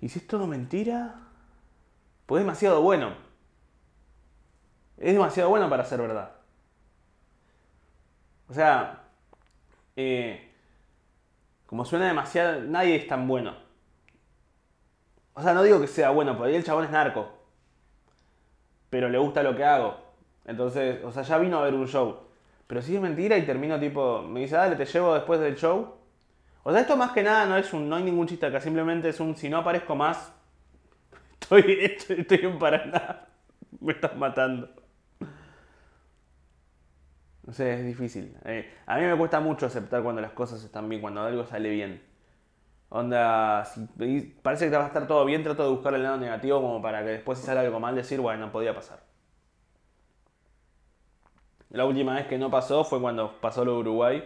¿y 0.00 0.08
si 0.08 0.18
es 0.18 0.26
todo 0.26 0.48
mentira? 0.48 1.14
Pues 2.26 2.40
es 2.40 2.44
demasiado 2.44 2.82
bueno. 2.82 3.29
Es 5.00 5.14
demasiado 5.14 5.48
bueno 5.48 5.68
para 5.70 5.84
ser 5.84 6.00
verdad. 6.00 6.32
O 8.48 8.54
sea, 8.54 9.04
eh, 9.96 10.52
como 11.66 11.84
suena 11.84 12.06
demasiado, 12.06 12.60
nadie 12.62 12.96
es 12.96 13.06
tan 13.06 13.26
bueno. 13.26 13.56
O 15.34 15.42
sea, 15.42 15.54
no 15.54 15.62
digo 15.62 15.80
que 15.80 15.86
sea 15.86 16.10
bueno, 16.10 16.36
porque 16.36 16.54
el 16.54 16.64
chabón 16.64 16.84
es 16.84 16.90
narco. 16.90 17.28
Pero 18.90 19.08
le 19.08 19.18
gusta 19.18 19.42
lo 19.42 19.56
que 19.56 19.64
hago. 19.64 19.96
Entonces, 20.44 21.02
o 21.04 21.12
sea, 21.12 21.22
ya 21.22 21.38
vino 21.38 21.58
a 21.58 21.62
ver 21.62 21.74
un 21.74 21.86
show. 21.88 22.18
Pero 22.66 22.82
si 22.82 22.94
es 22.94 23.00
mentira 23.00 23.38
y 23.38 23.46
termino 23.46 23.80
tipo, 23.80 24.22
me 24.22 24.40
dice, 24.40 24.56
dale, 24.56 24.76
te 24.76 24.84
llevo 24.84 25.14
después 25.14 25.40
del 25.40 25.56
show. 25.56 25.94
O 26.62 26.72
sea, 26.72 26.82
esto 26.82 26.96
más 26.96 27.12
que 27.12 27.22
nada 27.22 27.46
no 27.46 27.56
es 27.56 27.72
un, 27.72 27.88
no 27.88 27.96
hay 27.96 28.02
ningún 28.02 28.26
chiste 28.26 28.46
acá, 28.46 28.60
simplemente 28.60 29.08
es 29.08 29.18
un, 29.20 29.34
si 29.34 29.48
no 29.48 29.58
aparezco 29.58 29.96
más, 29.96 30.32
estoy, 31.40 31.78
estoy, 31.80 32.20
estoy 32.20 32.38
en 32.42 32.58
Paraná. 32.58 33.26
Me 33.80 33.92
estás 33.92 34.14
matando. 34.16 34.79
No 37.50 37.54
sé, 37.54 37.74
es 37.74 37.84
difícil. 37.84 38.32
Eh, 38.44 38.72
a 38.86 38.96
mí 38.96 39.02
me 39.02 39.16
cuesta 39.16 39.40
mucho 39.40 39.66
aceptar 39.66 40.04
cuando 40.04 40.20
las 40.22 40.30
cosas 40.30 40.62
están 40.62 40.88
bien, 40.88 41.00
cuando 41.00 41.22
algo 41.22 41.44
sale 41.46 41.68
bien. 41.70 42.00
Onda, 42.90 43.64
si 43.64 43.80
parece 44.40 44.70
que 44.70 44.76
va 44.76 44.84
a 44.84 44.86
estar 44.86 45.08
todo 45.08 45.24
bien, 45.24 45.42
trato 45.42 45.64
de 45.64 45.70
buscar 45.70 45.94
el 45.94 46.04
lado 46.04 46.16
negativo 46.18 46.60
como 46.62 46.80
para 46.80 47.02
que 47.02 47.10
después 47.10 47.40
si 47.40 47.46
sale 47.46 47.58
algo 47.58 47.80
mal 47.80 47.96
decir, 47.96 48.20
bueno, 48.20 48.46
no 48.46 48.52
podía 48.52 48.72
pasar. 48.72 49.00
La 51.70 51.84
última 51.86 52.14
vez 52.14 52.28
que 52.28 52.38
no 52.38 52.52
pasó 52.52 52.84
fue 52.84 53.00
cuando 53.00 53.40
pasó 53.40 53.64
lo 53.64 53.72
de 53.72 53.78
Uruguay 53.78 54.24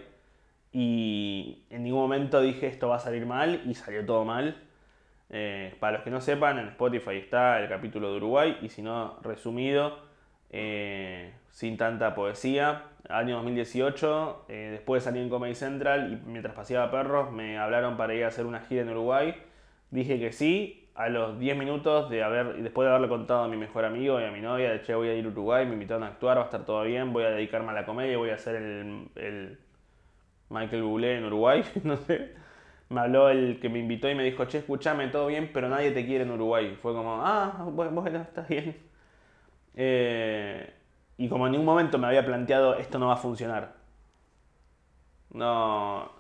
y 0.70 1.64
en 1.70 1.82
ningún 1.84 2.00
momento 2.00 2.42
dije 2.42 2.66
esto 2.66 2.88
va 2.88 2.96
a 2.96 3.00
salir 3.00 3.24
mal 3.24 3.62
y 3.64 3.74
salió 3.74 4.04
todo 4.04 4.26
mal. 4.26 4.62
Eh, 5.30 5.74
para 5.80 5.92
los 5.94 6.04
que 6.04 6.10
no 6.10 6.20
sepan, 6.20 6.58
en 6.58 6.68
Spotify 6.68 7.16
está 7.16 7.58
el 7.58 7.70
capítulo 7.70 8.10
de 8.10 8.16
Uruguay 8.18 8.58
y 8.60 8.68
si 8.68 8.82
no, 8.82 9.18
resumido, 9.22 9.98
eh, 10.50 11.32
sin 11.54 11.76
tanta 11.76 12.16
poesía. 12.16 12.82
Año 13.08 13.36
2018, 13.36 14.46
eh, 14.48 14.68
después 14.72 15.04
salí 15.04 15.20
en 15.20 15.28
Comedy 15.28 15.54
Central 15.54 16.12
y 16.12 16.28
mientras 16.28 16.52
paseaba 16.54 16.90
perros 16.90 17.30
me 17.30 17.58
hablaron 17.58 17.96
para 17.96 18.12
ir 18.14 18.24
a 18.24 18.28
hacer 18.28 18.44
una 18.44 18.60
gira 18.60 18.82
en 18.82 18.88
Uruguay. 18.90 19.36
Dije 19.90 20.18
que 20.18 20.32
sí. 20.32 20.80
A 20.96 21.08
los 21.08 21.38
10 21.38 21.56
minutos 21.56 22.10
de 22.10 22.22
haber, 22.22 22.62
después 22.62 22.86
de 22.86 22.90
haberle 22.90 23.08
contado 23.08 23.44
a 23.44 23.48
mi 23.48 23.56
mejor 23.56 23.84
amigo 23.84 24.20
y 24.20 24.24
a 24.24 24.30
mi 24.30 24.40
novia, 24.40 24.70
de 24.70 24.82
che, 24.82 24.94
voy 24.94 25.08
a 25.08 25.14
ir 25.14 25.24
a 25.24 25.28
Uruguay, 25.28 25.66
me 25.66 25.74
invitaron 25.74 26.04
a 26.04 26.08
actuar, 26.08 26.38
va 26.38 26.42
a 26.42 26.44
estar 26.46 26.64
todo 26.64 26.82
bien, 26.84 27.12
voy 27.12 27.24
a 27.24 27.30
dedicarme 27.30 27.70
a 27.70 27.74
la 27.74 27.84
comedia, 27.84 28.16
voy 28.16 28.30
a 28.30 28.34
hacer 28.34 28.56
el, 28.56 29.08
el 29.16 29.58
Michael 30.50 30.82
Bublé 30.82 31.18
en 31.18 31.24
Uruguay, 31.24 31.64
no 31.84 31.96
sé. 31.96 32.32
Me 32.90 33.00
habló 33.00 33.28
el 33.28 33.60
que 33.60 33.68
me 33.68 33.78
invitó 33.80 34.08
y 34.10 34.14
me 34.14 34.24
dijo, 34.24 34.44
che, 34.46 34.58
escúchame, 34.58 35.08
todo 35.08 35.26
bien, 35.28 35.50
pero 35.52 35.68
nadie 35.68 35.90
te 35.92 36.06
quiere 36.06 36.24
en 36.24 36.30
Uruguay. 36.32 36.76
Fue 36.80 36.92
como, 36.92 37.22
ah, 37.24 37.64
bueno, 37.72 37.92
bueno, 37.92 38.20
está 38.20 38.42
bien. 38.42 38.76
Eh, 39.76 40.72
y 41.16 41.28
como 41.28 41.46
en 41.46 41.52
ningún 41.52 41.66
momento 41.66 41.98
me 41.98 42.06
había 42.06 42.24
planteado, 42.24 42.74
esto 42.74 42.98
no 42.98 43.08
va 43.08 43.14
a 43.14 43.16
funcionar. 43.18 43.74
No. 45.30 46.10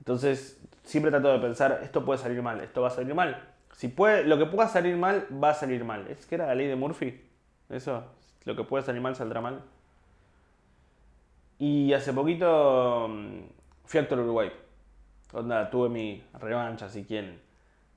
Entonces, 0.00 0.60
siempre 0.84 1.10
trato 1.10 1.32
de 1.32 1.38
pensar, 1.38 1.80
esto 1.82 2.04
puede 2.04 2.18
salir 2.18 2.42
mal, 2.42 2.60
esto 2.60 2.82
va 2.82 2.88
a 2.88 2.90
salir 2.90 3.14
mal. 3.14 3.48
Si 3.72 3.88
puede, 3.88 4.24
lo 4.24 4.38
que 4.38 4.46
pueda 4.46 4.68
salir 4.68 4.96
mal, 4.96 5.26
va 5.42 5.50
a 5.50 5.54
salir 5.54 5.84
mal. 5.84 6.06
¿Es 6.08 6.26
que 6.26 6.34
era 6.34 6.46
la 6.46 6.54
ley 6.54 6.66
de 6.66 6.76
Murphy? 6.76 7.20
Eso, 7.68 8.04
lo 8.44 8.56
que 8.56 8.64
puede 8.64 8.84
salir 8.84 9.00
mal, 9.00 9.14
saldrá 9.14 9.40
mal. 9.40 9.62
Y 11.58 11.92
hace 11.92 12.12
poquito 12.12 13.08
mm, 13.08 13.40
fui 13.84 14.00
a 14.00 14.14
Uruguay. 14.14 14.50
Onda, 15.32 15.68
tuve 15.70 15.88
mi 15.88 16.24
revancha, 16.40 16.88
si 16.88 17.04
quieren. 17.04 17.40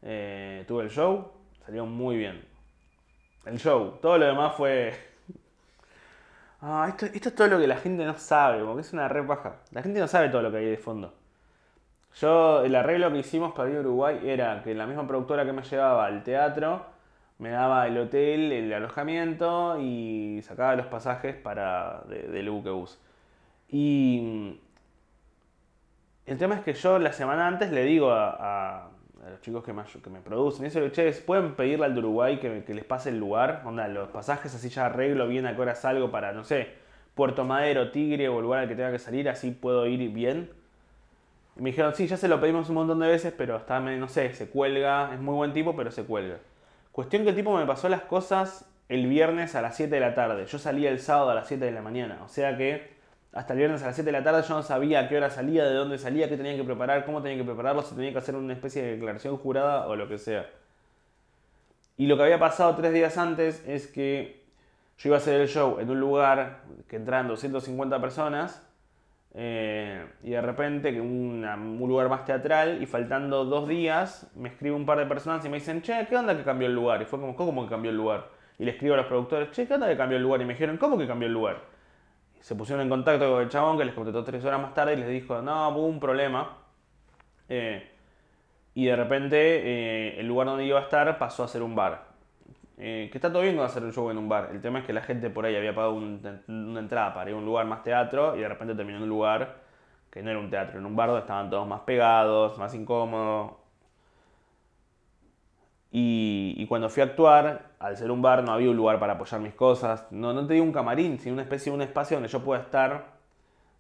Eh, 0.01 0.65
tuve 0.67 0.84
el 0.84 0.89
show, 0.89 1.32
salió 1.65 1.86
muy 1.86 2.17
bien. 2.17 2.43
El 3.45 3.57
show, 3.59 3.99
todo 4.01 4.17
lo 4.17 4.26
demás 4.26 4.55
fue. 4.55 5.11
Ah, 6.62 6.86
esto, 6.89 7.05
esto 7.07 7.30
es 7.30 7.36
todo 7.36 7.47
lo 7.47 7.59
que 7.59 7.68
la 7.68 7.76
gente 7.78 8.05
no 8.05 8.18
sabe, 8.18 8.62
como 8.62 8.76
que 8.76 8.82
es 8.82 8.93
una 8.93 9.07
re 9.07 9.24
paja. 9.24 9.55
La 9.72 9.82
gente 9.82 9.99
no 9.99 10.07
sabe 10.07 10.30
todo 10.30 10.41
lo 10.43 10.51
que 10.51 10.57
hay 10.57 10.66
de 10.66 10.78
fondo. 10.78 11.14
Yo, 12.20 12.62
el 12.64 12.76
arreglo 12.76 13.12
que 13.12 13.20
hicimos 13.20 13.53
para 13.53 13.70
ir 13.70 13.78
a 13.78 13.80
Uruguay 13.82 14.20
era 14.26 14.62
que 14.64 14.76
la 14.76 14.86
misma 14.86 15.07
productora 15.07 15.45
que 15.45 15.53
me 15.53 15.64
llevaba 15.64 16.05
al 16.05 16.24
teatro 16.24 16.86
me 17.39 17.49
daba 17.51 17.88
el 17.88 17.97
hotel, 17.97 18.51
el 18.51 18.74
alojamiento 18.74 19.78
y 19.80 20.41
sacaba 20.43 20.76
los 20.76 20.88
pasajes 20.88 21.36
para 21.36 22.01
de- 22.09 22.28
del 22.28 22.49
buquebús. 22.49 22.99
Y 23.70 24.59
el 26.26 26.38
tema 26.38 26.55
es 26.55 26.62
que 26.62 26.74
yo 26.74 26.99
la 26.99 27.12
semana 27.14 27.47
antes 27.47 27.72
le 27.72 27.84
digo 27.84 28.12
a- 28.12 28.89
a 29.26 29.30
los 29.30 29.41
chicos 29.41 29.63
que 29.63 29.74
me, 29.74 30.19
producen, 30.22 30.65
eso, 30.65 30.88
che, 30.89 31.11
¿pueden 31.13 31.53
pedirle 31.53 31.86
al 31.86 31.97
Uruguay 31.97 32.39
que, 32.39 32.74
les 32.74 32.86
pase 32.86 33.09
el 33.09 33.19
lugar? 33.19 33.61
Onda, 33.65 33.88
los 33.88 34.09
pasajes 34.09 34.53
así 34.55 34.69
ya 34.69 34.88
arreglo 34.88 35.28
bien 35.28 35.45
a 35.45 35.55
qué 35.55 35.61
hora 35.61 35.76
salgo 35.76 36.11
para, 36.11 36.32
no 36.32 36.43
sé, 36.43 36.69
Puerto 37.15 37.45
Madero, 37.45 37.91
Tigre 37.91 38.30
o 38.30 38.38
el 38.38 38.43
lugar 38.43 38.61
al 38.61 38.67
que 38.67 38.76
tenga 38.76 38.91
que 38.91 38.99
salir, 38.99 39.30
así 39.30 39.51
puedo 39.51 39.86
ir 39.86 40.11
bien. 40.11 40.49
Y 41.55 41.61
me 41.61 41.69
dijeron, 41.69 41.93
sí, 41.93 42.07
ya 42.07 42.17
se 42.17 42.28
lo 42.28 42.39
pedimos 42.39 42.69
un 42.69 42.76
montón 42.76 42.99
de 42.99 43.07
veces, 43.07 43.34
pero 43.38 43.57
está, 43.57 43.80
no 43.80 44.07
sé, 44.07 44.34
se 44.34 44.49
cuelga, 44.49 45.13
es 45.13 45.19
muy 45.19 45.36
buen 45.36 45.53
tipo, 45.53 45.76
pero 45.76 45.91
se 45.91 46.03
cuelga. 46.03 46.38
Cuestión 46.91 47.24
que 47.24 47.30
el 47.30 47.36
tipo 47.36 47.55
me 47.55 47.65
pasó 47.65 47.89
las 47.89 48.01
cosas 48.01 48.65
el 48.89 49.07
viernes 49.07 49.55
a 49.55 49.61
las 49.61 49.78
7 49.78 49.93
de 49.93 50.01
la 50.01 50.13
tarde. 50.15 50.45
Yo 50.45 50.59
salía 50.59 50.89
el 50.89 50.99
sábado 50.99 51.30
a 51.30 51.36
las 51.36 51.47
7 51.47 51.63
de 51.63 51.72
la 51.72 51.82
mañana. 51.82 52.19
O 52.26 52.28
sea 52.28 52.57
que 52.57 52.91
hasta 53.34 53.53
el 53.53 53.59
viernes 53.59 53.82
a 53.84 53.88
las 53.88 53.95
7 53.95 54.11
de 54.11 54.17
la 54.19 54.23
tarde 54.23 54.43
yo 54.47 54.55
no 54.55 54.63
sabía 54.63 55.01
a 55.01 55.09
qué 55.09 55.17
hora 55.17 55.29
salía, 55.29 55.65
de 55.65 55.73
dónde 55.73 55.97
salía, 55.97 56.29
qué 56.29 56.38
tenía 56.38 56.55
que 56.55 56.63
preparar, 56.63 57.05
cómo 57.05 57.21
tenía 57.21 57.38
que 57.38 57.43
prepararlo, 57.45 57.82
si 57.84 57.95
tenía 57.95 58.11
que 58.11 58.17
hacer 58.19 58.36
una 58.36 58.53
especie 58.53 58.82
de 58.84 58.91
declaración 58.97 59.38
jurada 59.38 59.88
o 59.88 59.95
lo 59.95 60.07
que 60.07 60.17
sea. 60.17 60.47
Y 61.97 62.07
lo 62.07 62.17
que 62.17 62.23
había 62.23 62.39
pasado 62.39 62.75
tres 62.75 62.93
días 62.93 63.17
antes 63.17 63.63
es 63.67 63.88
que 63.88 64.41
yo 64.97 65.09
iba 65.09 65.17
a 65.17 65.19
hacer 65.19 65.39
el 65.41 65.47
show 65.47 65.79
en 65.79 65.89
un 65.89 65.99
lugar 65.99 66.61
que 66.88 66.95
entraban 66.95 67.27
250 67.27 67.99
personas 68.01 68.67
eh, 69.36 70.05
y 70.23 70.32
de 70.32 70.41
repente 70.41 70.99
una- 71.01 71.55
un 71.55 71.79
lugar 71.88 72.09
más 72.09 72.25
teatral 72.25 72.82
y 72.84 72.86
faltando 72.88 73.45
dos 73.45 73.67
días 73.67 74.29
me 74.36 74.49
escribe 74.49 74.75
un 74.75 74.86
par 74.86 74.99
de 74.99 75.05
personas 75.07 75.45
y 75.45 75.49
me 75.49 75.57
dicen, 75.57 75.82
che, 75.82 76.07
¿qué 76.07 76.17
onda 76.17 76.36
que 76.38 76.43
cambió 76.43 76.67
el 76.67 76.75
lugar? 76.75 77.01
Y 77.01 77.05
fue 77.05 77.19
como, 77.19 77.36
¿cómo 77.36 77.63
que 77.65 77.69
cambió 77.69 77.91
el 77.91 77.97
lugar? 77.97 78.29
Y 78.59 78.65
le 78.65 78.71
escribo 78.71 78.95
a 78.95 78.97
los 78.97 79.07
productores, 79.07 79.51
che, 79.51 79.67
¿qué 79.67 79.75
onda 79.75 79.88
que 79.89 79.97
cambió 79.97 80.17
el 80.17 80.23
lugar? 80.23 80.41
Y 80.41 80.45
me 80.45 80.53
dijeron, 80.53 80.77
¿cómo 80.77 80.97
que 80.97 81.07
cambió 81.07 81.27
el 81.27 81.34
lugar? 81.34 81.57
Se 82.41 82.55
pusieron 82.55 82.81
en 82.83 82.89
contacto 82.89 83.31
con 83.31 83.41
el 83.41 83.49
chabón 83.49 83.77
que 83.77 83.85
les 83.85 83.93
contestó 83.95 84.23
tres 84.23 84.43
horas 84.45 84.61
más 84.61 84.73
tarde 84.73 84.93
y 84.93 84.97
les 84.97 85.09
dijo, 85.09 85.41
no, 85.41 85.69
hubo 85.69 85.85
un 85.87 85.99
problema. 85.99 86.57
Eh, 87.49 87.89
y 88.75 88.85
de 88.85 88.95
repente 88.95 89.37
eh, 89.37 90.19
el 90.19 90.27
lugar 90.27 90.47
donde 90.47 90.65
iba 90.65 90.79
a 90.79 90.83
estar 90.83 91.17
pasó 91.19 91.43
a 91.43 91.47
ser 91.47 91.63
un 91.63 91.75
bar. 91.75 92.09
eh, 92.79 93.09
que 93.11 93.17
está 93.19 93.31
todo 93.31 93.43
bien 93.43 93.55
con 93.57 93.65
hacer 93.65 93.83
un 93.83 93.93
show 93.93 94.09
en 94.11 94.17
un 94.17 94.29
bar. 94.29 94.49
El 94.53 94.61
tema 94.61 94.79
es 94.79 94.85
que 94.85 94.93
la 94.93 95.01
gente 95.03 95.29
por 95.29 95.45
ahí 95.45 95.55
había 95.55 95.75
pagado 95.75 95.93
un- 95.95 96.21
una 96.47 96.79
entrada 96.81 97.13
para 97.13 97.29
ir 97.29 97.35
a 97.35 97.39
un 97.39 97.45
lugar 97.45 97.65
más 97.67 97.83
teatro 97.83 98.35
y 98.37 98.41
de 98.41 98.49
repente 98.49 98.75
terminó 98.75 98.97
en 98.99 99.03
un 99.03 99.09
lugar 99.09 99.57
que 100.11 100.23
no 100.23 100.29
era 100.31 100.39
un 100.39 100.49
teatro, 100.49 100.79
en 100.79 100.85
un 100.85 100.95
bar 100.95 101.09
donde 101.09 101.21
estaban 101.21 101.49
todos 101.51 101.67
más 101.67 101.81
pegados, 101.81 102.57
más 102.59 102.73
incómodos. 102.75 103.53
Y, 105.93 106.65
cuando 106.67 106.89
fui 106.89 107.01
a 107.01 107.07
actuar, 107.07 107.71
al 107.79 107.97
ser 107.97 108.11
un 108.11 108.21
bar 108.21 108.43
no 108.43 108.53
había 108.53 108.69
un 108.69 108.77
lugar 108.77 108.99
para 108.99 109.13
apoyar 109.13 109.41
mis 109.41 109.53
cosas. 109.53 110.07
No, 110.11 110.33
no 110.33 110.47
te 110.47 110.53
digo 110.53 110.65
un 110.65 110.71
camarín, 110.71 111.19
sino 111.19 111.33
una 111.33 111.43
especie 111.43 111.71
de 111.71 111.75
un 111.75 111.81
espacio 111.81 112.15
donde 112.15 112.29
yo 112.29 112.41
pueda 112.43 112.61
estar 112.61 113.05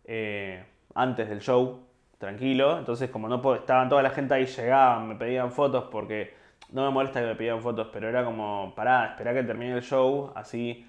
eh, 0.05 0.63
antes 0.93 1.29
del 1.29 1.39
show, 1.41 1.79
tranquilo. 2.17 2.77
Entonces, 2.79 3.09
como 3.09 3.29
no 3.29 3.41
puedo- 3.41 3.55
estaban 3.57 3.87
toda 3.89 4.03
la 4.03 4.09
gente 4.09 4.33
ahí, 4.33 4.45
llegaban, 4.45 5.07
me 5.07 5.15
pedían 5.15 5.51
fotos 5.51 5.85
porque 5.91 6.33
no 6.71 6.83
me 6.85 6.91
molesta 6.91 7.21
que 7.21 7.27
me 7.27 7.35
pidieran 7.35 7.61
fotos, 7.61 7.87
pero 7.93 8.09
era 8.09 8.23
como, 8.25 8.73
pará, 8.75 9.07
esperá 9.07 9.33
que 9.33 9.43
termine 9.43 9.73
el 9.73 9.81
show, 9.81 10.31
así 10.35 10.85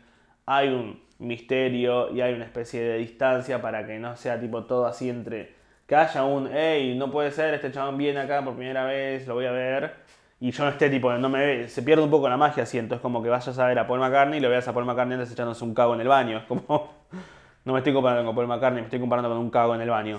hay 0.46 0.68
un 0.68 1.00
misterio 1.18 2.10
y 2.12 2.20
hay 2.20 2.34
una 2.34 2.44
especie 2.44 2.82
de 2.82 2.98
distancia 2.98 3.60
para 3.62 3.86
que 3.86 3.98
no 3.98 4.16
sea 4.16 4.40
tipo 4.40 4.64
todo 4.64 4.86
así 4.86 5.08
entre 5.08 5.54
que 5.86 5.96
haya 5.96 6.24
un, 6.24 6.48
hey, 6.52 6.94
no 6.96 7.10
puede 7.10 7.30
ser, 7.30 7.54
este 7.54 7.70
chabón 7.70 7.96
viene 7.98 8.20
acá 8.20 8.42
por 8.44 8.54
primera 8.54 8.84
vez, 8.84 9.26
lo 9.26 9.34
voy 9.34 9.46
a 9.46 9.52
ver, 9.52 9.94
y 10.43 10.51
yo 10.51 10.64
no 10.64 10.70
esté 10.70 10.90
tipo, 10.90 11.12
no 11.12 11.28
me 11.28 11.68
se 11.68 11.84
pierde 11.84 12.03
un 12.03 12.11
poco 12.11 12.28
la 12.28 12.36
magia, 12.36 12.66
siento, 12.66 12.97
es 12.97 13.01
como 13.01 13.22
que 13.22 13.28
vayas 13.28 13.57
a 13.57 13.66
ver 13.68 13.78
a 13.78 13.86
Paul 13.86 14.01
McCartney 14.01 14.38
y 14.38 14.43
lo 14.43 14.51
veas 14.51 14.66
a 14.66 14.74
Paul 14.74 14.84
McCartney 14.84 15.14
antes 15.14 15.30
echándose 15.30 15.62
un 15.62 15.72
cago 15.72 15.95
en 15.95 16.01
el 16.01 16.09
baño, 16.09 16.38
es 16.38 16.45
como, 16.47 16.95
no 17.64 17.72
me 17.72 17.78
estoy 17.78 17.93
comparando 17.93 18.24
con 18.26 18.34
Paul 18.34 18.49
McCartney, 18.49 18.82
me 18.82 18.86
estoy 18.86 18.99
comparando 18.99 19.28
con 19.28 19.38
un 19.38 19.51
cago 19.51 19.72
en 19.76 19.82
el 19.82 19.90
baño, 19.90 20.18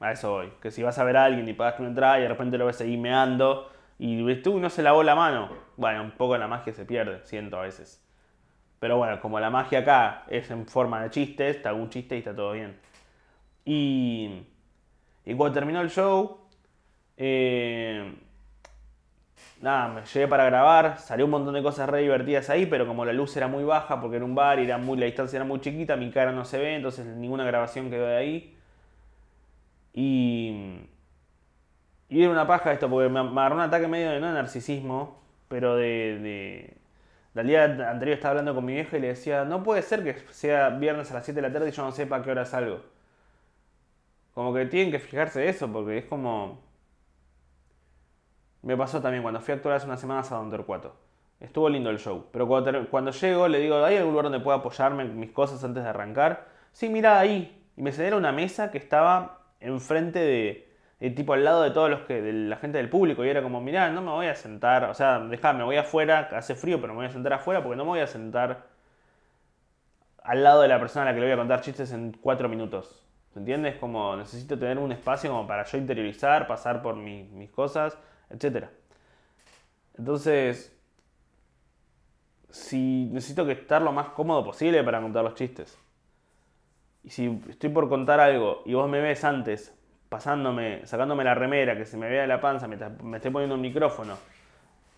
a 0.00 0.12
eso 0.12 0.32
voy, 0.32 0.52
que 0.60 0.70
si 0.70 0.82
vas 0.82 0.98
a 0.98 1.04
ver 1.04 1.16
a 1.16 1.24
alguien 1.24 1.48
y 1.48 1.54
pagaste 1.54 1.80
una 1.80 1.88
entrada 1.88 2.18
y 2.18 2.22
de 2.24 2.28
repente 2.28 2.58
lo 2.58 2.66
ves 2.66 2.78
ahí 2.82 2.98
meando 2.98 3.70
y 3.98 4.34
tú 4.42 4.60
no 4.60 4.68
se 4.68 4.82
lavó 4.82 5.02
la 5.02 5.14
mano, 5.14 5.48
bueno, 5.78 6.02
un 6.02 6.10
poco 6.10 6.36
la 6.36 6.46
magia 6.46 6.74
se 6.74 6.84
pierde, 6.84 7.24
siento 7.24 7.56
a 7.56 7.62
veces. 7.62 8.04
Pero 8.80 8.98
bueno, 8.98 9.18
como 9.18 9.40
la 9.40 9.48
magia 9.48 9.78
acá 9.78 10.24
es 10.28 10.50
en 10.50 10.66
forma 10.66 11.02
de 11.02 11.08
chistes, 11.08 11.62
te 11.62 11.68
hago 11.68 11.78
un 11.78 11.88
chiste 11.88 12.16
y 12.16 12.18
está 12.18 12.36
todo 12.36 12.52
bien. 12.52 12.76
Y, 13.64 14.42
y 15.24 15.34
cuando 15.34 15.54
terminó 15.54 15.80
el 15.80 15.88
show, 15.88 16.40
eh, 17.16 18.12
nada, 19.60 19.88
me 19.88 20.06
llegué 20.06 20.28
para 20.28 20.44
grabar, 20.44 20.98
salió 20.98 21.24
un 21.24 21.30
montón 21.32 21.54
de 21.54 21.62
cosas 21.62 21.88
re 21.88 22.00
divertidas 22.02 22.50
ahí, 22.50 22.66
pero 22.66 22.86
como 22.86 23.04
la 23.04 23.12
luz 23.12 23.36
era 23.36 23.48
muy 23.48 23.64
baja 23.64 24.00
porque 24.00 24.16
era 24.16 24.24
un 24.24 24.34
bar 24.34 24.58
y 24.60 24.64
era 24.64 24.78
muy, 24.78 24.98
la 24.98 25.06
distancia 25.06 25.36
era 25.36 25.44
muy 25.44 25.60
chiquita, 25.60 25.96
mi 25.96 26.10
cara 26.10 26.32
no 26.32 26.44
se 26.44 26.58
ve, 26.58 26.76
entonces 26.76 27.06
ninguna 27.06 27.44
grabación 27.44 27.90
quedó 27.90 28.06
de 28.06 28.16
ahí. 28.16 28.56
Y, 29.92 30.80
y 32.08 32.22
era 32.22 32.30
una 32.30 32.46
paja 32.46 32.72
esto, 32.72 32.88
porque 32.90 33.08
me, 33.08 33.20
agarró 33.20 33.56
un 33.56 33.60
ataque 33.62 33.88
medio 33.88 34.10
de 34.10 34.20
no 34.20 34.32
narcisismo, 34.32 35.22
pero 35.48 35.76
de, 35.76 36.18
de, 36.20 36.76
del 37.34 37.46
día 37.48 37.64
anterior 37.64 38.16
estaba 38.16 38.32
hablando 38.32 38.54
con 38.54 38.64
mi 38.64 38.74
vieja 38.74 38.96
y 38.98 39.00
le 39.00 39.08
decía, 39.08 39.44
no 39.44 39.62
puede 39.62 39.82
ser 39.82 40.04
que 40.04 40.14
sea 40.32 40.70
viernes 40.70 41.10
a 41.10 41.14
las 41.14 41.24
7 41.24 41.40
de 41.40 41.48
la 41.48 41.52
tarde 41.52 41.68
y 41.70 41.72
yo 41.72 41.82
no 41.84 41.92
sepa 41.92 42.16
a 42.16 42.22
qué 42.22 42.30
hora 42.30 42.44
salgo. 42.44 42.82
Como 44.34 44.52
que 44.54 44.66
tienen 44.66 44.90
que 44.92 44.98
fijarse 44.98 45.48
eso, 45.48 45.70
porque 45.72 45.98
es 45.98 46.04
como... 46.06 46.63
Me 48.64 48.76
pasó 48.76 49.00
también 49.00 49.22
cuando 49.22 49.40
fui 49.40 49.52
a 49.52 49.56
actuar 49.56 49.76
hace 49.76 49.86
unas 49.86 50.00
semanas 50.00 50.30
a 50.32 50.36
Don 50.36 50.50
Torcuato. 50.50 50.94
Estuvo 51.40 51.68
lindo 51.68 51.90
el 51.90 51.98
show, 51.98 52.26
pero 52.32 52.46
cuando, 52.48 52.88
cuando 52.88 53.10
llego 53.10 53.48
le 53.48 53.58
digo, 53.58 53.84
¿hay 53.84 53.96
algún 53.96 54.12
lugar 54.12 54.24
donde 54.24 54.40
pueda 54.40 54.58
apoyarme 54.58 55.04
mis 55.04 55.30
cosas 55.30 55.62
antes 55.64 55.82
de 55.82 55.88
arrancar? 55.90 56.46
Sí, 56.72 56.88
mira 56.88 57.18
ahí. 57.18 57.60
Y 57.76 57.82
me 57.82 57.92
señala 57.92 58.16
una 58.16 58.32
mesa 58.32 58.70
que 58.70 58.78
estaba 58.78 59.40
enfrente 59.60 60.18
de, 60.20 61.10
tipo 61.10 61.34
al 61.34 61.44
lado 61.44 61.62
de 61.62 61.70
todos 61.72 61.90
los 61.90 62.00
que, 62.02 62.22
de 62.22 62.32
la 62.32 62.56
gente 62.56 62.78
del 62.78 62.88
público. 62.88 63.24
Y 63.24 63.28
era 63.28 63.42
como, 63.42 63.60
mirá, 63.60 63.90
no 63.90 64.00
me 64.00 64.10
voy 64.10 64.26
a 64.28 64.34
sentar, 64.34 64.84
o 64.84 64.94
sea, 64.94 65.18
dejá, 65.20 65.52
me 65.52 65.64
voy 65.64 65.76
afuera, 65.76 66.30
hace 66.32 66.54
frío, 66.54 66.80
pero 66.80 66.94
me 66.94 66.98
voy 67.00 67.06
a 67.06 67.10
sentar 67.10 67.32
afuera 67.34 67.62
porque 67.62 67.76
no 67.76 67.84
me 67.84 67.90
voy 67.90 68.00
a 68.00 68.06
sentar 68.06 68.64
al 70.22 70.42
lado 70.42 70.62
de 70.62 70.68
la 70.68 70.80
persona 70.80 71.02
a 71.02 71.06
la 71.06 71.14
que 71.14 71.20
le 71.20 71.26
voy 71.26 71.34
a 71.34 71.36
contar 71.36 71.60
chistes 71.60 71.92
en 71.92 72.12
cuatro 72.20 72.48
minutos. 72.48 73.04
¿Se 73.32 73.38
entiende? 73.38 73.68
Es 73.70 73.76
como 73.76 74.16
necesito 74.16 74.58
tener 74.58 74.78
un 74.78 74.92
espacio 74.92 75.30
como 75.30 75.46
para 75.46 75.64
yo 75.64 75.76
interiorizar, 75.78 76.46
pasar 76.46 76.82
por 76.82 76.96
mi- 76.96 77.24
mis 77.24 77.50
cosas, 77.50 77.98
etc. 78.30 78.66
Entonces, 79.98 80.76
si 82.50 83.08
necesito 83.12 83.44
que 83.46 83.52
estar 83.52 83.82
lo 83.82 83.92
más 83.92 84.08
cómodo 84.08 84.44
posible 84.44 84.82
para 84.84 85.00
contar 85.00 85.24
los 85.24 85.34
chistes. 85.34 85.78
Y 87.02 87.10
si 87.10 87.40
estoy 87.48 87.70
por 87.70 87.88
contar 87.88 88.20
algo 88.20 88.62
y 88.64 88.74
vos 88.74 88.88
me 88.88 89.00
ves 89.00 89.24
antes 89.24 89.74
pasándome, 90.08 90.86
sacándome 90.86 91.24
la 91.24 91.34
remera, 91.34 91.76
que 91.76 91.84
se 91.84 91.96
me 91.96 92.08
vea 92.08 92.26
la 92.26 92.40
panza 92.40 92.68
me 92.68 93.16
estoy 93.16 93.30
poniendo 93.30 93.56
un 93.56 93.60
micrófono, 93.60 94.16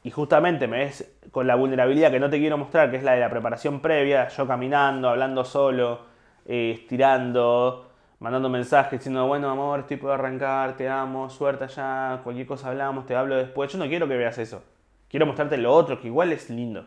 y 0.06 0.10
justamente 0.12 0.68
me 0.68 0.84
ves 0.84 1.18
con 1.32 1.48
la 1.48 1.56
vulnerabilidad 1.56 2.12
que 2.12 2.20
no 2.20 2.30
te 2.30 2.38
quiero 2.38 2.56
mostrar, 2.56 2.92
que 2.92 2.96
es 2.96 3.02
la 3.02 3.14
de 3.14 3.20
la 3.20 3.28
preparación 3.28 3.80
previa, 3.80 4.28
yo 4.28 4.46
caminando, 4.46 5.08
hablando 5.08 5.44
solo, 5.44 6.02
eh, 6.46 6.70
estirando, 6.78 7.85
mandando 8.18 8.48
mensajes 8.48 8.98
diciendo, 9.00 9.26
bueno 9.26 9.50
amor, 9.50 9.80
estoy 9.80 9.96
por 9.98 10.10
arrancar, 10.12 10.76
te 10.76 10.88
amo, 10.88 11.28
suerte 11.30 11.64
allá, 11.64 12.20
cualquier 12.24 12.46
cosa 12.46 12.68
hablamos, 12.70 13.06
te 13.06 13.14
hablo 13.16 13.36
después. 13.36 13.72
Yo 13.72 13.78
no 13.78 13.86
quiero 13.88 14.08
que 14.08 14.16
veas 14.16 14.38
eso. 14.38 14.62
Quiero 15.08 15.26
mostrarte 15.26 15.56
lo 15.58 15.72
otro, 15.72 16.00
que 16.00 16.08
igual 16.08 16.32
es 16.32 16.50
lindo. 16.50 16.86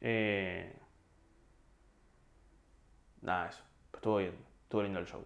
Eh... 0.00 0.74
Nada, 3.22 3.48
eso. 3.48 3.62
Estuvo 3.94 4.16
bien. 4.18 4.34
Estuvo 4.64 4.82
lindo 4.82 4.98
el 5.00 5.06
show. 5.06 5.22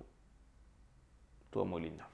Estuvo 1.45 1.65
muy 1.67 1.83
lindo. 1.83 2.05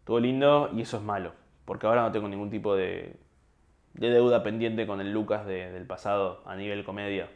Estuvo 0.00 0.20
lindo 0.20 0.70
y 0.74 0.82
eso 0.82 0.98
es 0.98 1.02
malo. 1.02 1.32
Porque 1.64 1.86
ahora 1.86 2.02
no 2.02 2.12
tengo 2.12 2.28
ningún 2.28 2.50
tipo 2.50 2.76
de, 2.76 3.16
de 3.94 4.10
deuda 4.10 4.42
pendiente 4.42 4.86
con 4.86 5.00
el 5.00 5.12
Lucas 5.12 5.46
de- 5.46 5.72
del 5.72 5.86
pasado 5.86 6.42
a 6.46 6.54
nivel 6.54 6.84
comedia. 6.84 7.28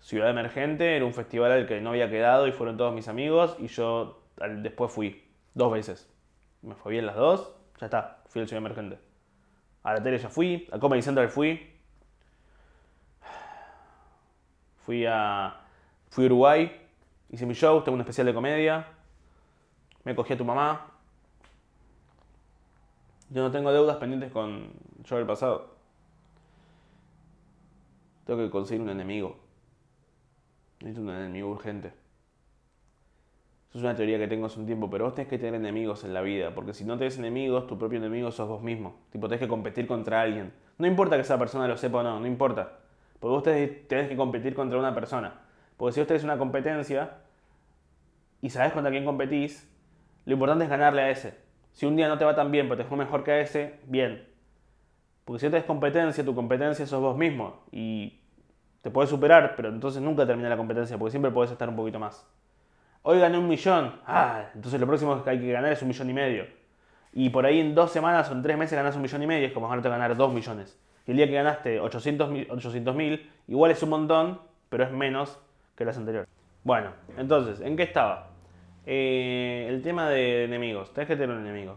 Ciudad 0.00 0.30
Emergente 0.30 0.96
era 0.96 1.04
un 1.04 1.14
festival 1.14 1.52
al 1.52 1.66
que 1.66 1.80
no 1.80 1.90
había 1.90 2.10
quedado 2.10 2.46
y 2.46 2.52
fueron 2.52 2.76
todos 2.76 2.94
mis 2.94 3.08
amigos 3.08 3.56
y 3.58 3.66
yo 3.68 4.22
después 4.62 4.90
fui 4.90 5.22
dos 5.54 5.72
veces. 5.72 6.10
Me 6.62 6.74
fue 6.74 6.92
bien 6.92 7.06
las 7.06 7.16
dos, 7.16 7.54
ya 7.78 7.86
está, 7.86 8.22
fui 8.26 8.40
al 8.40 8.48
Ciudad 8.48 8.64
Emergente. 8.64 8.98
A 9.82 9.94
la 9.94 10.02
tele 10.02 10.18
ya 10.18 10.28
fui, 10.28 10.68
a 10.72 10.78
Comedy 10.78 11.02
Central 11.02 11.28
fui. 11.28 11.70
Fui 14.78 15.06
a. 15.06 15.56
Fui 16.10 16.24
a 16.24 16.26
Uruguay, 16.26 16.70
hice 17.30 17.46
mi 17.46 17.54
show, 17.54 17.82
tengo 17.82 17.94
un 17.94 18.00
especial 18.00 18.26
de 18.26 18.34
comedia. 18.34 18.86
Me 20.04 20.14
cogí 20.14 20.32
a 20.32 20.36
tu 20.36 20.44
mamá. 20.44 20.86
Yo 23.30 23.42
no 23.42 23.50
tengo 23.50 23.72
deudas 23.72 23.96
pendientes 23.98 24.32
con 24.32 24.72
yo 25.04 25.16
del 25.16 25.26
pasado. 25.26 25.74
Tengo 28.26 28.40
que 28.40 28.50
conseguir 28.50 28.82
un 28.82 28.90
enemigo. 28.90 29.36
Necesito 30.80 31.02
un 31.02 31.10
enemigo 31.10 31.50
urgente. 31.50 31.92
Eso 33.70 33.78
es 33.78 33.84
una 33.84 33.94
teoría 33.94 34.18
que 34.18 34.26
tengo 34.26 34.46
hace 34.46 34.58
un 34.58 34.66
tiempo, 34.66 34.90
pero 34.90 35.04
vos 35.04 35.14
tenés 35.14 35.28
que 35.28 35.38
tener 35.38 35.54
enemigos 35.54 36.02
en 36.02 36.12
la 36.12 36.22
vida, 36.22 36.54
porque 36.54 36.74
si 36.74 36.84
no 36.84 36.98
tenés 36.98 37.18
enemigos, 37.18 37.68
tu 37.68 37.78
propio 37.78 37.98
enemigo 37.98 38.32
sos 38.32 38.48
vos 38.48 38.62
mismo. 38.62 38.96
Tipo, 39.10 39.28
tenés 39.28 39.40
que 39.40 39.46
competir 39.46 39.86
contra 39.86 40.22
alguien. 40.22 40.52
No 40.78 40.88
importa 40.88 41.14
que 41.14 41.22
esa 41.22 41.38
persona 41.38 41.68
lo 41.68 41.76
sepa 41.76 41.98
o 41.98 42.02
no, 42.02 42.18
no 42.18 42.26
importa. 42.26 42.78
Porque 43.20 43.32
vos 43.32 43.42
tenés, 43.44 44.08
que 44.08 44.16
competir 44.16 44.54
contra 44.54 44.78
una 44.78 44.94
persona. 44.94 45.34
Porque 45.76 45.92
si 45.92 46.00
vos 46.00 46.08
tenés 46.08 46.24
una 46.24 46.38
competencia 46.38 47.18
y 48.40 48.50
sabés 48.50 48.72
contra 48.72 48.90
quién 48.90 49.04
competís, 49.04 49.70
lo 50.24 50.32
importante 50.32 50.64
es 50.64 50.70
ganarle 50.70 51.02
a 51.02 51.10
ese. 51.10 51.34
Si 51.72 51.86
un 51.86 51.94
día 51.94 52.08
no 52.08 52.18
te 52.18 52.24
va 52.24 52.34
tan 52.34 52.50
bien, 52.50 52.68
pero 52.68 52.82
te 52.82 52.88
fue 52.88 52.96
mejor 52.96 53.22
que 53.22 53.30
a 53.30 53.40
ese, 53.40 53.78
bien. 53.86 54.26
Porque 55.24 55.40
si 55.40 55.46
no 55.46 55.52
tenés 55.52 55.66
competencia, 55.66 56.24
tu 56.24 56.34
competencia 56.34 56.86
sos 56.86 57.00
vos 57.00 57.16
mismo. 57.16 57.62
Y 57.70 58.19
te 58.82 58.90
podés 58.90 59.10
superar, 59.10 59.54
pero 59.56 59.68
entonces 59.68 60.00
nunca 60.00 60.26
termina 60.26 60.48
la 60.48 60.56
competencia, 60.56 60.96
porque 60.98 61.10
siempre 61.10 61.30
podés 61.30 61.50
estar 61.50 61.68
un 61.68 61.76
poquito 61.76 61.98
más. 61.98 62.26
Hoy 63.02 63.18
gané 63.18 63.38
un 63.38 63.48
millón. 63.48 64.00
Ah, 64.06 64.46
entonces 64.54 64.80
lo 64.80 64.86
próximo 64.86 65.22
que 65.22 65.30
hay 65.30 65.40
que 65.40 65.52
ganar 65.52 65.72
es 65.72 65.80
un 65.82 65.88
millón 65.88 66.10
y 66.10 66.12
medio. 66.12 66.46
Y 67.12 67.30
por 67.30 67.44
ahí 67.44 67.60
en 67.60 67.74
dos 67.74 67.90
semanas 67.90 68.30
o 68.30 68.32
en 68.32 68.42
tres 68.42 68.56
meses 68.56 68.76
ganas 68.76 68.94
un 68.94 69.02
millón 69.02 69.22
y 69.22 69.26
medio, 69.26 69.46
es 69.46 69.52
como 69.52 69.68
ganarte 69.68 69.88
ganar 69.88 70.16
dos 70.16 70.32
millones. 70.32 70.78
Y 71.06 71.10
el 71.12 71.16
día 71.16 71.26
que 71.26 71.34
ganaste 71.34 71.80
800 71.80 72.30
mil, 72.94 73.30
igual 73.48 73.70
es 73.70 73.82
un 73.82 73.90
montón, 73.90 74.40
pero 74.68 74.84
es 74.84 74.92
menos 74.92 75.38
que 75.76 75.84
las 75.84 75.96
anteriores. 75.96 76.28
Bueno, 76.62 76.90
entonces, 77.16 77.60
¿en 77.60 77.76
qué 77.76 77.84
estaba? 77.84 78.28
Eh, 78.86 79.66
el 79.68 79.82
tema 79.82 80.08
de 80.08 80.44
enemigos. 80.44 80.92
Tenés 80.92 81.08
que 81.08 81.16
tener 81.16 81.34
un 81.34 81.44
enemigo. 81.44 81.76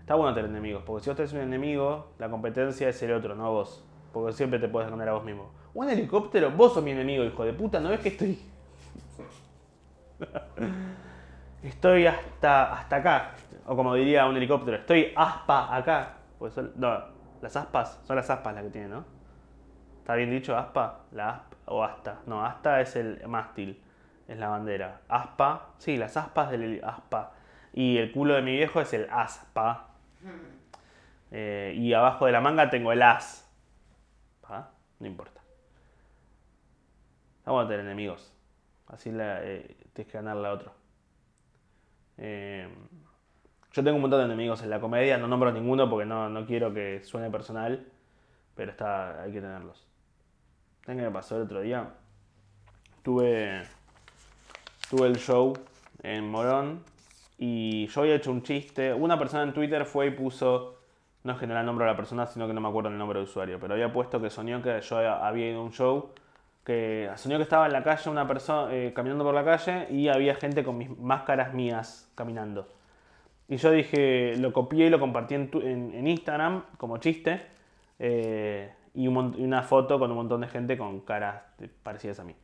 Está 0.00 0.14
bueno 0.14 0.34
tener 0.34 0.50
enemigos, 0.50 0.82
porque 0.84 1.04
si 1.04 1.10
vos 1.10 1.16
tenés 1.16 1.32
un 1.32 1.40
enemigo, 1.40 2.12
la 2.18 2.28
competencia 2.28 2.88
es 2.88 3.02
el 3.02 3.12
otro, 3.12 3.34
no 3.36 3.52
vos. 3.52 3.84
Porque 4.12 4.32
siempre 4.32 4.58
te 4.58 4.68
puedes 4.68 4.90
ganar 4.90 5.08
a 5.08 5.12
vos 5.12 5.24
mismo. 5.24 5.52
Un 5.74 5.88
helicóptero, 5.88 6.50
vos 6.50 6.74
sos 6.74 6.82
mi 6.82 6.90
enemigo, 6.90 7.24
hijo 7.24 7.44
de 7.44 7.52
puta, 7.52 7.78
¿no 7.80 7.90
ves 7.90 8.00
que 8.00 8.08
estoy 8.10 8.38
Estoy 11.62 12.06
hasta, 12.06 12.72
hasta 12.72 12.96
acá. 12.96 13.30
O 13.66 13.76
como 13.76 13.94
diría 13.94 14.26
un 14.26 14.36
helicóptero, 14.36 14.76
estoy 14.78 15.12
aspa 15.14 15.74
acá. 15.74 16.14
Pues 16.38 16.54
son- 16.54 16.72
no, 16.76 16.98
las 17.42 17.54
aspas, 17.56 18.00
son 18.06 18.16
las 18.16 18.28
aspas 18.30 18.54
las 18.54 18.64
que 18.64 18.70
tiene, 18.70 18.88
¿no? 18.88 19.04
¿Está 19.98 20.14
bien 20.14 20.30
dicho 20.30 20.56
aspa? 20.56 21.00
La 21.12 21.30
aspa 21.30 21.56
o 21.66 21.84
asta. 21.84 22.20
No, 22.26 22.44
asta 22.44 22.80
es 22.80 22.96
el 22.96 23.22
mástil, 23.28 23.80
es 24.26 24.38
la 24.38 24.48
bandera. 24.48 25.02
Aspa, 25.08 25.68
sí, 25.78 25.96
las 25.96 26.16
aspas 26.16 26.50
del 26.50 26.82
aspa. 26.82 27.32
Y 27.72 27.98
el 27.98 28.10
culo 28.10 28.34
de 28.34 28.42
mi 28.42 28.52
viejo 28.56 28.80
es 28.80 28.92
el 28.92 29.08
aspa. 29.10 29.86
Eh, 31.32 31.74
y 31.76 31.92
abajo 31.92 32.26
de 32.26 32.32
la 32.32 32.40
manga 32.40 32.70
tengo 32.70 32.90
el 32.90 33.02
as. 33.02 33.48
No 35.00 35.06
importa. 35.06 35.40
Vamos 37.44 37.64
a 37.64 37.68
tener 37.68 37.84
enemigos. 37.84 38.32
Así 38.86 39.10
la, 39.10 39.44
eh, 39.44 39.76
tienes 39.92 40.12
que 40.12 40.18
ganarle 40.18 40.46
a 40.46 40.52
otro. 40.52 40.72
Eh, 42.18 42.68
yo 43.72 43.84
tengo 43.84 43.96
un 43.96 44.02
montón 44.02 44.18
de 44.20 44.26
enemigos 44.26 44.62
en 44.62 44.70
la 44.70 44.80
comedia, 44.80 45.16
no 45.16 45.26
nombro 45.26 45.52
ninguno 45.52 45.88
porque 45.88 46.04
no, 46.04 46.28
no 46.28 46.44
quiero 46.44 46.74
que 46.74 47.02
suene 47.04 47.30
personal, 47.30 47.86
pero 48.54 48.72
está, 48.72 49.22
hay 49.22 49.32
que 49.32 49.40
tenerlos. 49.40 49.86
¿Saben 50.84 50.98
qué 50.98 51.04
me 51.04 51.10
pasó 51.10 51.36
el 51.36 51.42
otro 51.42 51.60
día? 51.60 51.94
Tuve, 53.02 53.62
tuve 54.90 55.06
el 55.06 55.16
show 55.16 55.54
en 56.02 56.28
Morón 56.28 56.82
y 57.38 57.86
yo 57.86 58.00
había 58.00 58.16
hecho 58.16 58.32
un 58.32 58.42
chiste. 58.42 58.92
Una 58.92 59.18
persona 59.18 59.44
en 59.44 59.54
Twitter 59.54 59.84
fue 59.86 60.08
y 60.08 60.10
puso, 60.10 60.79
no 61.24 61.32
es 61.32 61.38
que 61.38 61.46
no 61.46 61.54
la 61.54 61.62
nombro 61.62 61.84
a 61.84 61.88
la 61.88 61.96
persona, 61.96 62.26
sino 62.26 62.46
que 62.46 62.54
no 62.54 62.60
me 62.60 62.68
acuerdo 62.68 62.90
el 62.90 62.98
nombre 62.98 63.18
de 63.18 63.24
usuario, 63.24 63.58
pero 63.60 63.74
había 63.74 63.92
puesto 63.92 64.20
que 64.20 64.30
soñó 64.30 64.62
que 64.62 64.80
yo 64.80 64.98
había 64.98 65.50
ido 65.50 65.60
a 65.60 65.62
un 65.62 65.72
show, 65.72 66.10
que 66.64 67.10
soñó 67.16 67.36
que 67.36 67.42
estaba 67.42 67.66
en 67.66 67.72
la 67.72 67.82
calle 67.82 68.10
una 68.10 68.26
persona 68.26 68.72
eh, 68.72 68.92
caminando 68.94 69.24
por 69.24 69.34
la 69.34 69.44
calle 69.44 69.86
y 69.90 70.08
había 70.08 70.34
gente 70.34 70.64
con 70.64 70.78
mis 70.78 70.96
máscaras 70.98 71.52
mías 71.54 72.10
caminando. 72.14 72.68
Y 73.48 73.56
yo 73.56 73.70
dije, 73.70 74.36
lo 74.36 74.52
copié 74.52 74.86
y 74.86 74.90
lo 74.90 75.00
compartí 75.00 75.34
en, 75.34 76.06
Instagram 76.06 76.64
como 76.78 76.98
chiste. 76.98 77.42
eh, 77.98 78.72
y, 78.94 79.04
y 79.04 79.08
una 79.08 79.62
foto 79.62 79.98
con 79.98 80.10
un 80.10 80.16
montón 80.16 80.40
de 80.40 80.48
gente 80.48 80.76
con 80.78 81.00
caras 81.00 81.42
parecidas 81.82 82.20
a 82.20 82.24
mí. 82.24 82.34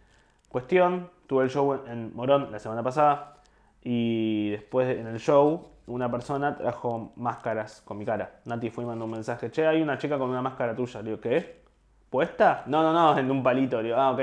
Cuestión, 0.48 1.10
tuve 1.26 1.44
el 1.44 1.50
show 1.50 1.82
en 1.86 2.14
Morón 2.14 2.50
la 2.52 2.58
semana 2.58 2.82
pasada. 2.82 3.36
Y 3.82 4.50
después 4.50 4.96
en 4.96 5.06
el 5.06 5.20
show, 5.20 5.68
una 5.86 6.10
persona 6.10 6.56
trajo 6.56 7.12
máscaras 7.16 7.82
con 7.82 7.98
mi 7.98 8.04
cara. 8.04 8.40
Nati 8.44 8.70
fue 8.70 8.84
y 8.84 8.86
mandó 8.86 9.04
un 9.04 9.12
mensaje: 9.12 9.50
Che, 9.50 9.66
hay 9.66 9.82
una 9.82 9.98
chica 9.98 10.18
con 10.18 10.30
una 10.30 10.42
máscara 10.42 10.74
tuya. 10.74 11.00
Le 11.02 11.10
digo, 11.10 11.20
¿qué? 11.20 11.62
¿Puesta? 12.10 12.64
No, 12.66 12.82
no, 12.82 12.92
no, 12.92 13.18
en 13.18 13.30
un 13.30 13.42
palito. 13.42 13.78
Le 13.80 13.88
digo, 13.88 14.00
ah, 14.00 14.12
ok. 14.12 14.20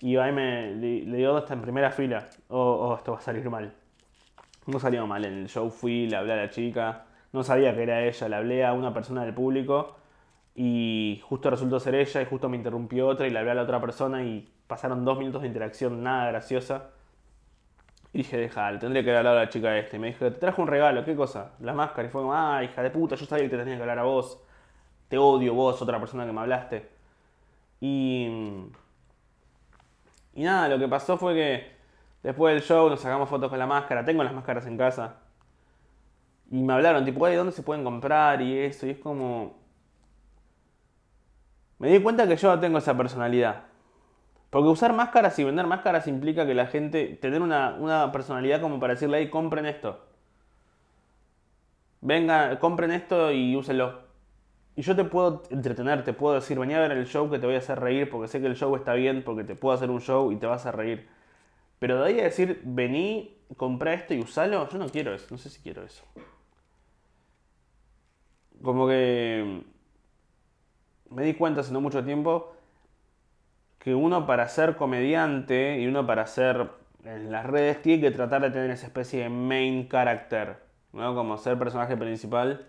Y 0.00 0.16
ahí 0.16 0.32
me 0.32 0.74
le, 0.74 1.02
le 1.02 1.16
digo, 1.18 1.38
está 1.38 1.54
en 1.54 1.62
primera 1.62 1.90
fila. 1.90 2.26
Oh, 2.48 2.58
oh, 2.58 2.96
esto 2.96 3.12
va 3.12 3.18
a 3.18 3.20
salir 3.22 3.48
mal. 3.48 3.72
No 4.66 4.78
salió 4.78 5.06
mal. 5.06 5.24
En 5.24 5.34
el 5.34 5.48
show 5.48 5.70
fui, 5.70 6.06
le 6.08 6.16
hablé 6.16 6.32
a 6.34 6.36
la 6.36 6.50
chica. 6.50 7.06
No 7.32 7.42
sabía 7.42 7.74
que 7.74 7.82
era 7.82 8.04
ella. 8.04 8.28
Le 8.28 8.36
hablé 8.36 8.64
a 8.64 8.72
una 8.72 8.92
persona 8.92 9.24
del 9.24 9.34
público. 9.34 9.96
Y 10.54 11.20
justo 11.24 11.50
resultó 11.50 11.80
ser 11.80 11.94
ella. 11.94 12.20
Y 12.22 12.24
justo 12.26 12.48
me 12.48 12.56
interrumpió 12.56 13.08
otra. 13.08 13.26
Y 13.26 13.30
le 13.30 13.38
hablé 13.38 13.52
a 13.52 13.54
la 13.54 13.62
otra 13.62 13.80
persona. 13.80 14.22
Y 14.22 14.52
pasaron 14.66 15.04
dos 15.04 15.18
minutos 15.18 15.42
de 15.42 15.48
interacción 15.48 16.02
nada 16.02 16.28
graciosa. 16.28 16.90
Y 18.16 18.20
dije, 18.20 18.38
deja, 18.38 18.72
le 18.72 18.78
tendría 18.78 19.04
que 19.04 19.14
hablar 19.14 19.36
a 19.36 19.40
la 19.40 19.48
chica 19.50 19.76
este. 19.76 19.96
Y 19.96 20.00
me 20.00 20.06
dijo, 20.06 20.24
te 20.32 20.38
trajo 20.38 20.62
un 20.62 20.68
regalo. 20.68 21.04
¿Qué 21.04 21.14
cosa? 21.14 21.52
La 21.60 21.74
máscara. 21.74 22.08
Y 22.08 22.10
fue 22.10 22.22
como, 22.22 22.32
ah, 22.32 22.64
hija 22.64 22.82
de 22.82 22.88
puta. 22.88 23.14
Yo 23.14 23.26
sabía 23.26 23.44
que 23.44 23.50
te 23.50 23.58
tenía 23.58 23.76
que 23.76 23.82
hablar 23.82 23.98
a 23.98 24.04
vos. 24.04 24.40
Te 25.08 25.18
odio 25.18 25.52
vos, 25.52 25.82
otra 25.82 26.00
persona 26.00 26.24
que 26.24 26.32
me 26.32 26.40
hablaste. 26.40 26.88
Y. 27.78 28.26
Y 30.32 30.44
nada, 30.44 30.66
lo 30.68 30.78
que 30.78 30.88
pasó 30.88 31.18
fue 31.18 31.34
que 31.34 31.72
después 32.22 32.54
del 32.54 32.62
show 32.62 32.88
nos 32.88 33.00
sacamos 33.00 33.28
fotos 33.28 33.50
con 33.50 33.58
la 33.58 33.66
máscara. 33.66 34.02
Tengo 34.02 34.24
las 34.24 34.32
máscaras 34.32 34.66
en 34.66 34.78
casa. 34.78 35.16
Y 36.50 36.62
me 36.62 36.72
hablaron, 36.72 37.04
tipo, 37.04 37.26
"Ay, 37.26 37.36
¿dónde 37.36 37.52
se 37.52 37.62
pueden 37.62 37.84
comprar? 37.84 38.40
Y 38.40 38.58
eso. 38.60 38.86
Y 38.86 38.90
es 38.92 38.98
como. 38.98 39.58
Me 41.78 41.88
di 41.90 42.00
cuenta 42.02 42.26
que 42.26 42.36
yo 42.36 42.58
tengo 42.58 42.78
esa 42.78 42.96
personalidad. 42.96 43.64
Porque 44.50 44.68
usar 44.68 44.92
máscaras 44.94 45.38
y 45.38 45.44
vender 45.44 45.66
máscaras 45.66 46.06
implica 46.08 46.46
que 46.46 46.54
la 46.54 46.66
gente. 46.66 47.18
tener 47.20 47.42
una, 47.42 47.74
una 47.78 48.12
personalidad 48.12 48.60
como 48.60 48.80
para 48.80 48.94
decirle, 48.94 49.18
hey, 49.18 49.30
compren 49.30 49.66
esto. 49.66 50.00
Venga, 52.00 52.58
compren 52.60 52.92
esto 52.92 53.32
y 53.32 53.56
úsenlo. 53.56 54.06
Y 54.76 54.82
yo 54.82 54.94
te 54.94 55.04
puedo 55.04 55.42
entretener, 55.50 56.04
te 56.04 56.12
puedo 56.12 56.34
decir, 56.34 56.58
vení 56.58 56.74
a 56.74 56.80
ver 56.80 56.92
el 56.92 57.06
show 57.06 57.30
que 57.30 57.38
te 57.38 57.46
voy 57.46 57.54
a 57.56 57.58
hacer 57.58 57.80
reír 57.80 58.10
porque 58.10 58.28
sé 58.28 58.40
que 58.40 58.46
el 58.46 58.56
show 58.56 58.74
está 58.76 58.94
bien, 58.94 59.24
porque 59.24 59.42
te 59.44 59.56
puedo 59.56 59.74
hacer 59.74 59.90
un 59.90 60.00
show 60.00 60.30
y 60.32 60.36
te 60.36 60.46
vas 60.46 60.66
a 60.66 60.72
reír. 60.72 61.08
Pero 61.78 62.00
de 62.00 62.06
ahí 62.08 62.20
a 62.20 62.24
decir, 62.24 62.62
vení, 62.64 63.38
comprá 63.56 63.94
esto 63.94 64.14
y 64.14 64.20
usalo, 64.20 64.68
yo 64.68 64.78
no 64.78 64.88
quiero 64.88 65.14
eso, 65.14 65.26
no 65.30 65.38
sé 65.38 65.50
si 65.50 65.62
quiero 65.62 65.82
eso. 65.84 66.04
Como 68.62 68.86
que 68.88 69.62
me 71.10 71.24
di 71.24 71.34
cuenta 71.34 71.60
hace 71.60 71.72
no 71.72 71.80
mucho 71.80 72.04
tiempo 72.04 72.55
que 73.86 73.94
uno 73.94 74.26
para 74.26 74.48
ser 74.48 74.74
comediante 74.74 75.78
y 75.78 75.86
uno 75.86 76.04
para 76.04 76.26
ser 76.26 76.70
en 77.04 77.30
las 77.30 77.46
redes 77.46 77.82
tiene 77.82 78.02
que 78.02 78.10
tratar 78.10 78.42
de 78.42 78.50
tener 78.50 78.68
esa 78.72 78.86
especie 78.88 79.22
de 79.22 79.28
main 79.28 79.88
character, 79.88 80.56
¿no? 80.92 81.14
Como 81.14 81.38
ser 81.38 81.56
personaje 81.56 81.96
principal. 81.96 82.66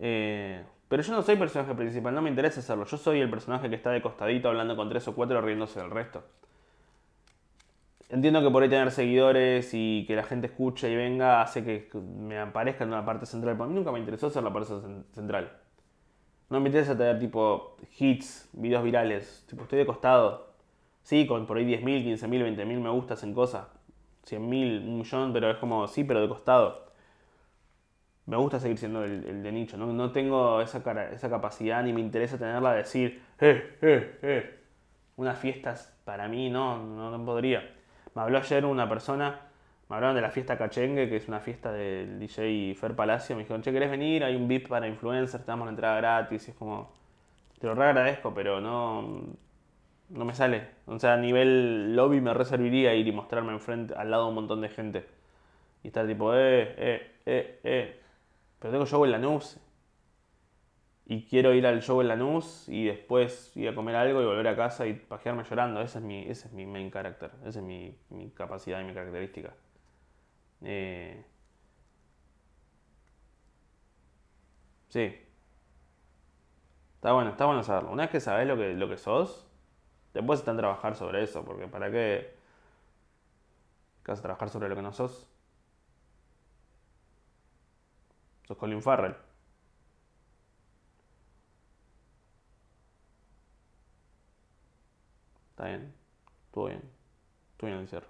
Eh, 0.00 0.64
pero 0.88 1.02
yo 1.04 1.12
no 1.12 1.22
soy 1.22 1.36
personaje 1.36 1.74
principal, 1.76 2.12
no 2.12 2.22
me 2.22 2.30
interesa 2.30 2.58
hacerlo. 2.58 2.86
Yo 2.86 2.96
soy 2.96 3.20
el 3.20 3.30
personaje 3.30 3.70
que 3.70 3.76
está 3.76 3.90
de 3.92 4.02
costadito 4.02 4.48
hablando 4.48 4.74
con 4.74 4.88
tres 4.88 5.06
o 5.06 5.14
cuatro 5.14 5.40
riéndose 5.40 5.78
del 5.78 5.90
resto. 5.92 6.24
Entiendo 8.10 8.42
que 8.42 8.50
por 8.50 8.62
ahí 8.62 8.68
tener 8.68 8.90
seguidores 8.90 9.70
y 9.72 10.04
que 10.06 10.16
la 10.16 10.24
gente 10.24 10.48
escuche 10.48 10.90
y 10.90 10.96
venga 10.96 11.40
hace 11.42 11.62
que 11.64 11.88
me 11.98 12.38
aparezca 12.38 12.82
en 12.84 12.90
una 12.90 13.04
parte 13.06 13.24
central. 13.26 13.54
Pero 13.54 13.64
a 13.64 13.68
mí 13.68 13.74
nunca 13.74 13.92
me 13.92 14.00
interesó 14.00 14.28
ser 14.30 14.42
la 14.42 14.52
parte 14.52 14.72
cen- 14.72 15.04
central. 15.14 15.59
No 16.50 16.60
me 16.60 16.68
interesa 16.68 16.96
tener 16.96 17.18
tipo 17.18 17.76
hits, 17.98 18.48
videos 18.52 18.82
virales. 18.84 19.44
Tipo, 19.48 19.62
estoy 19.62 19.78
de 19.78 19.86
costado. 19.86 20.48
Sí, 21.02 21.26
con 21.26 21.46
por 21.46 21.56
ahí 21.58 21.64
10.000, 21.64 22.02
15.000, 22.04 22.42
20.000 22.42 22.80
me 22.80 22.90
gustas 22.90 23.22
en 23.22 23.34
cosas. 23.34 23.66
100.000, 24.24 24.78
un 24.80 24.98
millón, 24.98 25.32
pero 25.32 25.50
es 25.50 25.56
como, 25.58 25.86
sí, 25.88 26.04
pero 26.04 26.20
de 26.20 26.28
costado. 26.28 26.90
Me 28.26 28.36
gusta 28.36 28.60
seguir 28.60 28.78
siendo 28.78 29.04
el, 29.04 29.42
de 29.42 29.52
nicho. 29.52 29.76
No, 29.76 29.86
no 29.92 30.12
tengo 30.12 30.60
esa, 30.60 30.82
cara- 30.82 31.10
esa 31.12 31.28
capacidad 31.30 31.82
ni 31.82 31.92
me 31.92 32.00
interesa 32.00 32.38
tenerla 32.38 32.72
de 32.72 32.78
decir, 32.78 33.22
eh, 33.40 33.76
eh, 33.82 34.18
eh. 34.22 34.56
Unas 35.16 35.38
fiestas 35.38 35.96
para 36.04 36.28
mí 36.28 36.50
no, 36.50 36.78
no, 36.84 37.10
no 37.16 37.24
podría. 37.24 37.62
Me 38.14 38.22
habló 38.22 38.38
ayer 38.38 38.64
una 38.64 38.88
persona, 38.88 39.40
me 39.90 39.96
hablaron 39.96 40.14
de 40.14 40.22
la 40.22 40.30
fiesta 40.30 40.56
Cachengue, 40.56 41.08
que 41.08 41.16
es 41.16 41.26
una 41.26 41.40
fiesta 41.40 41.72
del 41.72 42.20
DJ 42.20 42.76
Fer 42.76 42.94
Palacio. 42.94 43.34
Me 43.34 43.42
dijeron, 43.42 43.60
che, 43.60 43.72
¿querés 43.72 43.90
venir? 43.90 44.22
Hay 44.22 44.36
un 44.36 44.46
VIP 44.46 44.68
para 44.68 44.86
influencers, 44.86 45.44
te 45.44 45.50
damos 45.50 45.66
la 45.66 45.70
entrada 45.72 45.96
gratis. 45.96 46.46
Y 46.46 46.52
es 46.52 46.56
como, 46.56 46.92
te 47.58 47.66
lo 47.66 47.74
re 47.74 47.86
agradezco, 47.86 48.32
pero 48.32 48.60
no, 48.60 49.24
no 50.10 50.24
me 50.24 50.32
sale. 50.34 50.68
O 50.86 50.96
sea, 51.00 51.14
a 51.14 51.16
nivel 51.16 51.96
lobby 51.96 52.20
me 52.20 52.32
reservaría 52.34 52.94
ir 52.94 53.08
y 53.08 53.12
mostrarme 53.12 53.52
enfrente, 53.52 53.94
al 53.94 54.12
lado 54.12 54.24
de 54.24 54.28
un 54.28 54.34
montón 54.36 54.60
de 54.60 54.68
gente. 54.68 55.06
Y 55.82 55.88
estar 55.88 56.06
tipo, 56.06 56.34
eh, 56.34 56.74
eh, 56.78 57.12
eh, 57.26 57.60
eh. 57.64 58.00
Pero 58.60 58.72
tengo 58.72 58.86
show 58.86 59.04
en 59.04 59.10
Lanús. 59.10 59.58
Y 61.06 61.24
quiero 61.24 61.52
ir 61.52 61.66
al 61.66 61.82
show 61.82 62.00
en 62.00 62.06
Lanús 62.08 62.68
y 62.68 62.84
después 62.84 63.56
ir 63.56 63.68
a 63.68 63.74
comer 63.74 63.96
algo 63.96 64.22
y 64.22 64.24
volver 64.24 64.46
a 64.46 64.54
casa 64.56 64.86
y 64.86 64.94
pajearme 64.94 65.42
llorando. 65.42 65.80
Ese 65.80 65.98
es 65.98 66.04
mi, 66.04 66.22
ese 66.28 66.46
es 66.46 66.52
mi 66.52 66.64
main 66.64 66.92
character. 66.92 67.32
Esa 67.44 67.58
es 67.58 67.64
mi, 67.64 67.96
mi 68.10 68.30
capacidad 68.30 68.80
y 68.80 68.84
mi 68.84 68.94
característica. 68.94 69.52
Eh, 70.62 71.24
Sí. 74.88 75.16
Está 76.96 77.12
bueno, 77.12 77.30
está 77.30 77.46
bueno 77.46 77.62
saberlo. 77.62 77.90
Una 77.92 78.04
vez 78.04 78.10
que 78.12 78.20
sabes 78.20 78.46
lo 78.46 78.56
que, 78.56 78.74
lo 78.74 78.88
que 78.88 78.96
sos, 78.98 79.46
después 80.14 80.40
está 80.40 80.52
en 80.52 80.58
trabajar 80.58 80.96
sobre 80.96 81.22
eso, 81.24 81.44
porque 81.44 81.68
¿para 81.68 81.90
qué? 81.90 82.34
¿Qué 84.04 84.12
vas 84.12 84.18
a 84.20 84.22
trabajar 84.22 84.50
sobre 84.50 84.68
lo 84.68 84.76
que 84.76 84.82
no 84.82 84.92
sos? 84.92 85.26
Sos 88.46 88.56
Colin 88.58 88.82
Farrell. 88.82 89.16
Está 95.50 95.66
bien. 95.66 95.92
Estuvo 96.46 96.66
bien. 96.66 96.82
Estuvo 97.52 97.68
bien 97.70 97.80
el 97.80 97.88
cierre. 97.88 98.08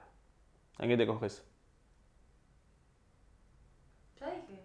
¿A 0.79 0.87
qué 0.89 0.97
te 0.97 1.07
coges? 1.07 1.45
Ya 4.21 4.27
dije. 4.31 4.61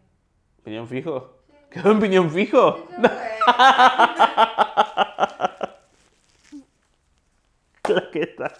¿Piñón 0.66 0.88
fijo? 0.88 1.38
Sí. 1.48 1.54
¿Quedó 1.70 1.92
en 1.92 2.00
piñón 2.00 2.32
fijo? 2.32 2.88
Creo 2.88 3.12
Claro 7.84 8.12
que 8.12 8.22
está. 8.24 8.52